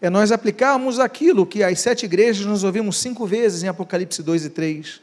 é 0.00 0.08
nós 0.08 0.32
aplicarmos 0.32 0.98
aquilo 0.98 1.44
que 1.44 1.62
as 1.62 1.78
sete 1.80 2.06
igrejas 2.06 2.46
nós 2.46 2.64
ouvimos 2.64 2.96
cinco 2.96 3.26
vezes 3.26 3.62
em 3.62 3.68
Apocalipse 3.68 4.22
2 4.22 4.46
e 4.46 4.50
3. 4.50 5.02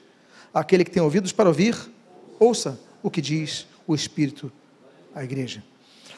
Aquele 0.51 0.83
que 0.83 0.91
tem 0.91 1.01
ouvidos 1.01 1.31
para 1.31 1.47
ouvir, 1.47 1.77
ouça 2.39 2.79
o 3.03 3.11
que 3.11 3.21
diz 3.21 3.67
o 3.85 3.93
Espírito 3.93 4.51
à 5.13 5.23
igreja. 5.23 5.63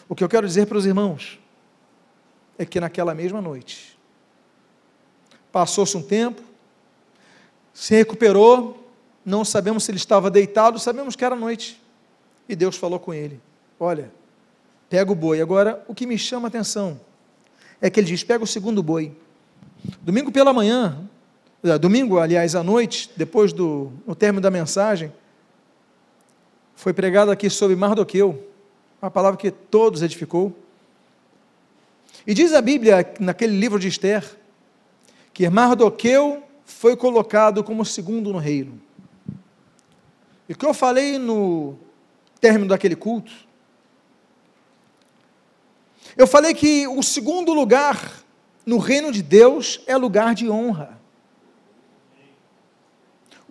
O 0.07 0.15
que 0.15 0.23
eu 0.23 0.29
quero 0.29 0.47
dizer 0.47 0.67
para 0.67 0.77
os 0.77 0.85
irmãos 0.85 1.39
é 2.57 2.65
que 2.65 2.79
naquela 2.79 3.13
mesma 3.13 3.41
noite, 3.41 3.97
passou-se 5.51 5.95
um 5.97 6.01
tempo, 6.01 6.41
se 7.73 7.95
recuperou, 7.95 8.89
não 9.25 9.43
sabemos 9.43 9.83
se 9.83 9.91
ele 9.91 9.97
estava 9.97 10.29
deitado, 10.29 10.79
sabemos 10.79 11.15
que 11.15 11.25
era 11.25 11.35
noite. 11.35 11.81
E 12.47 12.55
Deus 12.55 12.77
falou 12.77 12.99
com 12.99 13.13
ele: 13.13 13.41
Olha, 13.79 14.11
pega 14.89 15.11
o 15.11 15.15
boi. 15.15 15.41
Agora, 15.41 15.83
o 15.87 15.95
que 15.95 16.05
me 16.05 16.17
chama 16.17 16.47
a 16.47 16.49
atenção 16.49 16.99
é 17.81 17.89
que 17.89 17.99
ele 17.99 18.07
diz: 18.07 18.23
Pega 18.23 18.43
o 18.43 18.47
segundo 18.47 18.83
boi. 18.83 19.11
Domingo 20.01 20.31
pela 20.31 20.53
manhã, 20.53 21.07
eh, 21.63 21.77
domingo, 21.77 22.19
aliás, 22.19 22.55
à 22.55 22.63
noite, 22.63 23.11
depois 23.17 23.51
do 23.51 23.91
no 24.05 24.15
término 24.15 24.41
da 24.41 24.51
mensagem, 24.51 25.11
foi 26.75 26.93
pregado 26.93 27.31
aqui 27.31 27.49
sobre 27.49 27.75
Mardoqueu, 27.75 28.54
uma 29.05 29.11
palavra 29.11 29.37
que 29.37 29.51
todos 29.51 30.01
edificou. 30.01 30.51
E 32.25 32.33
diz 32.33 32.53
a 32.53 32.61
Bíblia, 32.61 33.13
naquele 33.19 33.55
livro 33.55 33.77
de 33.77 33.87
Esther, 33.87 34.25
que 35.31 35.47
Mardoqueu 35.47 36.41
foi 36.65 36.97
colocado 36.97 37.63
como 37.63 37.85
segundo 37.85 38.33
no 38.33 38.39
reino. 38.39 38.81
E 40.49 40.53
o 40.53 40.57
que 40.57 40.65
eu 40.65 40.73
falei 40.73 41.19
no 41.19 41.77
término 42.41 42.69
daquele 42.69 42.95
culto, 42.95 43.31
eu 46.17 46.25
falei 46.25 46.55
que 46.55 46.87
o 46.87 47.03
segundo 47.03 47.53
lugar 47.53 48.23
no 48.65 48.79
reino 48.79 49.11
de 49.11 49.21
Deus 49.21 49.81
é 49.85 49.95
lugar 49.95 50.33
de 50.33 50.49
honra. 50.49 50.99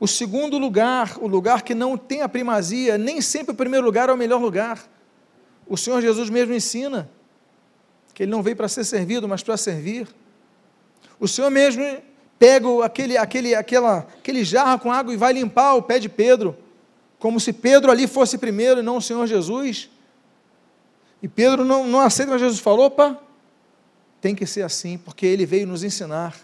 O 0.00 0.08
segundo 0.08 0.58
lugar, 0.58 1.16
o 1.20 1.28
lugar 1.28 1.62
que 1.62 1.74
não 1.74 1.96
tem 1.96 2.22
a 2.22 2.28
primazia, 2.28 2.98
nem 2.98 3.20
sempre 3.20 3.52
o 3.52 3.56
primeiro 3.56 3.86
lugar 3.86 4.08
é 4.08 4.12
o 4.12 4.16
melhor 4.16 4.40
lugar. 4.40 4.92
O 5.66 5.76
Senhor 5.76 6.00
Jesus 6.00 6.28
mesmo 6.30 6.54
ensina 6.54 7.10
que 8.12 8.22
ele 8.22 8.30
não 8.30 8.42
veio 8.42 8.56
para 8.56 8.68
ser 8.68 8.84
servido, 8.84 9.28
mas 9.28 9.42
para 9.42 9.56
servir. 9.56 10.06
O 11.18 11.26
Senhor 11.26 11.50
mesmo 11.50 11.82
pega 12.38 12.84
aquele, 12.84 13.16
aquele, 13.16 13.54
aquela, 13.54 13.98
aquele 14.18 14.44
jarro 14.44 14.78
com 14.78 14.92
água 14.92 15.12
e 15.12 15.16
vai 15.16 15.32
limpar 15.32 15.74
o 15.74 15.82
pé 15.82 15.98
de 15.98 16.08
Pedro, 16.08 16.56
como 17.18 17.40
se 17.40 17.52
Pedro 17.52 17.90
ali 17.90 18.06
fosse 18.06 18.38
primeiro 18.38 18.80
e 18.80 18.82
não 18.82 18.98
o 18.98 19.02
Senhor 19.02 19.26
Jesus. 19.26 19.90
E 21.22 21.28
Pedro 21.28 21.64
não, 21.64 21.86
não 21.86 22.00
aceita, 22.00 22.32
mas 22.32 22.40
Jesus 22.40 22.60
falou: 22.60 22.86
opa, 22.86 23.18
tem 24.20 24.34
que 24.34 24.46
ser 24.46 24.62
assim, 24.62 24.98
porque 24.98 25.26
ele 25.26 25.46
veio 25.46 25.66
nos 25.66 25.82
ensinar. 25.82 26.36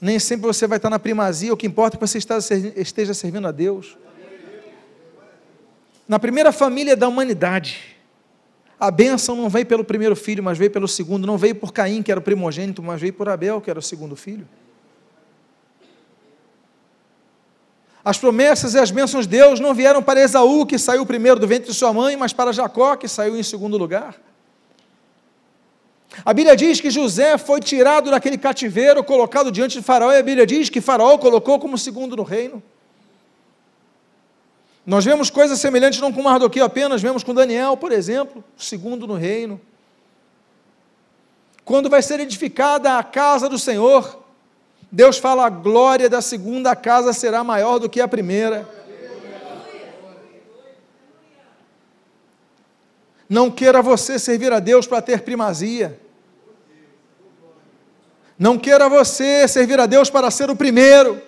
Nem 0.00 0.18
sempre 0.18 0.46
você 0.46 0.66
vai 0.66 0.78
estar 0.78 0.90
na 0.90 0.98
primazia, 0.98 1.52
o 1.52 1.56
que 1.56 1.66
importa 1.66 1.96
é 1.96 1.98
que 1.98 2.06
você 2.06 2.18
esteja 2.76 3.14
servindo 3.14 3.46
a 3.46 3.52
Deus. 3.52 3.96
Na 6.08 6.18
primeira 6.18 6.52
família 6.52 6.96
da 6.96 7.08
humanidade, 7.08 7.96
a 8.78 8.90
bênção 8.90 9.36
não 9.36 9.48
veio 9.48 9.64
pelo 9.64 9.84
primeiro 9.84 10.16
filho, 10.16 10.42
mas 10.42 10.58
veio 10.58 10.70
pelo 10.70 10.88
segundo. 10.88 11.26
Não 11.26 11.38
veio 11.38 11.54
por 11.54 11.72
Caim, 11.72 12.02
que 12.02 12.10
era 12.10 12.18
o 12.18 12.22
primogênito, 12.22 12.82
mas 12.82 13.00
veio 13.00 13.12
por 13.12 13.28
Abel, 13.28 13.60
que 13.60 13.70
era 13.70 13.78
o 13.78 13.82
segundo 13.82 14.16
filho. 14.16 14.46
As 18.04 18.18
promessas 18.18 18.74
e 18.74 18.78
as 18.78 18.90
bênçãos 18.90 19.26
de 19.26 19.36
Deus 19.36 19.60
não 19.60 19.72
vieram 19.72 20.02
para 20.02 20.20
Esaú, 20.20 20.66
que 20.66 20.76
saiu 20.78 21.06
primeiro 21.06 21.38
do 21.38 21.46
ventre 21.46 21.70
de 21.70 21.74
sua 21.74 21.92
mãe, 21.92 22.16
mas 22.16 22.32
para 22.32 22.52
Jacó, 22.52 22.96
que 22.96 23.06
saiu 23.06 23.36
em 23.36 23.42
segundo 23.44 23.78
lugar. 23.78 24.16
A 26.24 26.34
Bíblia 26.34 26.56
diz 26.56 26.80
que 26.80 26.90
José 26.90 27.38
foi 27.38 27.60
tirado 27.60 28.10
daquele 28.10 28.36
cativeiro, 28.36 29.04
colocado 29.04 29.52
diante 29.52 29.78
de 29.78 29.84
Faraó, 29.84 30.10
e 30.10 30.18
a 30.18 30.22
Bíblia 30.22 30.44
diz 30.44 30.68
que 30.68 30.80
Faraó 30.80 31.16
colocou 31.16 31.60
como 31.60 31.78
segundo 31.78 32.16
no 32.16 32.24
reino. 32.24 32.60
Nós 34.84 35.04
vemos 35.04 35.30
coisas 35.30 35.60
semelhantes 35.60 36.00
não 36.00 36.12
com 36.12 36.22
Mardoqueu 36.22 36.64
apenas, 36.64 37.00
vemos 37.00 37.22
com 37.22 37.32
Daniel, 37.32 37.76
por 37.76 37.92
exemplo, 37.92 38.42
segundo 38.56 39.06
no 39.06 39.14
reino. 39.14 39.60
Quando 41.64 41.88
vai 41.88 42.02
ser 42.02 42.18
edificada 42.18 42.98
a 42.98 43.04
casa 43.04 43.48
do 43.48 43.58
Senhor, 43.58 44.20
Deus 44.90 45.18
fala: 45.18 45.46
a 45.46 45.50
glória 45.50 46.08
da 46.08 46.20
segunda 46.20 46.74
casa 46.74 47.12
será 47.12 47.44
maior 47.44 47.78
do 47.78 47.88
que 47.88 48.00
a 48.00 48.08
primeira. 48.08 48.68
Não 53.28 53.50
queira 53.50 53.80
você 53.80 54.18
servir 54.18 54.52
a 54.52 54.58
Deus 54.58 54.86
para 54.86 55.00
ter 55.00 55.22
primazia. 55.22 55.98
Não 58.38 58.58
queira 58.58 58.88
você 58.88 59.46
servir 59.46 59.78
a 59.78 59.86
Deus 59.86 60.10
para 60.10 60.30
ser 60.30 60.50
o 60.50 60.56
primeiro. 60.56 61.22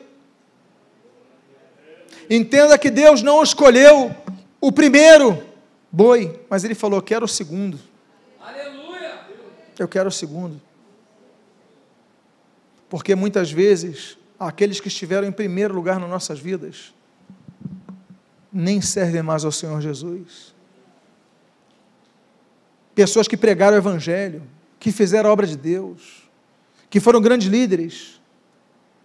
Entenda 2.28 2.78
que 2.78 2.90
Deus 2.90 3.22
não 3.22 3.42
escolheu 3.42 4.14
o 4.60 4.72
primeiro 4.72 5.42
boi, 5.90 6.40
mas 6.48 6.64
Ele 6.64 6.74
falou: 6.74 7.00
quero 7.02 7.24
o 7.24 7.28
segundo. 7.28 7.78
Aleluia! 8.40 9.20
Eu 9.78 9.88
quero 9.88 10.08
o 10.08 10.12
segundo. 10.12 10.60
Porque 12.88 13.14
muitas 13.14 13.50
vezes, 13.50 14.16
aqueles 14.38 14.80
que 14.80 14.88
estiveram 14.88 15.26
em 15.26 15.32
primeiro 15.32 15.74
lugar 15.74 15.98
nas 15.98 16.08
nossas 16.08 16.38
vidas, 16.38 16.94
nem 18.52 18.80
servem 18.80 19.22
mais 19.22 19.44
ao 19.44 19.52
Senhor 19.52 19.80
Jesus. 19.80 20.54
Pessoas 22.94 23.26
que 23.26 23.36
pregaram 23.36 23.76
o 23.76 23.80
Evangelho, 23.80 24.42
que 24.78 24.92
fizeram 24.92 25.28
a 25.28 25.32
obra 25.32 25.46
de 25.46 25.56
Deus, 25.56 26.28
que 26.88 27.00
foram 27.00 27.20
grandes 27.20 27.48
líderes, 27.48 28.20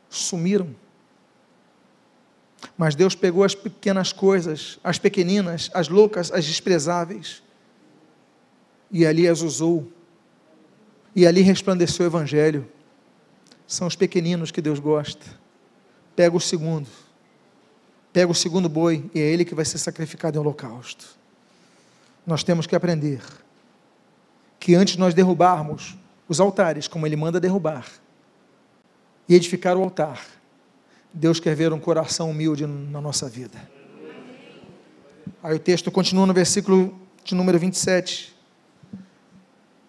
sumiram 0.07 0.75
mas 2.77 2.95
Deus 2.95 3.15
pegou 3.15 3.43
as 3.43 3.55
pequenas 3.55 4.11
coisas, 4.11 4.79
as 4.83 4.97
pequeninas, 4.97 5.69
as 5.73 5.87
loucas, 5.87 6.31
as 6.31 6.45
desprezáveis, 6.45 7.41
e 8.91 9.05
ali 9.05 9.27
as 9.27 9.41
usou. 9.41 9.91
E 11.15 11.25
ali 11.25 11.41
resplandeceu 11.41 12.05
o 12.05 12.09
Evangelho. 12.09 12.67
São 13.67 13.87
os 13.87 13.95
pequeninos 13.95 14.51
que 14.51 14.61
Deus 14.61 14.79
gosta. 14.79 15.25
Pega 16.15 16.35
o 16.35 16.39
segundo. 16.39 16.87
Pega 18.11 18.31
o 18.31 18.35
segundo 18.35 18.67
boi 18.67 19.09
e 19.13 19.19
é 19.19 19.23
ele 19.23 19.45
que 19.45 19.53
vai 19.53 19.65
ser 19.65 19.77
sacrificado 19.77 20.37
em 20.37 20.39
holocausto. 20.39 21.05
Nós 22.25 22.43
temos 22.43 22.65
que 22.65 22.75
aprender 22.75 23.21
que 24.59 24.75
antes 24.75 24.97
nós 24.97 25.13
derrubarmos 25.13 25.97
os 26.27 26.39
altares, 26.39 26.87
como 26.87 27.05
ele 27.05 27.15
manda 27.15 27.39
derrubar, 27.39 27.87
e 29.27 29.35
edificar 29.35 29.77
o 29.77 29.83
altar, 29.83 30.19
Deus 31.13 31.39
quer 31.39 31.55
ver 31.55 31.73
um 31.73 31.79
coração 31.79 32.29
humilde 32.29 32.65
na 32.65 33.01
nossa 33.01 33.27
vida. 33.27 33.57
Aí 35.41 35.55
o 35.55 35.59
texto 35.59 35.89
continua 35.89 36.25
no 36.25 36.33
versículo 36.33 36.93
de 37.23 37.33
número 37.33 37.57
27. 37.57 38.35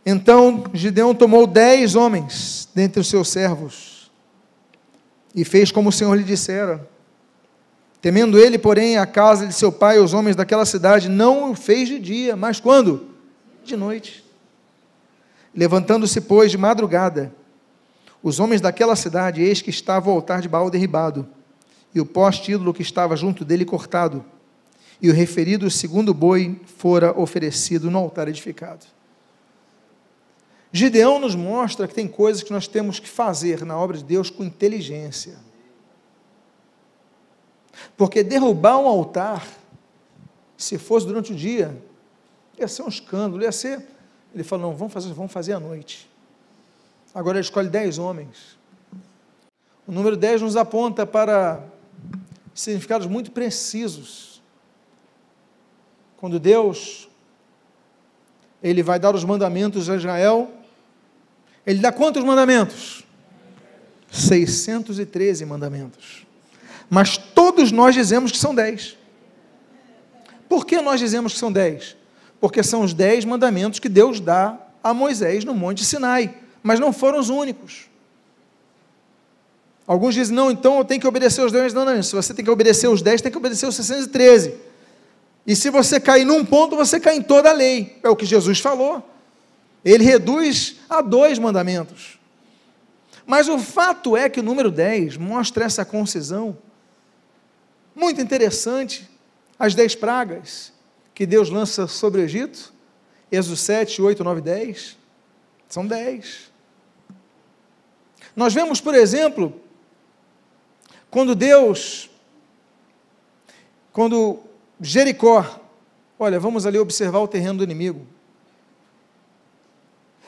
Então 0.04 0.64
Gideão 0.72 1.14
tomou 1.14 1.46
dez 1.46 1.94
homens 1.94 2.68
dentre 2.74 3.00
os 3.00 3.08
seus 3.08 3.28
servos 3.28 4.10
e 5.34 5.44
fez 5.44 5.70
como 5.70 5.90
o 5.90 5.92
Senhor 5.92 6.14
lhe 6.14 6.24
dissera. 6.24 6.88
Temendo 8.00 8.38
ele, 8.38 8.58
porém, 8.58 8.96
a 8.96 9.06
casa 9.06 9.46
de 9.46 9.52
seu 9.52 9.70
pai 9.70 9.96
e 9.96 10.00
os 10.00 10.14
homens 10.14 10.34
daquela 10.34 10.64
cidade, 10.64 11.08
não 11.08 11.50
o 11.50 11.54
fez 11.54 11.88
de 11.88 11.98
dia, 11.98 12.34
mas 12.34 12.58
quando? 12.58 13.10
De 13.62 13.76
noite. 13.76 14.24
Levantando-se, 15.54 16.20
pois, 16.22 16.50
de 16.50 16.56
madrugada, 16.56 17.34
os 18.22 18.38
homens 18.38 18.60
daquela 18.60 18.96
cidade, 18.96 19.42
eis 19.42 19.62
que 19.62 19.70
estava 19.70 20.10
o 20.10 20.12
altar 20.12 20.40
de 20.40 20.48
Baal 20.48 20.70
derribado, 20.70 21.26
e 21.94 22.00
o 22.00 22.06
poste 22.06 22.52
ídolo 22.52 22.74
que 22.74 22.82
estava 22.82 23.16
junto 23.16 23.44
dele 23.44 23.64
cortado, 23.64 24.24
e 25.00 25.08
o 25.08 25.14
referido 25.14 25.70
segundo 25.70 26.12
boi 26.12 26.60
fora 26.76 27.18
oferecido 27.18 27.90
no 27.90 27.98
altar 27.98 28.28
edificado. 28.28 28.84
Gideão 30.72 31.18
nos 31.18 31.34
mostra 31.34 31.88
que 31.88 31.94
tem 31.94 32.06
coisas 32.06 32.42
que 32.42 32.52
nós 32.52 32.68
temos 32.68 33.00
que 33.00 33.08
fazer 33.08 33.64
na 33.64 33.76
obra 33.76 33.96
de 33.96 34.04
Deus 34.04 34.30
com 34.30 34.44
inteligência. 34.44 35.36
Porque 37.96 38.22
derrubar 38.22 38.78
um 38.78 38.86
altar 38.86 39.46
Se 40.56 40.76
fosse 40.76 41.06
durante 41.06 41.32
o 41.32 41.34
dia, 41.34 41.82
ia 42.58 42.68
ser 42.68 42.82
um 42.82 42.88
escândalo, 42.88 43.42
ia 43.42 43.50
ser. 43.50 43.82
Ele 44.34 44.44
falou: 44.44 44.68
não, 44.68 44.76
vamos 44.76 44.92
fazer, 44.92 45.10
vamos 45.14 45.32
fazer 45.32 45.54
à 45.54 45.60
noite. 45.60 46.09
Agora 47.14 47.38
ele 47.38 47.44
escolhe 47.44 47.68
dez 47.68 47.98
homens. 47.98 48.58
O 49.86 49.92
número 49.92 50.16
10 50.16 50.42
nos 50.42 50.56
aponta 50.56 51.04
para 51.04 51.64
significados 52.54 53.06
muito 53.06 53.32
precisos. 53.32 54.40
Quando 56.16 56.38
Deus 56.38 57.08
ele 58.62 58.82
vai 58.82 58.98
dar 58.98 59.14
os 59.14 59.24
mandamentos 59.24 59.88
a 59.88 59.96
Israel, 59.96 60.50
ele 61.66 61.80
dá 61.80 61.90
quantos 61.90 62.22
mandamentos? 62.22 63.04
613 64.10 65.44
mandamentos. 65.44 66.26
Mas 66.88 67.16
todos 67.16 67.72
nós 67.72 67.94
dizemos 67.94 68.30
que 68.30 68.38
são 68.38 68.54
10. 68.54 68.96
Por 70.48 70.66
que 70.66 70.80
nós 70.80 71.00
dizemos 71.00 71.32
que 71.32 71.38
são 71.38 71.50
10? 71.50 71.96
Porque 72.40 72.62
são 72.62 72.82
os 72.82 72.92
10 72.92 73.24
mandamentos 73.24 73.78
que 73.78 73.88
Deus 73.88 74.20
dá 74.20 74.58
a 74.82 74.92
Moisés 74.92 75.44
no 75.44 75.54
Monte 75.54 75.84
Sinai, 75.84 76.34
mas 76.62 76.80
não 76.80 76.92
foram 76.92 77.18
os 77.18 77.28
únicos. 77.28 77.88
Alguns 79.86 80.14
dizem, 80.14 80.34
não, 80.34 80.50
então 80.50 80.78
eu 80.78 80.84
tenho 80.84 81.00
que 81.00 81.08
obedecer 81.08 81.44
os 81.44 81.50
10 81.50 81.74
mandamentos. 81.74 82.08
Se 82.08 82.14
você 82.14 82.32
tem 82.32 82.44
que 82.44 82.50
obedecer 82.50 82.88
os 82.88 83.02
10, 83.02 83.22
tem 83.22 83.32
que 83.32 83.38
obedecer 83.38 83.66
os 83.66 83.74
613. 83.74 84.54
E 85.46 85.56
se 85.56 85.68
você 85.70 85.98
cair 85.98 86.24
num 86.24 86.44
ponto, 86.44 86.76
você 86.76 87.00
cai 87.00 87.16
em 87.16 87.22
toda 87.22 87.50
a 87.50 87.52
lei. 87.52 87.98
É 88.02 88.08
o 88.08 88.14
que 88.14 88.24
Jesus 88.24 88.60
falou. 88.60 89.04
Ele 89.84 90.04
reduz 90.04 90.76
a 90.88 91.00
dois 91.00 91.38
mandamentos. 91.38 92.18
Mas 93.26 93.48
o 93.48 93.58
fato 93.58 94.16
é 94.16 94.28
que 94.28 94.40
o 94.40 94.42
número 94.42 94.70
10 94.70 95.16
mostra 95.16 95.64
essa 95.64 95.84
concisão. 95.84 96.56
Muito 97.94 98.20
interessante. 98.20 99.08
As 99.58 99.74
dez 99.74 99.94
pragas 99.94 100.72
que 101.14 101.26
Deus 101.26 101.50
lança 101.50 101.86
sobre 101.86 102.20
o 102.20 102.24
Egito. 102.24 102.72
Êxodo 103.30 103.56
7, 103.56 104.02
8, 104.02 104.22
9, 104.22 104.40
10. 104.40 104.96
São 105.68 105.86
10. 105.86 106.49
Nós 108.40 108.54
vemos, 108.54 108.80
por 108.80 108.94
exemplo, 108.94 109.52
quando 111.10 111.34
Deus, 111.34 112.08
quando 113.92 114.38
Jericó, 114.80 115.60
olha, 116.18 116.40
vamos 116.40 116.64
ali 116.64 116.78
observar 116.78 117.18
o 117.18 117.28
terreno 117.28 117.58
do 117.58 117.64
inimigo. 117.64 118.06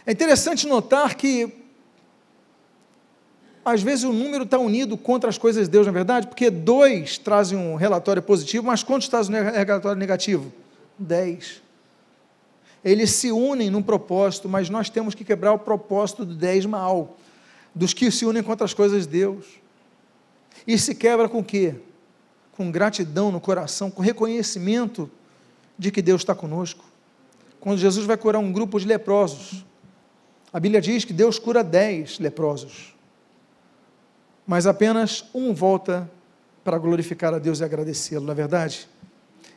É 0.05 0.13
interessante 0.13 0.67
notar 0.67 1.15
que, 1.15 1.55
às 3.65 3.83
vezes, 3.83 4.05
o 4.05 4.13
número 4.13 4.45
está 4.45 4.59
unido 4.59 4.99
contra 4.99 5.31
as 5.31 5.39
coisas 5.39 5.65
de 5.65 5.71
Deus, 5.71 5.87
na 5.87 5.93
é 5.93 5.95
verdade, 5.95 6.27
porque 6.27 6.51
dois 6.51 7.17
trazem 7.17 7.57
um 7.57 7.77
relatório 7.77 8.21
positivo, 8.21 8.67
mas 8.67 8.83
quantos 8.83 9.09
trazem 9.09 9.35
um 9.35 9.43
relatório 9.43 9.99
negativo? 9.99 10.53
Dez. 10.99 11.63
Eles 12.85 13.13
se 13.13 13.33
unem 13.33 13.71
num 13.71 13.83
propósito, 13.83 14.51
mas 14.51 14.69
nós 14.69 14.91
temos 14.91 15.15
que 15.15 15.25
quebrar 15.25 15.55
o 15.55 15.59
propósito 15.59 16.27
do 16.27 16.35
dez 16.35 16.67
mal, 16.67 17.17
dos 17.75 17.95
que 17.95 18.11
se 18.11 18.25
unem 18.25 18.43
contra 18.43 18.65
as 18.65 18.75
coisas 18.75 19.07
de 19.07 19.13
Deus. 19.13 19.47
E 20.67 20.79
se 20.79 20.95
quebra 20.95 21.29
com 21.29 21.39
o 21.39 21.45
quê? 21.45 21.75
Com 22.53 22.71
gratidão 22.71 23.33
no 23.33 23.41
coração, 23.41 23.91
com 23.91 24.03
reconhecimento 24.03 25.11
de 25.79 25.91
que 25.91 26.03
Deus 26.03 26.23
está 26.23 26.35
conosco. 26.35 26.85
Quando 27.61 27.79
Jesus 27.79 28.07
vai 28.07 28.17
curar 28.17 28.39
um 28.39 28.53
grupo 28.53 28.79
de 28.79 28.87
leprosos, 28.87 29.65
a 30.53 30.61
Bíblia 30.61 30.81
diz 30.81 31.05
que 31.05 31.13
Deus 31.13 31.39
cura 31.39 31.65
dez 31.65 32.19
leprosos, 32.19 32.95
mas 34.47 34.67
apenas 34.67 35.25
um 35.33 35.55
volta 35.55 36.11
para 36.63 36.79
glorificar 36.79 37.33
a 37.33 37.39
Deus 37.39 37.61
e 37.61 37.65
agradecê-lo, 37.65 38.25
não 38.25 38.33
é 38.33 38.35
verdade? 38.37 38.89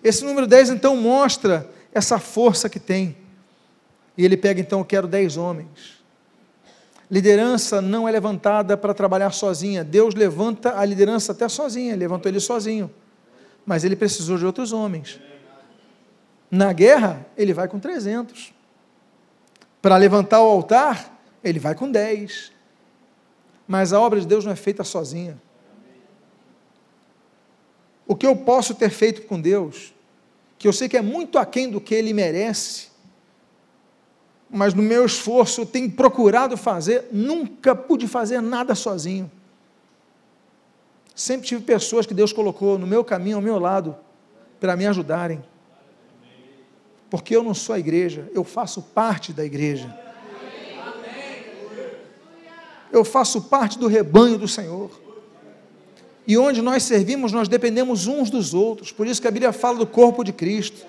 Esse 0.04 0.24
número 0.24 0.46
10 0.48 0.70
então 0.70 0.96
mostra 0.96 1.70
essa 1.92 2.20
força 2.20 2.70
que 2.70 2.80
tem. 2.80 3.18
E 4.18 4.24
ele 4.24 4.38
pega 4.38 4.62
então, 4.62 4.80
eu 4.80 4.86
quero 4.86 5.08
dez 5.08 5.36
homens. 5.36 5.95
Liderança 7.10 7.82
não 7.82 8.08
é 8.08 8.12
levantada 8.12 8.76
para 8.76 8.94
trabalhar 8.94 9.32
sozinha. 9.32 9.84
Deus 9.84 10.16
levanta 10.16 10.78
a 10.78 10.84
liderança 10.84 11.32
até 11.32 11.48
sozinha, 11.48 11.96
levantou 11.96 12.32
ele 12.32 12.40
sozinho. 12.40 12.90
Mas 13.66 13.84
ele 13.84 13.96
precisou 13.96 14.38
de 14.38 14.46
outros 14.46 14.72
homens. 14.72 15.20
Na 16.50 16.74
guerra, 16.74 17.26
ele 17.38 17.54
vai 17.54 17.68
com 17.68 17.80
300. 17.80 18.54
Para 19.82 19.98
levantar 19.98 20.42
o 20.42 20.48
altar, 20.48 21.20
ele 21.44 21.60
vai 21.60 21.76
com 21.76 21.92
10. 21.92 22.52
Mas 23.68 23.94
a 23.94 24.00
obra 24.00 24.20
de 24.20 24.28
Deus 24.28 24.46
não 24.46 24.52
é 24.52 24.56
feita 24.56 24.84
sozinha. 24.84 25.40
O 28.08 28.16
que 28.16 28.26
eu 28.26 28.36
posso 28.36 28.76
ter 28.76 28.90
feito 28.90 29.24
com 29.24 29.40
Deus, 29.40 29.94
que 30.58 30.68
eu 30.68 30.74
sei 30.74 30.88
que 30.88 30.98
é 30.98 31.02
muito 31.02 31.40
aquém 31.40 31.70
do 31.70 31.82
que 31.82 31.94
ele 31.94 32.14
merece, 32.14 32.90
mas 34.50 34.74
no 34.74 34.82
meu 34.82 35.06
esforço 35.06 35.62
eu 35.62 35.66
tenho 35.66 35.92
procurado 35.92 36.56
fazer, 36.56 37.08
nunca 37.12 37.76
pude 37.76 38.08
fazer 38.08 38.42
nada 38.42 38.76
sozinho. 38.76 39.30
Sempre 41.14 41.48
tive 41.48 41.64
pessoas 41.64 42.06
que 42.06 42.14
Deus 42.14 42.34
colocou 42.34 42.78
no 42.78 42.86
meu 42.86 43.04
caminho, 43.04 43.38
ao 43.38 43.42
meu 43.42 43.58
lado, 43.58 43.96
para 44.60 44.76
me 44.76 44.86
ajudarem. 44.86 45.44
Porque 47.10 47.36
eu 47.36 47.44
não 47.44 47.54
sou 47.54 47.76
a 47.76 47.80
igreja, 47.80 48.30
eu 48.34 48.44
faço 48.44 48.82
parte 48.82 49.32
da 49.32 49.46
igreja. 49.46 49.96
Eu 52.92 53.04
faço 53.04 53.42
parte 53.44 53.78
do 53.78 53.88
rebanho 53.88 54.38
do 54.38 54.48
Senhor. 54.48 54.92
E 56.28 56.38
onde 56.38 56.62
nós 56.62 56.84
servimos, 56.84 57.32
nós 57.32 57.48
dependemos 57.48 58.08
uns 58.08 58.30
dos 58.30 58.54
outros. 58.54 58.92
Por 58.92 59.06
isso 59.06 59.22
que 59.22 59.28
a 59.28 59.32
Bíblia 59.32 59.54
fala 59.54 59.78
do 59.78 59.88
corpo 59.88 60.24
de 60.24 60.34
Cristo. 60.34 60.86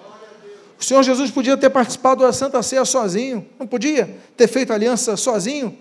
O 0.79 0.85
Senhor 0.85 1.03
Jesus 1.03 1.31
podia 1.31 1.57
ter 1.57 1.71
participado 1.71 2.23
da 2.23 2.33
Santa 2.33 2.63
Ceia 2.63 2.85
sozinho, 2.85 3.47
não 3.59 3.67
podia 3.67 4.17
ter 4.37 4.47
feito 4.47 4.73
aliança 4.73 5.17
sozinho. 5.17 5.77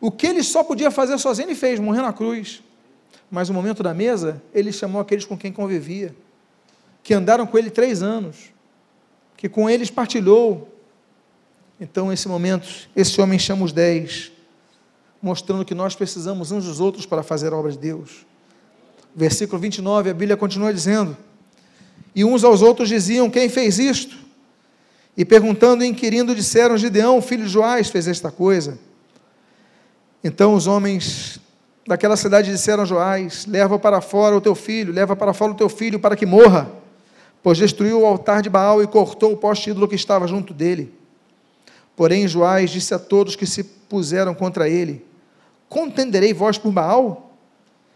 O 0.00 0.10
que 0.10 0.26
ele 0.26 0.42
só 0.42 0.62
podia 0.62 0.90
fazer 0.90 1.18
sozinho, 1.18 1.48
ele 1.48 1.54
fez, 1.54 1.78
morrer 1.78 2.02
na 2.02 2.12
cruz. 2.12 2.62
Mas 3.30 3.48
no 3.48 3.54
momento 3.54 3.82
da 3.82 3.92
mesa, 3.92 4.42
ele 4.52 4.72
chamou 4.72 5.00
aqueles 5.00 5.24
com 5.24 5.36
quem 5.36 5.52
convivia, 5.52 6.14
que 7.02 7.12
andaram 7.12 7.46
com 7.46 7.58
ele 7.58 7.70
três 7.70 8.02
anos, 8.02 8.52
que 9.36 9.48
com 9.48 9.68
eles 9.68 9.90
partilhou. 9.90 10.68
Então, 11.80 12.08
nesse 12.08 12.28
momento, 12.28 12.68
esse 12.94 13.20
homem 13.20 13.38
chama 13.38 13.64
os 13.64 13.72
dez, 13.72 14.30
mostrando 15.20 15.64
que 15.64 15.74
nós 15.74 15.94
precisamos 15.94 16.50
uns 16.50 16.64
dos 16.64 16.80
outros 16.80 17.04
para 17.06 17.22
fazer 17.22 17.52
a 17.52 17.56
obra 17.56 17.72
de 17.72 17.78
Deus. 17.78 18.26
Versículo 19.14 19.60
29, 19.60 20.10
a 20.10 20.14
Bíblia 20.14 20.36
continua 20.36 20.72
dizendo: 20.72 21.16
e 22.14 22.24
uns 22.24 22.44
aos 22.44 22.62
outros 22.62 22.88
diziam: 22.88 23.28
Quem 23.28 23.48
fez 23.48 23.78
isto? 23.78 24.16
E 25.16 25.24
perguntando 25.24 25.84
e 25.84 25.86
inquirindo, 25.86 26.34
disseram: 26.34 26.76
Gideão, 26.76 27.20
filho 27.20 27.44
de 27.44 27.50
Joás, 27.50 27.88
fez 27.88 28.06
esta 28.06 28.30
coisa. 28.30 28.78
Então 30.22 30.54
os 30.54 30.66
homens 30.66 31.40
daquela 31.86 32.16
cidade 32.16 32.50
disseram 32.50 32.82
a 32.82 32.86
Joás: 32.86 33.46
Leva 33.46 33.78
para 33.78 34.00
fora 34.00 34.36
o 34.36 34.40
teu 34.40 34.54
filho, 34.54 34.92
leva 34.92 35.14
para 35.16 35.32
fora 35.32 35.52
o 35.52 35.56
teu 35.56 35.68
filho 35.68 35.98
para 35.98 36.16
que 36.16 36.26
morra, 36.26 36.70
pois 37.42 37.58
destruiu 37.58 38.00
o 38.00 38.06
altar 38.06 38.42
de 38.42 38.48
Baal 38.48 38.82
e 38.82 38.86
cortou 38.86 39.32
o 39.32 39.36
poste 39.36 39.70
ídolo 39.70 39.88
que 39.88 39.94
estava 39.94 40.26
junto 40.26 40.54
dele. 40.54 40.92
Porém, 41.96 42.26
Joás 42.26 42.70
disse 42.70 42.92
a 42.92 42.98
todos 42.98 43.36
que 43.36 43.46
se 43.46 43.62
puseram 43.62 44.34
contra 44.34 44.68
ele: 44.68 45.04
Contenderei 45.68 46.32
vós 46.32 46.58
por 46.58 46.72
Baal? 46.72 47.36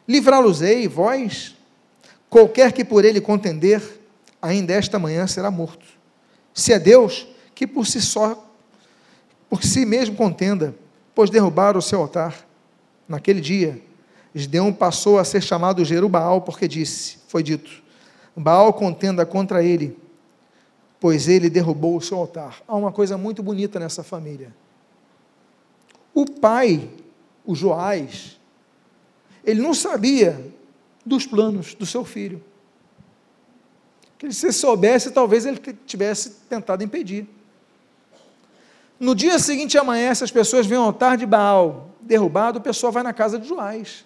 Livrá-los-ei, 0.07 0.89
vós? 0.89 1.55
Qualquer 2.31 2.73
que 2.73 2.85
por 2.85 3.05
ele 3.05 3.21
contender, 3.21 3.83
ainda 4.41 4.73
esta 4.73 4.99
manhã 4.99 5.27
será 5.27 5.51
morto. 5.51 5.87
Se 6.55 6.73
é 6.73 6.79
Deus, 6.79 7.27
que 7.55 7.67
por 7.67 7.87
si 7.87 8.01
só, 8.01 8.47
por 9.49 9.63
si 9.63 9.85
mesmo 9.85 10.17
contenda, 10.17 10.75
pois 11.15 11.31
derrubaram 11.31 11.79
o 11.79 11.83
seu 11.83 12.01
altar. 12.01 12.47
Naquele 13.09 13.41
dia, 13.41 13.81
Gideão 14.35 14.73
passou 14.73 15.19
a 15.19 15.25
ser 15.25 15.43
chamado 15.43 15.85
Jerubaal, 15.85 16.43
porque 16.43 16.69
disse, 16.69 17.19
foi 17.29 17.43
dito, 17.43 17.83
Baal 18.37 18.73
contenda 18.73 19.27
contra 19.27 19.65
ele, 19.65 19.99
pois 21.01 21.29
ele 21.29 21.51
derrubou 21.51 21.97
o 21.97 22.01
seu 22.01 22.19
altar. 22.19 22.63
Há 22.69 22.77
uma 22.77 22.93
coisa 22.93 23.19
muito 23.19 23.43
bonita 23.43 23.81
nessa 23.81 24.05
família. 24.05 24.55
O 26.15 26.25
pai, 26.25 26.89
o 27.45 27.55
Joás, 27.55 28.39
ele 29.45 29.61
não 29.61 29.75
sabia 29.75 30.41
dos 31.05 31.27
planos 31.27 31.75
do 31.75 31.87
seu 31.87 32.05
filho 32.05 32.43
que 34.19 34.33
se 34.33 34.53
soubesse, 34.53 35.13
talvez 35.13 35.47
ele 35.47 35.59
tivesse 35.87 36.31
tentado 36.49 36.83
impedir. 36.83 37.27
No 38.99 39.15
dia 39.15 39.39
seguinte 39.39 39.79
amanhece, 39.79 40.25
as 40.25 40.31
pessoas 40.31 40.67
vêm 40.67 40.77
ao 40.77 40.85
altar 40.85 41.17
de 41.17 41.25
Baal 41.25 41.91
derrubado, 42.01 42.59
o 42.59 42.63
pessoal 42.63 42.91
vai 42.91 43.03
na 43.03 43.13
casa 43.13 43.39
de 43.39 43.47
Joás. 43.47 44.05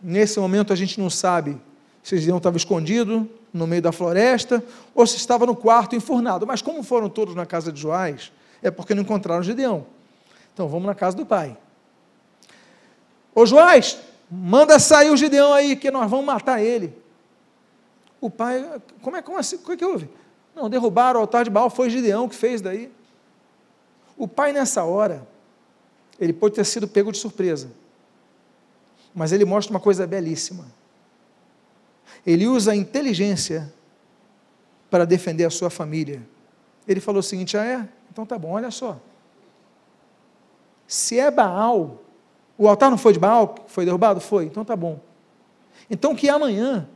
Nesse 0.00 0.38
momento 0.38 0.72
a 0.72 0.76
gente 0.76 1.00
não 1.00 1.10
sabe 1.10 1.60
se 2.02 2.16
Gideão 2.16 2.38
estava 2.38 2.56
escondido 2.56 3.28
no 3.52 3.66
meio 3.66 3.82
da 3.82 3.90
floresta 3.90 4.62
ou 4.94 5.06
se 5.06 5.16
estava 5.16 5.44
no 5.44 5.56
quarto 5.56 5.96
enfurnado. 5.96 6.46
Mas 6.46 6.62
como 6.62 6.84
foram 6.84 7.08
todos 7.08 7.34
na 7.34 7.44
casa 7.44 7.72
de 7.72 7.80
Joás, 7.80 8.30
é 8.62 8.70
porque 8.70 8.94
não 8.94 9.02
encontraram 9.02 9.42
Gideão. 9.42 9.86
Então 10.54 10.68
vamos 10.68 10.86
na 10.86 10.94
casa 10.94 11.16
do 11.16 11.26
pai. 11.26 11.56
Ô 13.34 13.44
Joás, 13.44 13.98
manda 14.30 14.78
sair 14.78 15.10
o 15.10 15.16
Gideão 15.16 15.52
aí, 15.52 15.74
que 15.74 15.90
nós 15.90 16.08
vamos 16.08 16.26
matar 16.26 16.62
ele. 16.62 16.94
O 18.20 18.28
pai, 18.28 18.80
como 19.02 19.16
é, 19.16 19.22
como 19.22 19.38
assim? 19.38 19.58
Que, 19.58 19.72
é 19.72 19.76
que 19.76 19.84
houve? 19.84 20.08
Não, 20.54 20.68
derrubaram 20.68 21.20
o 21.20 21.22
altar 21.22 21.44
de 21.44 21.50
Baal, 21.50 21.70
foi 21.70 21.88
Gideão 21.88 22.28
que 22.28 22.34
fez 22.34 22.60
daí. 22.60 22.90
O 24.16 24.26
pai, 24.26 24.52
nessa 24.52 24.82
hora, 24.84 25.26
ele 26.18 26.32
pode 26.32 26.56
ter 26.56 26.64
sido 26.64 26.88
pego 26.88 27.12
de 27.12 27.18
surpresa, 27.18 27.70
mas 29.14 29.30
ele 29.30 29.44
mostra 29.44 29.72
uma 29.72 29.80
coisa 29.80 30.06
belíssima. 30.06 30.66
Ele 32.26 32.46
usa 32.46 32.72
a 32.72 32.76
inteligência 32.76 33.72
para 34.90 35.04
defender 35.04 35.44
a 35.44 35.50
sua 35.50 35.70
família. 35.70 36.22
Ele 36.86 37.00
falou 37.00 37.20
o 37.20 37.22
seguinte: 37.22 37.56
ah, 37.56 37.64
é? 37.64 37.88
Então 38.10 38.26
tá 38.26 38.36
bom, 38.36 38.50
olha 38.50 38.70
só. 38.70 38.98
Se 40.86 41.18
é 41.20 41.30
Baal, 41.30 42.02
o 42.56 42.66
altar 42.66 42.90
não 42.90 42.98
foi 42.98 43.12
de 43.12 43.18
Baal, 43.18 43.54
foi 43.68 43.84
derrubado? 43.84 44.20
Foi, 44.20 44.46
então 44.46 44.64
tá 44.64 44.74
bom. 44.74 44.98
Então 45.88 46.14
que 46.14 46.28
amanhã, 46.28 46.88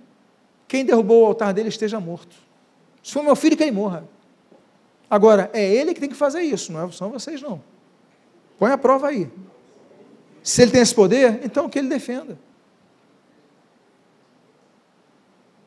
quem 0.72 0.86
derrubou 0.86 1.22
o 1.22 1.26
altar 1.26 1.52
dele 1.52 1.68
esteja 1.68 2.00
morto. 2.00 2.34
Se 3.02 3.12
for 3.12 3.22
meu 3.22 3.36
filho, 3.36 3.58
que 3.58 3.62
ele 3.62 3.72
morra. 3.72 4.08
Agora, 5.10 5.50
é 5.52 5.62
ele 5.62 5.92
que 5.92 6.00
tem 6.00 6.08
que 6.08 6.14
fazer 6.14 6.40
isso, 6.40 6.72
não 6.72 6.88
é, 6.88 6.90
são 6.90 7.10
vocês 7.10 7.42
não. 7.42 7.62
Põe 8.58 8.72
a 8.72 8.78
prova 8.78 9.08
aí. 9.08 9.30
Se 10.42 10.62
ele 10.62 10.70
tem 10.70 10.80
esse 10.80 10.94
poder, 10.94 11.40
então 11.44 11.68
que 11.68 11.78
ele 11.78 11.88
defenda. 11.88 12.38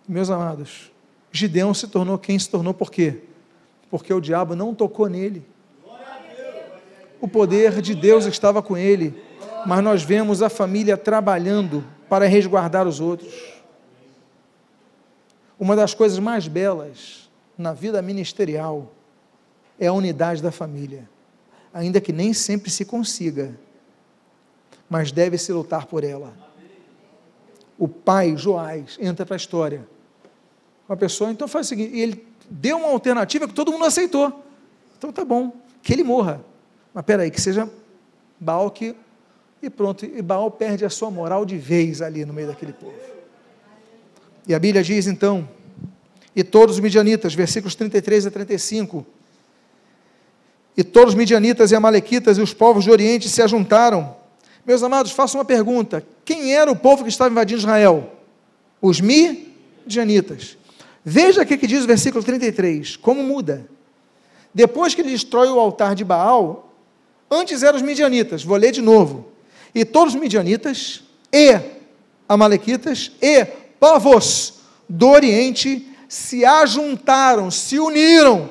Meus 0.07 0.31
amados, 0.31 0.91
Gideão 1.31 1.71
se 1.71 1.87
tornou 1.87 2.17
quem 2.17 2.39
se 2.39 2.49
tornou 2.49 2.73
por 2.73 2.89
quê? 2.89 3.21
Porque 3.91 4.11
o 4.11 4.19
diabo 4.19 4.55
não 4.55 4.73
tocou 4.73 5.07
nele. 5.07 5.45
O 7.21 7.27
poder 7.27 7.79
de 7.79 7.93
Deus 7.93 8.25
estava 8.25 8.59
com 8.59 8.75
ele, 8.75 9.13
mas 9.67 9.83
nós 9.83 10.01
vemos 10.01 10.41
a 10.41 10.49
família 10.49 10.97
trabalhando 10.97 11.85
para 12.09 12.25
resguardar 12.25 12.87
os 12.87 12.99
outros. 12.99 13.54
Uma 15.59 15.75
das 15.75 15.93
coisas 15.93 16.19
mais 16.19 16.47
belas 16.47 17.29
na 17.57 17.73
vida 17.73 18.01
ministerial 18.01 18.91
é 19.79 19.87
a 19.87 19.93
unidade 19.93 20.41
da 20.41 20.51
família, 20.51 21.09
ainda 21.73 22.01
que 22.01 22.11
nem 22.11 22.33
sempre 22.33 22.69
se 22.69 22.85
consiga, 22.85 23.57
mas 24.89 25.11
deve-se 25.11 25.51
lutar 25.51 25.85
por 25.85 26.03
ela. 26.03 26.33
O 27.77 27.87
pai, 27.87 28.35
Joás, 28.37 28.97
entra 28.99 29.25
para 29.25 29.35
a 29.35 29.37
história. 29.37 29.85
Uma 30.87 30.95
pessoa, 30.95 31.31
então 31.31 31.47
faz 31.47 31.65
o 31.65 31.69
seguinte, 31.69 31.97
ele 31.97 32.25
deu 32.49 32.77
uma 32.77 32.89
alternativa 32.89 33.47
que 33.47 33.53
todo 33.53 33.71
mundo 33.71 33.85
aceitou. 33.85 34.43
Então 34.97 35.11
tá 35.11 35.25
bom, 35.25 35.51
que 35.81 35.93
ele 35.93 36.03
morra. 36.03 36.43
Mas 36.93 37.03
peraí, 37.03 37.31
que 37.31 37.41
seja 37.41 37.69
Baal 38.39 38.69
que. 38.71 38.95
E 39.61 39.69
pronto, 39.69 40.05
e 40.05 40.21
Baal 40.21 40.51
perde 40.51 40.85
a 40.85 40.89
sua 40.89 41.09
moral 41.09 41.45
de 41.45 41.57
vez 41.57 42.01
ali 42.01 42.23
no 42.23 42.33
meio 42.33 42.47
daquele 42.47 42.73
povo. 42.73 43.14
E 44.47 44.53
a 44.53 44.59
Bíblia 44.59 44.83
diz 44.83 45.07
então, 45.07 45.47
e 46.35 46.43
todos 46.43 46.75
os 46.75 46.81
midianitas, 46.81 47.33
versículos 47.33 47.75
33 47.75 48.27
a 48.27 48.31
35, 48.31 49.05
e 50.77 50.83
todos 50.83 51.13
os 51.13 51.15
midianitas 51.15 51.71
e 51.71 51.75
amalequitas 51.75 52.37
e 52.37 52.41
os 52.41 52.53
povos 52.53 52.85
do 52.85 52.91
Oriente 52.91 53.29
se 53.29 53.41
ajuntaram. 53.41 54.15
Meus 54.65 54.83
amados, 54.83 55.11
faço 55.11 55.37
uma 55.37 55.45
pergunta: 55.45 56.05
quem 56.25 56.53
era 56.53 56.69
o 56.69 56.75
povo 56.75 57.03
que 57.03 57.09
estava 57.09 57.31
invadindo 57.31 57.61
Israel? 57.61 58.11
Os 58.81 58.99
midianitas. 58.99 60.57
Veja 61.03 61.43
o 61.43 61.45
que 61.45 61.67
diz 61.67 61.83
o 61.83 61.87
versículo 61.87 62.23
33, 62.23 62.97
como 62.97 63.23
muda. 63.23 63.65
Depois 64.53 64.93
que 64.93 65.01
ele 65.01 65.11
destrói 65.11 65.49
o 65.49 65.59
altar 65.59 65.95
de 65.95 66.03
Baal, 66.03 66.73
antes 67.29 67.63
eram 67.63 67.77
os 67.77 67.81
midianitas, 67.81 68.43
vou 68.43 68.57
ler 68.57 68.71
de 68.71 68.81
novo. 68.81 69.31
E 69.73 69.85
todos 69.85 70.13
os 70.15 70.19
midianitas 70.19 71.03
e 71.31 71.59
amalequitas 72.27 73.11
e 73.21 73.45
povos 73.85 74.61
do 74.89 75.09
Oriente 75.09 75.87
se 76.09 76.43
ajuntaram, 76.43 77.51
se 77.51 77.77
uniram 77.77 78.49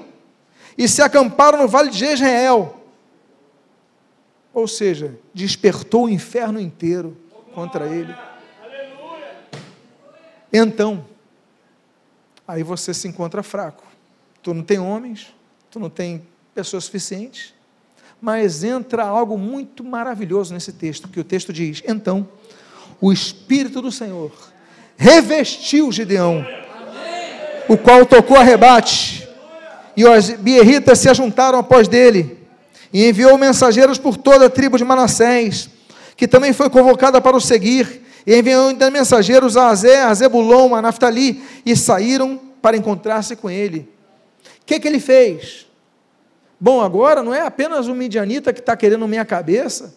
e 0.79 0.89
se 0.89 1.03
acamparam 1.03 1.59
no 1.59 1.67
vale 1.67 1.91
de 1.91 1.99
Jezreel. 1.99 2.81
Ou 4.53 4.69
seja, 4.69 5.19
despertou 5.35 6.05
o 6.05 6.09
inferno 6.09 6.61
inteiro 6.61 7.17
contra 7.53 7.89
ele. 7.89 8.15
Então, 10.53 11.05
aí 12.47 12.63
você 12.63 12.95
se 12.95 13.09
encontra 13.09 13.43
fraco. 13.43 13.83
Tu 14.41 14.55
não 14.55 14.63
tem 14.63 14.79
homens, 14.79 15.35
tu 15.69 15.81
não 15.81 15.91
tem 15.91 16.25
pessoas 16.55 16.85
suficientes, 16.85 17.53
mas 18.21 18.63
entra 18.63 19.03
algo 19.03 19.37
muito 19.37 19.83
maravilhoso 19.83 20.55
nesse 20.55 20.73
texto, 20.73 21.09
que 21.09 21.19
o 21.19 21.25
texto 21.25 21.53
diz: 21.53 21.83
Então, 21.89 22.29
o 23.01 23.13
Espírito 23.13 23.83
do 23.83 23.91
Senhor 23.91 24.54
revestiu 24.97 25.91
Gideão, 25.91 26.47
o 27.69 27.77
qual 27.77 28.05
tocou 28.07 28.37
a 28.37 28.43
rebate, 28.43 29.29
e 29.97 30.05
os 30.05 30.31
bierritas 30.31 30.99
se 30.99 31.09
ajuntaram 31.09 31.59
após 31.59 31.89
dele, 31.89 32.39
e 32.93 33.09
enviou 33.09 33.37
mensageiros 33.39 33.99
por 33.99 34.17
toda 34.17 34.47
a 34.47 34.51
tribo 34.51 34.79
de 34.79 34.85
Manassés, 34.85 35.69
que 36.17 36.29
também 36.29 36.53
foi 36.53 36.71
convocada 36.71 37.21
para 37.21 37.37
o 37.37 37.41
seguir, 37.41 38.03
e 38.27 38.37
enviou 38.37 38.69
ainda 38.69 38.91
mensageiros 38.91 39.57
a 39.57 39.69
Azé, 39.69 40.03
a 40.03 40.15
Zebulon, 40.15 40.75
a 40.75 40.83
Naftali, 40.83 41.43
e 41.67 41.77
saíram 41.77 42.41
para 42.63 42.77
encontrar-se 42.77 43.37
com 43.37 43.51
ele. 43.51 43.89
O 44.63 44.67
que, 44.67 44.81
que 44.81 44.89
ele 44.89 45.01
fez? 45.01 45.67
Bom, 46.59 46.81
agora 46.81 47.23
não 47.23 47.35
é 47.35 47.43
apenas 47.43 47.89
o 47.89 47.95
midianita 47.95 48.53
que 48.53 48.61
está 48.61 48.75
querendo 48.77 49.07
minha 49.07 49.25
cabeça. 49.25 49.95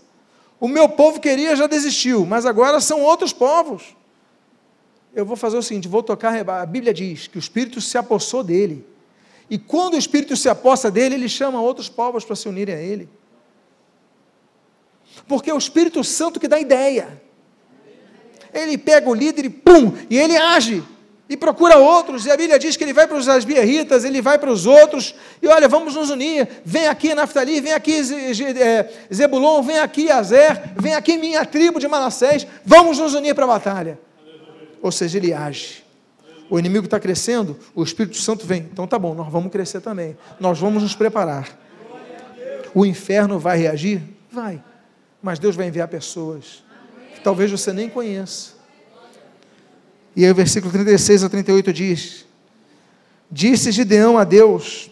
O 0.59 0.67
meu 0.67 0.89
povo 0.89 1.19
queria, 1.19 1.55
já 1.55 1.67
desistiu, 1.67 2.25
mas 2.25 2.45
agora 2.45 2.81
são 2.81 3.01
outros 3.01 3.31
povos. 3.31 3.95
Eu 5.18 5.26
vou 5.26 5.36
fazer 5.36 5.57
o 5.57 5.63
seguinte: 5.63 5.88
vou 5.88 6.03
tocar. 6.03 6.47
A 6.47 6.65
Bíblia 6.65 6.93
diz 6.93 7.26
que 7.26 7.38
o 7.38 7.39
Espírito 7.39 7.82
se 7.82 7.97
apossou 7.97 8.43
dele. 8.43 8.86
E 9.49 9.57
quando 9.57 9.95
o 9.95 9.97
Espírito 9.97 10.38
se 10.38 10.47
aposta 10.47 10.91
dele, 10.91 11.15
ele 11.15 11.28
chama 11.28 11.59
outros 11.59 11.89
povos 11.89 12.24
para 12.24 12.36
se 12.36 12.47
unirem 12.47 12.76
a 12.76 12.80
ele. 12.80 13.09
Porque 15.28 15.49
é 15.49 15.53
o 15.55 15.57
Espírito 15.57 16.03
Santo 16.03 16.39
que 16.39 16.47
dá 16.47 16.59
ideia. 16.59 17.20
Ele 18.53 18.78
pega 18.78 19.09
o 19.09 19.15
líder 19.15 19.45
e 19.45 19.49
pum, 19.49 19.91
e 20.07 20.20
ele 20.20 20.38
age 20.38 20.84
e 21.28 21.36
procura 21.36 21.78
outros, 21.78 22.26
e 22.26 22.32
a 22.32 22.38
Bíblia 22.38 22.57
diz 22.57 22.78
que 22.78 22.84
ele 22.84 22.93
vai 22.93 23.05
para 23.05 23.18
os 23.18 23.28
asbieritas, 23.28 24.05
ele 24.05 24.22
vai 24.22 24.38
para 24.38 24.49
os 24.49 24.65
outros, 24.65 25.13
e 25.41 25.47
olha, 25.47 25.68
vamos 25.68 25.93
nos 25.93 26.09
unir, 26.09 26.47
vem 26.63 26.88
aqui 26.88 27.13
Naftali, 27.13 27.59
vem 27.59 27.74
aqui 27.74 27.99
é, 27.99 28.89
Zebulon, 29.13 29.61
vem 29.61 29.78
aqui 29.78 30.09
Azer, 30.09 30.72
vem 30.78 30.93
aqui 30.93 31.18
minha 31.18 31.45
tribo 31.45 31.82
de 31.82 31.88
Manassés, 31.88 32.47
vamos 32.63 32.97
nos 32.97 33.13
unir 33.13 33.36
para 33.36 33.43
a 33.43 33.47
batalha. 33.47 33.99
Ou 34.82 34.91
seja, 34.91 35.17
ele 35.17 35.34
age. 35.34 35.84
O 36.49 36.57
inimigo 36.57 36.86
está 36.86 36.99
crescendo, 36.99 37.57
o 37.75 37.84
Espírito 37.84 38.17
Santo 38.17 38.45
vem. 38.45 38.67
Então 38.71 38.88
tá 38.88 38.97
bom, 38.97 39.13
nós 39.13 39.32
vamos 39.32 39.51
crescer 39.51 39.82
também. 39.82 40.17
Nós 40.39 40.59
vamos 40.59 40.82
nos 40.82 40.95
preparar. 40.95 41.57
O 42.73 42.86
inferno 42.86 43.38
vai 43.39 43.57
reagir? 43.57 44.01
Vai. 44.32 44.63
Mas 45.21 45.39
Deus 45.39 45.55
vai 45.55 45.67
enviar 45.67 45.88
pessoas 45.88 46.63
que 47.13 47.21
talvez 47.21 47.51
você 47.51 47.73
nem 47.73 47.89
conheça 47.89 48.57
e 50.17 50.25
aí 50.25 50.32
o 50.32 50.36
versículo 50.36 50.73
36 50.73 51.23
a 51.23 51.30
38 51.30 51.71
diz: 51.71 52.25
Disse 53.30 53.71
Gideão 53.71 54.17
a 54.17 54.23
Deus: 54.23 54.89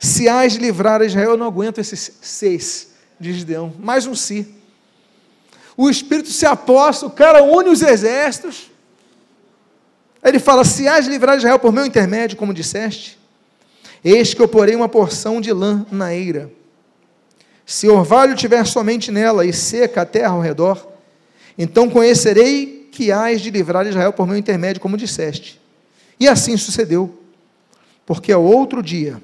Se 0.00 0.30
hás 0.30 0.54
de 0.54 0.60
livrar 0.60 1.02
Israel, 1.02 1.32
eu 1.32 1.36
não 1.36 1.46
aguento 1.46 1.78
esses 1.78 2.10
seis, 2.22 2.94
diz 3.20 3.36
Gideão, 3.36 3.74
mais 3.78 4.06
um 4.06 4.14
si. 4.14 4.54
O 5.76 5.90
Espírito 5.90 6.30
se 6.30 6.46
aposta, 6.46 7.04
o 7.04 7.10
cara 7.10 7.42
une 7.42 7.68
os 7.68 7.82
exércitos. 7.82 8.70
Ele 10.24 10.38
fala: 10.38 10.64
Se 10.64 10.88
hás 10.88 11.04
de 11.04 11.10
livrar 11.10 11.36
Israel 11.36 11.58
por 11.58 11.72
meu 11.72 11.84
intermédio, 11.84 12.36
como 12.36 12.54
disseste, 12.54 13.18
eis 14.02 14.32
que 14.32 14.40
eu 14.40 14.48
porei 14.48 14.74
uma 14.74 14.88
porção 14.88 15.40
de 15.40 15.52
lã 15.52 15.84
na 15.90 16.14
eira. 16.14 16.50
Se 17.66 17.88
orvalho 17.88 18.34
tiver 18.34 18.66
somente 18.66 19.10
nela 19.10 19.44
e 19.44 19.52
seca 19.52 20.02
a 20.02 20.06
terra 20.06 20.32
ao 20.32 20.40
redor, 20.40 20.86
então 21.56 21.88
conhecerei 21.88 22.88
que 22.90 23.10
hás 23.10 23.40
de 23.40 23.50
livrar 23.50 23.86
Israel 23.86 24.12
por 24.12 24.26
meu 24.26 24.36
intermédio, 24.36 24.80
como 24.80 24.96
disseste. 24.96 25.60
E 26.18 26.28
assim 26.28 26.56
sucedeu, 26.56 27.18
porque 28.06 28.32
ao 28.32 28.42
outro 28.42 28.82
dia 28.82 29.20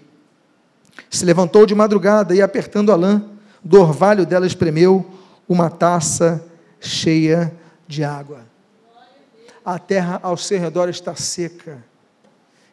se 1.08 1.24
levantou 1.24 1.66
de 1.66 1.74
madrugada 1.74 2.34
e, 2.34 2.42
apertando 2.42 2.92
a 2.92 2.96
lã, 2.96 3.22
do 3.62 3.80
orvalho 3.80 4.26
dela 4.26 4.46
espremeu 4.46 5.08
uma 5.48 5.68
taça 5.68 6.44
cheia 6.80 7.52
de 7.86 8.02
água. 8.02 8.49
A 9.70 9.78
terra 9.78 10.18
ao 10.22 10.36
seu 10.36 10.58
redor 10.58 10.88
está 10.88 11.14
seca, 11.14 11.84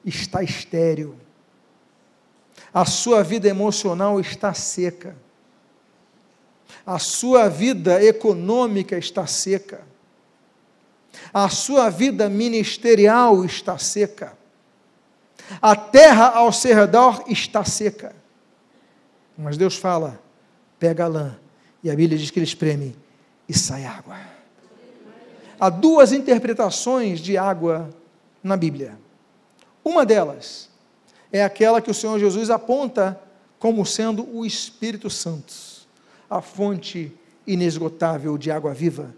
está 0.05 0.41
estéril. 0.41 1.15
A 2.73 2.85
sua 2.85 3.23
vida 3.23 3.47
emocional 3.47 4.19
está 4.19 4.53
seca. 4.53 5.15
A 6.85 6.99
sua 6.99 7.49
vida 7.49 8.03
econômica 8.03 8.97
está 8.97 9.27
seca 9.27 9.81
a 11.33 11.49
sua 11.49 11.89
vida 11.89 12.29
ministerial 12.29 13.43
está 13.45 13.77
seca, 13.77 14.37
a 15.61 15.75
terra 15.75 16.27
ao 16.29 16.51
seu 16.51 16.75
redor 16.75 17.23
está 17.27 17.63
seca. 17.63 18.15
Mas 19.37 19.57
Deus 19.57 19.75
fala: 19.77 20.21
pega 20.79 21.05
a 21.05 21.07
lã, 21.07 21.39
e 21.83 21.89
a 21.89 21.95
Bíblia 21.95 22.17
diz 22.17 22.31
que 22.31 22.39
ele 22.39 22.45
espreme 22.45 22.95
e 23.47 23.57
sai 23.57 23.85
água. 23.85 24.17
Há 25.59 25.69
duas 25.69 26.11
interpretações 26.11 27.19
de 27.19 27.35
água 27.35 27.89
na 28.43 28.55
Bíblia. 28.55 28.97
Uma 29.83 30.05
delas 30.05 30.69
é 31.31 31.43
aquela 31.43 31.81
que 31.81 31.89
o 31.89 31.93
Senhor 31.93 32.19
Jesus 32.19 32.49
aponta 32.49 33.19
como 33.57 33.85
sendo 33.85 34.27
o 34.35 34.45
Espírito 34.45 35.09
Santo, 35.09 35.53
a 36.29 36.41
fonte 36.41 37.11
inesgotável 37.45 38.37
de 38.37 38.51
água 38.51 38.73
viva. 38.73 39.15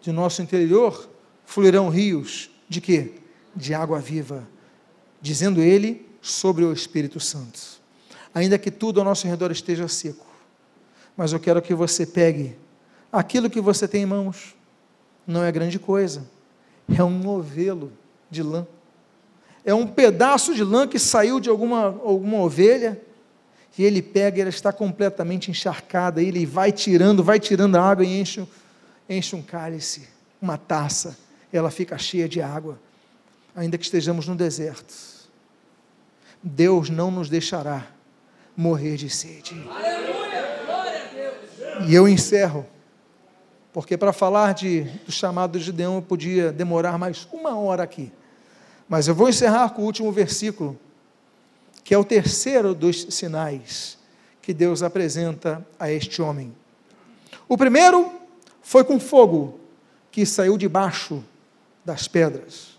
De 0.00 0.10
nosso 0.10 0.42
interior 0.42 1.08
fluirão 1.44 1.88
rios 1.88 2.50
de 2.68 2.80
quê? 2.80 3.14
De 3.54 3.72
água 3.72 4.00
viva, 4.00 4.48
dizendo 5.20 5.60
ele 5.60 6.08
sobre 6.20 6.64
o 6.64 6.72
Espírito 6.72 7.20
Santo. 7.20 7.60
Ainda 8.34 8.58
que 8.58 8.70
tudo 8.70 8.98
ao 8.98 9.04
nosso 9.04 9.28
redor 9.28 9.52
esteja 9.52 9.86
seco, 9.86 10.26
mas 11.16 11.32
eu 11.32 11.38
quero 11.38 11.62
que 11.62 11.74
você 11.74 12.04
pegue 12.04 12.56
aquilo 13.12 13.50
que 13.50 13.60
você 13.60 13.86
tem 13.86 14.02
em 14.02 14.06
mãos. 14.06 14.56
Não 15.26 15.42
é 15.44 15.52
grande 15.52 15.78
coisa, 15.78 16.26
é 16.96 17.02
um 17.02 17.18
novelo 17.18 17.92
de 18.30 18.42
lã. 18.42 18.66
É 19.64 19.72
um 19.72 19.86
pedaço 19.86 20.54
de 20.54 20.64
lã 20.64 20.86
que 20.88 20.98
saiu 20.98 21.38
de 21.38 21.48
alguma, 21.48 21.84
alguma 21.84 22.38
ovelha 22.38 23.00
e 23.78 23.84
ele 23.84 24.02
pega, 24.02 24.40
ela 24.40 24.50
está 24.50 24.72
completamente 24.72 25.50
encharcada, 25.50 26.22
ele 26.22 26.44
vai 26.44 26.72
tirando, 26.72 27.22
vai 27.22 27.40
tirando 27.40 27.76
a 27.76 27.82
água 27.82 28.04
e 28.04 28.20
enche, 28.20 28.46
enche 29.08 29.34
um 29.34 29.42
cálice, 29.42 30.08
uma 30.40 30.58
taça, 30.58 31.16
ela 31.52 31.70
fica 31.70 31.96
cheia 31.96 32.28
de 32.28 32.42
água, 32.42 32.78
ainda 33.54 33.78
que 33.78 33.84
estejamos 33.84 34.26
no 34.28 34.34
deserto. 34.34 34.92
Deus 36.42 36.90
não 36.90 37.10
nos 37.10 37.28
deixará 37.28 37.86
morrer 38.56 38.96
de 38.96 39.08
sede. 39.08 39.54
E 41.86 41.94
eu 41.94 42.06
encerro, 42.06 42.66
porque 43.72 43.96
para 43.96 44.12
falar 44.12 44.52
de, 44.52 44.82
do 44.82 45.10
chamado 45.10 45.58
de 45.58 45.64
Gideão 45.64 45.96
eu 45.96 46.02
podia 46.02 46.52
demorar 46.52 46.98
mais 46.98 47.26
uma 47.32 47.56
hora 47.56 47.82
aqui. 47.82 48.12
Mas 48.88 49.08
eu 49.08 49.14
vou 49.14 49.28
encerrar 49.28 49.70
com 49.70 49.82
o 49.82 49.86
último 49.86 50.12
versículo, 50.12 50.78
que 51.82 51.94
é 51.94 51.98
o 51.98 52.04
terceiro 52.04 52.74
dos 52.74 53.06
sinais 53.10 53.98
que 54.42 54.52
Deus 54.52 54.82
apresenta 54.82 55.66
a 55.78 55.90
este 55.90 56.20
homem. 56.20 56.54
O 57.48 57.56
primeiro 57.56 58.12
foi 58.60 58.84
com 58.84 59.00
fogo 59.00 59.58
que 60.10 60.26
saiu 60.26 60.58
debaixo 60.58 61.24
das 61.84 62.06
pedras. 62.06 62.78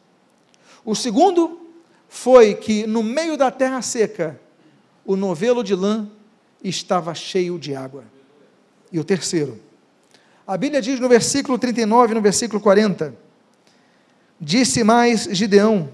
O 0.85 0.93
segundo 0.93 1.59
foi 2.07 2.53
que 2.53 2.85
no 2.85 3.01
meio 3.01 3.35
da 3.35 3.49
terra 3.49 3.81
seca, 3.81 4.39
o 5.05 5.15
novelo 5.15 5.63
de 5.63 5.73
lã 5.73 6.07
estava 6.63 7.15
cheio 7.15 7.57
de 7.57 7.75
água. 7.75 8.03
E 8.91 8.99
o 8.99 9.03
terceiro, 9.03 9.59
a 10.45 10.57
Bíblia 10.57 10.81
diz 10.81 10.99
no 10.99 11.07
versículo 11.07 11.57
39 11.57 12.11
e 12.11 12.15
no 12.15 12.21
versículo 12.21 12.61
40: 12.61 13.13
Disse 14.39 14.83
mais 14.83 15.23
Gideão: 15.31 15.89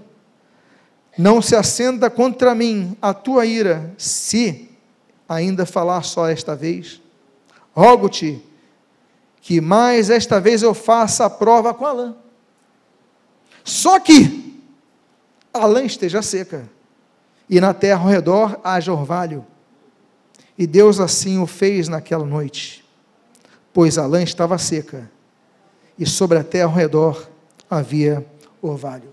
Não 1.16 1.40
se 1.40 1.54
acenda 1.54 2.10
contra 2.10 2.54
mim 2.54 2.96
a 3.00 3.14
tua 3.14 3.46
ira, 3.46 3.94
se 3.96 4.68
ainda 5.28 5.64
falar 5.64 6.02
só 6.02 6.28
esta 6.28 6.56
vez. 6.56 7.00
Rogo-te 7.72 8.44
que 9.40 9.60
mais 9.60 10.10
esta 10.10 10.40
vez 10.40 10.62
eu 10.62 10.74
faça 10.74 11.24
a 11.24 11.30
prova 11.30 11.72
com 11.72 11.86
a 11.86 11.92
lã. 11.92 12.16
Só 13.64 13.98
que 14.00 14.60
a 15.52 15.66
lã 15.66 15.82
esteja 15.84 16.22
seca, 16.22 16.68
e 17.48 17.60
na 17.60 17.72
terra 17.72 18.02
ao 18.02 18.08
redor 18.08 18.60
haja 18.62 18.92
orvalho. 18.92 19.46
E 20.58 20.66
Deus 20.66 21.00
assim 21.00 21.38
o 21.38 21.46
fez 21.46 21.88
naquela 21.88 22.24
noite, 22.24 22.79
pois 23.72 23.98
a 23.98 24.06
lã 24.06 24.22
estava 24.22 24.58
seca, 24.58 25.10
e 25.98 26.06
sobre 26.06 26.38
a 26.38 26.44
terra 26.44 26.64
ao 26.64 26.74
redor 26.74 27.28
havia 27.68 28.24
orvalho. 28.62 29.12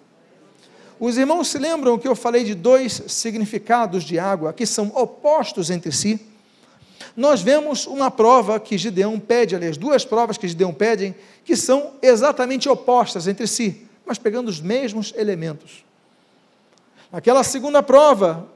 Os 1.00 1.18
irmãos 1.18 1.50
se 1.50 1.60
lembram 1.60 1.98
que 1.98 2.08
eu 2.08 2.16
falei 2.16 2.44
de 2.44 2.56
dois 2.56 3.04
significados 3.08 4.04
de 4.04 4.18
água 4.18 4.52
que 4.52 4.66
são 4.66 4.92
opostos 4.96 5.70
entre 5.70 5.92
si? 5.92 6.20
Nós 7.16 7.42
vemos 7.42 7.86
uma 7.86 8.10
prova 8.10 8.60
que 8.60 8.78
Gideão 8.78 9.20
pede, 9.20 9.56
aliás, 9.56 9.78
duas 9.78 10.04
provas 10.04 10.38
que 10.38 10.48
Gideão 10.48 10.74
pedem, 10.74 11.14
que 11.46 11.56
são 11.56 11.94
exatamente 12.02 12.68
opostas 12.68 13.28
entre 13.28 13.46
si, 13.48 13.86
mas 14.06 14.18
pegando 14.18 14.48
os 14.48 14.60
mesmos 14.60 15.14
elementos. 15.16 15.84
Aquela 17.12 17.44
segunda 17.44 17.84
prova, 17.84 18.48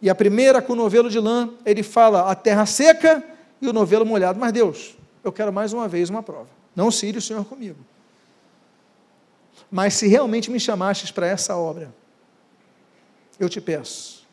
e 0.00 0.08
a 0.08 0.14
primeira 0.14 0.62
com 0.62 0.72
o 0.72 0.76
novelo 0.76 1.10
de 1.10 1.18
lã, 1.18 1.50
ele 1.64 1.82
fala 1.82 2.30
a 2.30 2.34
terra 2.34 2.66
seca 2.66 3.22
e 3.60 3.66
o 3.66 3.72
novelo 3.72 4.04
molhado. 4.04 4.38
Mas 4.38 4.52
Deus, 4.52 4.96
eu 5.26 5.32
quero 5.32 5.52
mais 5.52 5.72
uma 5.72 5.88
vez 5.88 6.08
uma 6.08 6.22
prova. 6.22 6.48
Não 6.74 6.90
cire 6.90 7.18
o 7.18 7.22
Senhor 7.22 7.44
comigo. 7.44 7.78
Mas 9.70 9.94
se 9.94 10.06
realmente 10.06 10.50
me 10.50 10.60
chamastes 10.60 11.10
para 11.10 11.26
essa 11.26 11.56
obra, 11.56 11.92
eu 13.38 13.48
te 13.48 13.60
peço 13.60 14.26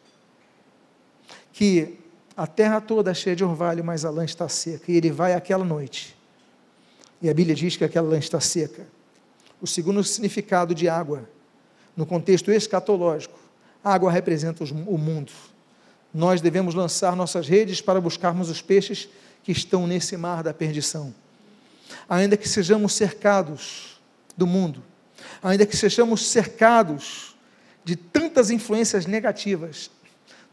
que 1.51 1.99
a 2.35 2.47
terra 2.47 2.81
toda 2.81 3.11
é 3.11 3.13
cheia 3.13 3.35
de 3.35 3.43
orvalho, 3.43 3.83
mas 3.83 4.05
a 4.05 4.09
lã 4.09 4.25
está 4.25 4.49
seca. 4.49 4.91
E 4.91 4.97
ele 4.97 5.11
vai 5.11 5.33
aquela 5.33 5.63
noite. 5.63 6.15
E 7.21 7.29
a 7.29 7.33
Bíblia 7.33 7.55
diz 7.55 7.77
que 7.77 7.83
aquela 7.83 8.09
lã 8.09 8.17
está 8.17 8.39
seca. 8.39 8.87
O 9.61 9.67
segundo 9.67 10.03
significado 10.03 10.75
de 10.75 10.89
água 10.89 11.29
no 11.95 12.05
contexto 12.05 12.51
escatológico, 12.51 13.39
a 13.83 13.93
água 13.93 14.11
representa 14.11 14.63
o 14.63 14.97
mundo. 14.97 15.31
Nós 16.13 16.41
devemos 16.41 16.73
lançar 16.75 17.15
nossas 17.15 17.47
redes 17.47 17.81
para 17.81 18.01
buscarmos 18.01 18.49
os 18.49 18.61
peixes 18.61 19.07
que 19.43 19.51
estão 19.51 19.85
nesse 19.85 20.15
mar 20.17 20.43
da 20.43 20.53
perdição. 20.53 21.13
Ainda 22.09 22.37
que 22.37 22.47
sejamos 22.47 22.93
cercados 22.93 23.99
do 24.35 24.47
mundo, 24.47 24.83
ainda 25.41 25.65
que 25.65 25.75
sejamos 25.75 26.27
cercados 26.27 27.35
de 27.83 27.95
tantas 27.95 28.49
influências 28.49 29.05
negativas, 29.05 29.91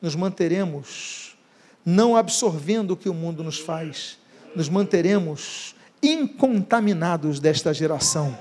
nos 0.02 0.14
manteremos 0.14 1.36
não 1.84 2.16
absorvendo 2.16 2.92
o 2.92 2.96
que 2.96 3.08
o 3.08 3.14
mundo 3.14 3.42
nos 3.42 3.58
faz, 3.58 4.18
nos 4.54 4.68
manteremos 4.68 5.74
incontaminados 6.02 7.40
desta 7.40 7.72
geração. 7.72 8.36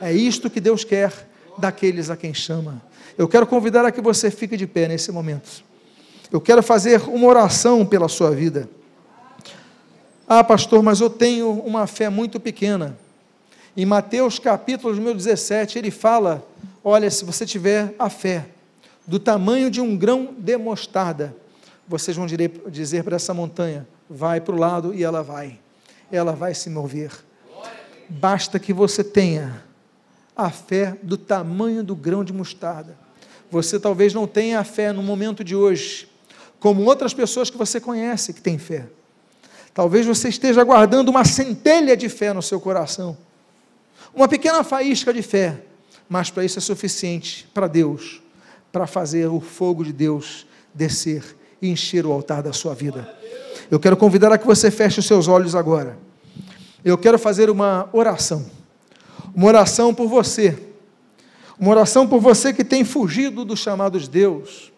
É 0.00 0.12
isto 0.12 0.48
que 0.48 0.60
Deus 0.60 0.84
quer 0.84 1.12
daqueles 1.58 2.10
a 2.10 2.16
quem 2.16 2.32
chama. 2.32 2.80
Eu 3.18 3.28
quero 3.28 3.46
convidar 3.46 3.84
a 3.84 3.92
que 3.92 4.00
você 4.00 4.30
fique 4.30 4.56
de 4.56 4.66
pé 4.66 4.88
nesse 4.88 5.12
momento. 5.12 5.62
Eu 6.32 6.40
quero 6.40 6.62
fazer 6.62 7.02
uma 7.08 7.26
oração 7.26 7.84
pela 7.84 8.08
sua 8.08 8.30
vida. 8.30 8.68
Ah, 10.32 10.44
pastor, 10.44 10.80
mas 10.80 11.00
eu 11.00 11.10
tenho 11.10 11.50
uma 11.50 11.88
fé 11.88 12.08
muito 12.08 12.38
pequena. 12.38 12.96
Em 13.76 13.84
Mateus 13.84 14.38
capítulo 14.38 14.94
número 14.94 15.16
17, 15.16 15.76
ele 15.76 15.90
fala: 15.90 16.46
olha, 16.84 17.10
se 17.10 17.24
você 17.24 17.44
tiver 17.44 17.92
a 17.98 18.08
fé 18.08 18.46
do 19.04 19.18
tamanho 19.18 19.68
de 19.68 19.80
um 19.80 19.96
grão 19.96 20.32
de 20.38 20.56
mostarda, 20.56 21.34
vocês 21.88 22.16
vão 22.16 22.26
dizer 22.68 23.02
para 23.02 23.16
essa 23.16 23.34
montanha: 23.34 23.88
vai 24.08 24.40
para 24.40 24.54
o 24.54 24.56
lado 24.56 24.94
e 24.94 25.02
ela 25.02 25.20
vai. 25.20 25.58
Ela 26.12 26.30
vai 26.30 26.54
se 26.54 26.70
mover. 26.70 27.10
Basta 28.08 28.60
que 28.60 28.72
você 28.72 29.02
tenha 29.02 29.64
a 30.36 30.48
fé 30.48 30.96
do 31.02 31.16
tamanho 31.16 31.82
do 31.82 31.96
grão 31.96 32.22
de 32.22 32.32
mostarda. 32.32 32.96
Você 33.50 33.80
talvez 33.80 34.14
não 34.14 34.28
tenha 34.28 34.60
a 34.60 34.64
fé 34.64 34.92
no 34.92 35.02
momento 35.02 35.42
de 35.42 35.56
hoje, 35.56 36.08
como 36.60 36.84
outras 36.84 37.12
pessoas 37.12 37.50
que 37.50 37.58
você 37.58 37.80
conhece 37.80 38.32
que 38.32 38.40
têm 38.40 38.58
fé. 38.58 38.86
Talvez 39.72 40.06
você 40.06 40.28
esteja 40.28 40.62
guardando 40.64 41.08
uma 41.08 41.24
centelha 41.24 41.96
de 41.96 42.08
fé 42.08 42.32
no 42.32 42.42
seu 42.42 42.60
coração, 42.60 43.16
uma 44.14 44.26
pequena 44.26 44.64
faísca 44.64 45.12
de 45.12 45.22
fé, 45.22 45.62
mas 46.08 46.30
para 46.30 46.44
isso 46.44 46.58
é 46.58 46.62
suficiente 46.62 47.48
para 47.54 47.66
Deus, 47.66 48.20
para 48.72 48.86
fazer 48.86 49.26
o 49.28 49.40
fogo 49.40 49.84
de 49.84 49.92
Deus 49.92 50.46
descer 50.74 51.36
e 51.62 51.68
encher 51.68 52.04
o 52.04 52.12
altar 52.12 52.42
da 52.42 52.52
sua 52.52 52.74
vida. 52.74 53.12
Eu 53.70 53.78
quero 53.78 53.96
convidar 53.96 54.32
a 54.32 54.38
que 54.38 54.46
você 54.46 54.70
feche 54.70 54.98
os 54.98 55.06
seus 55.06 55.28
olhos 55.28 55.54
agora. 55.54 55.96
Eu 56.84 56.98
quero 56.98 57.18
fazer 57.18 57.50
uma 57.50 57.88
oração 57.92 58.50
uma 59.34 59.46
oração 59.46 59.94
por 59.94 60.08
você, 60.08 60.58
uma 61.58 61.70
oração 61.70 62.06
por 62.06 62.20
você 62.20 62.52
que 62.52 62.64
tem 62.64 62.84
fugido 62.84 63.44
do 63.44 63.56
chamado 63.56 63.98
de 63.98 64.08
Deus, 64.08 64.72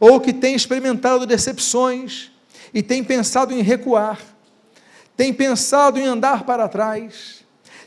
ou 0.00 0.20
que 0.20 0.32
tem 0.32 0.54
experimentado 0.54 1.26
decepções 1.26 2.30
e 2.74 2.82
tem 2.82 3.04
pensado 3.04 3.54
em 3.54 3.62
recuar, 3.62 4.20
tem 5.16 5.32
pensado 5.32 5.98
em 5.98 6.04
andar 6.04 6.44
para 6.44 6.68
trás, 6.68 7.44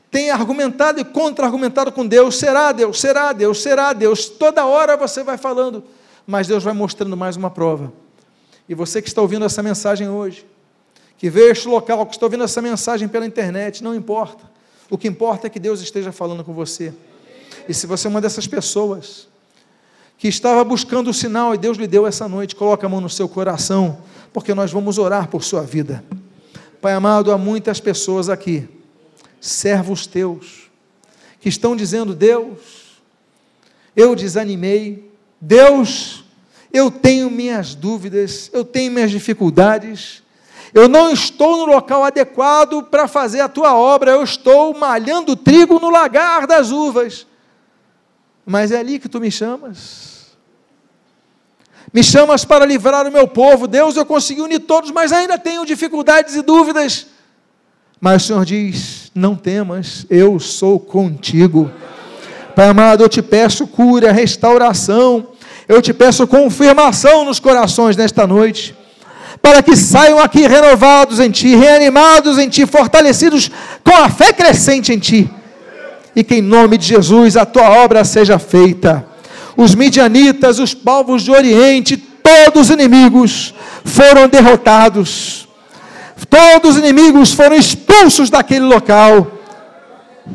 tem 0.09 0.31
argumentado 0.31 1.01
e 1.01 1.03
contra-argumentado 1.03 1.91
com 1.91 2.07
Deus: 2.07 2.38
será 2.39 2.71
Deus, 2.71 3.01
será 3.01 3.33
Deus, 3.33 3.61
será 3.61 3.91
Deus. 3.91 4.29
Toda 4.29 4.65
hora 4.65 4.95
você 4.95 5.23
vai 5.23 5.38
falando, 5.38 5.83
mas 6.25 6.47
Deus 6.47 6.63
vai 6.63 6.73
mostrando 6.73 7.17
mais 7.17 7.35
uma 7.35 7.49
prova. 7.49 7.91
E 8.69 8.73
você 8.73 9.01
que 9.01 9.09
está 9.09 9.21
ouvindo 9.21 9.45
essa 9.45 9.61
mensagem 9.61 10.07
hoje, 10.07 10.45
que 11.17 11.29
veio 11.29 11.51
este 11.51 11.67
local, 11.67 12.05
que 12.05 12.15
está 12.15 12.25
ouvindo 12.25 12.45
essa 12.45 12.61
mensagem 12.61 13.09
pela 13.09 13.25
internet, 13.25 13.83
não 13.83 13.93
importa. 13.93 14.49
O 14.89 14.97
que 14.97 15.07
importa 15.07 15.47
é 15.47 15.49
que 15.49 15.59
Deus 15.59 15.81
esteja 15.81 16.13
falando 16.13 16.45
com 16.45 16.53
você. 16.53 16.93
E 17.67 17.73
se 17.73 17.85
você 17.85 18.07
é 18.07 18.09
uma 18.09 18.21
dessas 18.21 18.47
pessoas 18.47 19.27
que 20.18 20.28
estava 20.28 20.63
buscando 20.63 21.09
o 21.09 21.13
sinal 21.13 21.53
e 21.53 21.57
Deus 21.57 21.78
lhe 21.78 21.88
deu 21.88 22.07
essa 22.07 22.28
noite, 22.28 22.55
coloque 22.55 22.86
a 22.86 22.89
mão 22.89 22.99
no 22.99 23.09
seu 23.09 23.30
coração, 23.30 23.99
porque 24.34 24.53
nós 24.53 24.72
vamos 24.72 24.97
orar 24.97 25.28
por 25.28 25.43
sua 25.43 25.61
vida. 25.61 26.03
Pai 26.82 26.93
amado, 26.93 27.32
há 27.32 27.38
muitas 27.38 27.80
pessoas 27.80 28.30
aqui, 28.30 28.68
servos 29.39 30.07
teus, 30.07 30.70
que 31.39 31.49
estão 31.49 31.76
dizendo: 31.76 32.15
Deus, 32.15 33.01
eu 33.95 34.15
desanimei, 34.15 35.11
Deus, 35.39 36.24
eu 36.74 36.89
tenho 36.89 37.30
minhas 37.30 37.76
dúvidas, 37.76 38.49
eu 38.53 38.65
tenho 38.65 38.91
minhas 38.91 39.11
dificuldades, 39.11 40.24
eu 40.74 40.88
não 40.88 41.11
estou 41.11 41.57
no 41.57 41.65
local 41.65 42.03
adequado 42.03 42.84
para 42.84 43.07
fazer 43.07 43.39
a 43.39 43.49
tua 43.49 43.76
obra, 43.76 44.11
eu 44.11 44.24
estou 44.24 44.78
malhando 44.78 45.36
trigo 45.36 45.80
no 45.80 45.89
lagar 45.89 46.45
das 46.47 46.72
uvas. 46.72 47.26
Mas 48.50 48.72
é 48.72 48.80
ali 48.80 48.98
que 48.98 49.10
tu 49.10 49.20
me 49.20 49.30
chamas. 49.30 50.28
Me 51.91 52.02
chamas 52.02 52.45
para 52.45 52.66
livrar 52.66 53.06
o 53.06 53.12
meu 53.12 53.28
povo. 53.28 53.68
Deus, 53.68 53.98
eu 53.98 54.06
consegui 54.06 54.39
unir 54.39 54.60
todos, 54.60 54.89
mas 54.89 55.12
ainda 55.12 55.38
tenho 55.38 55.66
dificuldades 55.66 56.34
e 56.34 56.41
dúvidas. 56.41 57.08
Mas 58.00 58.24
o 58.24 58.28
Senhor 58.28 58.45
diz: 58.45 59.12
Não 59.14 59.36
temas, 59.36 60.06
eu 60.10 60.39
sou 60.39 60.80
contigo. 60.80 61.70
Pai 62.56 62.70
amado, 62.70 63.04
eu 63.04 63.10
te 63.10 63.22
peço 63.22 63.68
cura, 63.68 64.14
restauração, 64.14 65.28
eu 65.68 65.82
te 65.82 65.93
peço 65.93 66.26
confirmação 66.26 67.26
nos 67.26 67.41
corações 67.41 67.98
nesta 67.98 68.26
noite 68.26 68.74
para 69.41 69.62
que 69.62 69.76
saiam 69.76 70.20
aqui 70.20 70.48
renovados 70.48 71.20
em 71.20 71.30
Ti, 71.30 71.54
reanimados 71.54 72.38
em 72.38 72.48
Ti, 72.48 72.66
fortalecidos 72.66 73.52
com 73.84 73.95
a 73.95 74.10
fé 74.10 74.32
crescente 74.32 74.93
em 74.93 74.98
Ti. 75.00 75.30
E 76.18 76.24
que 76.24 76.36
em 76.36 76.41
nome 76.41 76.78
de 76.78 76.88
Jesus 76.88 77.38
a 77.38 77.45
Tua 77.45 77.70
obra 77.70 78.03
seja 78.03 78.39
feita. 78.39 79.05
Os 79.55 79.76
midianitas, 79.76 80.57
os 80.57 80.74
povos 80.74 81.24
do 81.24 81.32
Oriente, 81.32 81.95
todos 81.95 82.63
os 82.63 82.70
inimigos 82.72 83.53
foram 83.86 84.28
derrotados. 84.28 85.47
Todos 86.30 86.72
os 86.72 86.78
inimigos 86.78 87.32
foram 87.32 87.55
expulsos 87.55 88.30
daquele 88.30 88.65
local. 88.65 89.28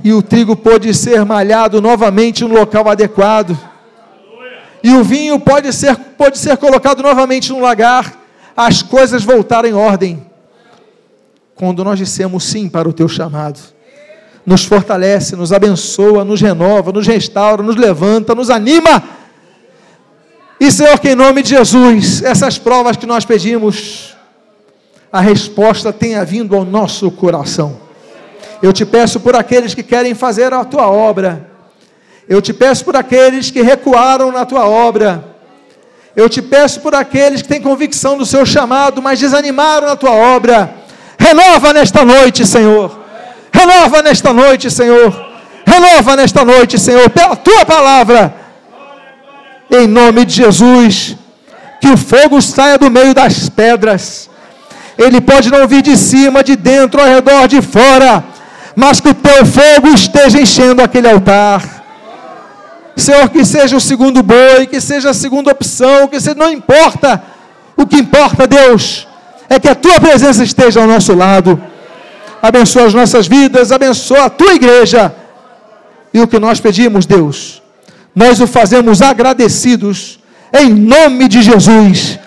E 0.03 0.13
o 0.13 0.23
trigo 0.23 0.57
pôde 0.57 0.95
ser 0.95 1.25
malhado 1.25 1.83
novamente 1.83 2.45
no 2.45 2.55
local 2.55 2.89
adequado. 2.89 3.59
E 4.83 4.95
o 4.95 5.03
vinho 5.03 5.39
pode 5.41 5.73
ser, 5.73 5.97
pode 6.17 6.39
ser 6.39 6.57
colocado 6.57 7.03
novamente 7.03 7.51
no 7.51 7.61
lagar 7.61 8.23
as 8.57 8.83
coisas 8.83 9.25
voltaram 9.25 9.69
em 9.69 9.73
ordem. 9.73 10.27
Quando 11.55 11.85
nós 11.85 11.99
dissemos 11.99 12.45
sim 12.45 12.69
para 12.69 12.89
o 12.89 12.93
teu 12.93 13.09
chamado, 13.09 13.61
nos 14.45 14.65
fortalece, 14.65 15.37
nos 15.37 15.53
abençoa, 15.53 16.25
nos 16.25 16.41
renova, 16.41 16.93
nos 16.93 17.07
restaura, 17.07 17.63
nos 17.63 17.77
levanta, 17.77 18.35
nos 18.35 18.51
anima. 18.51 19.03
E 20.59 20.71
Senhor, 20.71 20.99
que 20.99 21.11
em 21.11 21.15
nome 21.15 21.43
de 21.43 21.51
Jesus, 21.51 22.23
essas 22.23 22.59
provas 22.59 22.97
que 22.97 23.07
nós 23.07 23.25
pedimos, 23.25 24.17
a 25.13 25.21
resposta 25.21 25.93
tenha 25.93 26.25
vindo 26.25 26.57
ao 26.57 26.65
nosso 26.65 27.11
coração. 27.11 27.81
Eu 28.63 28.73
te 28.73 28.85
peço 28.85 29.21
por 29.21 29.35
aqueles 29.35 29.75
que 29.75 29.83
querem 29.83 30.15
fazer 30.15 30.53
a 30.53 30.65
tua 30.65 30.89
obra. 30.89 31.51
Eu 32.29 32.41
te 32.41 32.53
peço 32.53 32.85
por 32.85 32.97
aqueles 32.97 33.51
que 33.51 33.61
recuaram 33.61 34.31
na 34.31 34.47
tua 34.47 34.69
obra. 34.69 35.33
Eu 36.15 36.29
te 36.29 36.41
peço 36.41 36.81
por 36.81 36.95
aqueles 36.95 37.43
que 37.43 37.49
têm 37.49 37.61
convicção 37.61 38.17
do 38.17 38.25
seu 38.25 38.47
chamado, 38.47 39.03
mas 39.03 39.19
desanimaram 39.19 39.89
na 39.89 39.97
tua 39.97 40.13
obra. 40.13 40.75
Renova 41.19 41.73
nesta 41.73 42.05
noite, 42.05 42.47
Senhor. 42.47 43.02
Renova 43.53 44.03
nesta 44.03 44.33
noite, 44.33 44.71
Senhor. 44.71 45.31
Renova 45.67 46.17
nesta 46.17 46.45
noite, 46.45 46.79
Senhor, 46.79 47.09
pela 47.11 47.37
tua 47.37 47.65
palavra. 47.65 48.35
Em 49.71 49.87
nome 49.87 50.25
de 50.25 50.35
Jesus. 50.35 51.17
Que 51.81 51.89
o 51.89 51.97
fogo 51.97 52.41
saia 52.41 52.79
do 52.79 52.91
meio 52.91 53.15
das 53.15 53.49
pedras. 53.49 54.31
Ele 54.97 55.21
pode 55.21 55.51
não 55.51 55.67
vir 55.67 55.83
de 55.83 55.97
cima, 55.97 56.43
de 56.43 56.55
dentro, 56.57 57.01
ao 57.01 57.07
redor, 57.07 57.49
de 57.49 57.61
fora. 57.61 58.25
Mas 58.75 59.01
que 59.01 59.09
o 59.09 59.15
teu 59.15 59.45
fogo 59.45 59.89
esteja 59.89 60.41
enchendo 60.41 60.83
aquele 60.83 61.09
altar 61.09 61.83
Senhor, 62.97 63.29
que 63.31 63.45
seja 63.45 63.77
o 63.77 63.81
segundo 63.81 64.23
boi, 64.23 64.67
que 64.67 64.81
seja 64.81 65.11
a 65.11 65.15
segunda 65.15 65.51
opção, 65.51 66.07
que 66.09 66.21
seja, 66.21 66.35
não 66.35 66.51
importa. 66.51 67.23
O 67.77 67.87
que 67.87 67.97
importa, 67.97 68.47
Deus, 68.47 69.09
é 69.49 69.59
que 69.59 69.69
a 69.69 69.75
tua 69.75 69.99
presença 69.99 70.45
esteja 70.45 70.81
ao 70.81 70.87
nosso 70.87 71.15
lado. 71.15 71.61
Abençoa 72.43 72.87
as 72.87 72.95
nossas 72.95 73.29
vidas, 73.29 73.71
abençoa 73.71 74.25
a 74.25 74.31
tua 74.31 74.55
igreja. 74.55 75.15
E 76.13 76.21
o 76.21 76.27
que 76.27 76.41
nós 76.41 76.59
pedimos, 76.59 77.07
Deus, 77.07 77.63
nós 78.15 78.41
o 78.41 78.49
fazemos 78.49 79.01
agradecidos, 79.01 80.19
em 80.53 80.69
nome 80.69 81.29
de 81.29 81.41
Jesus. 81.41 82.19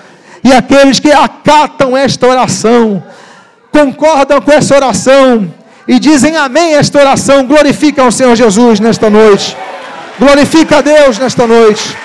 E 0.42 0.54
aqueles 0.54 1.00
que 1.00 1.12
acatam 1.12 1.98
esta 1.98 2.26
oração, 2.28 3.04
concordam 3.72 4.40
com 4.42 4.52
essa 4.52 4.74
oração 4.76 5.54
e 5.86 6.00
dizem 6.00 6.38
amém 6.38 6.76
a 6.76 6.80
esta 6.80 6.98
oração, 6.98 7.46
glorificam 7.46 8.08
o 8.08 8.12
Senhor 8.12 8.36
Jesus 8.36 8.80
nesta 8.80 9.10
noite. 9.10 9.56
Glorifica 10.18 10.78
a 10.78 10.82
Deus 10.82 11.20
nesta 11.20 11.46
noite. 11.46 11.96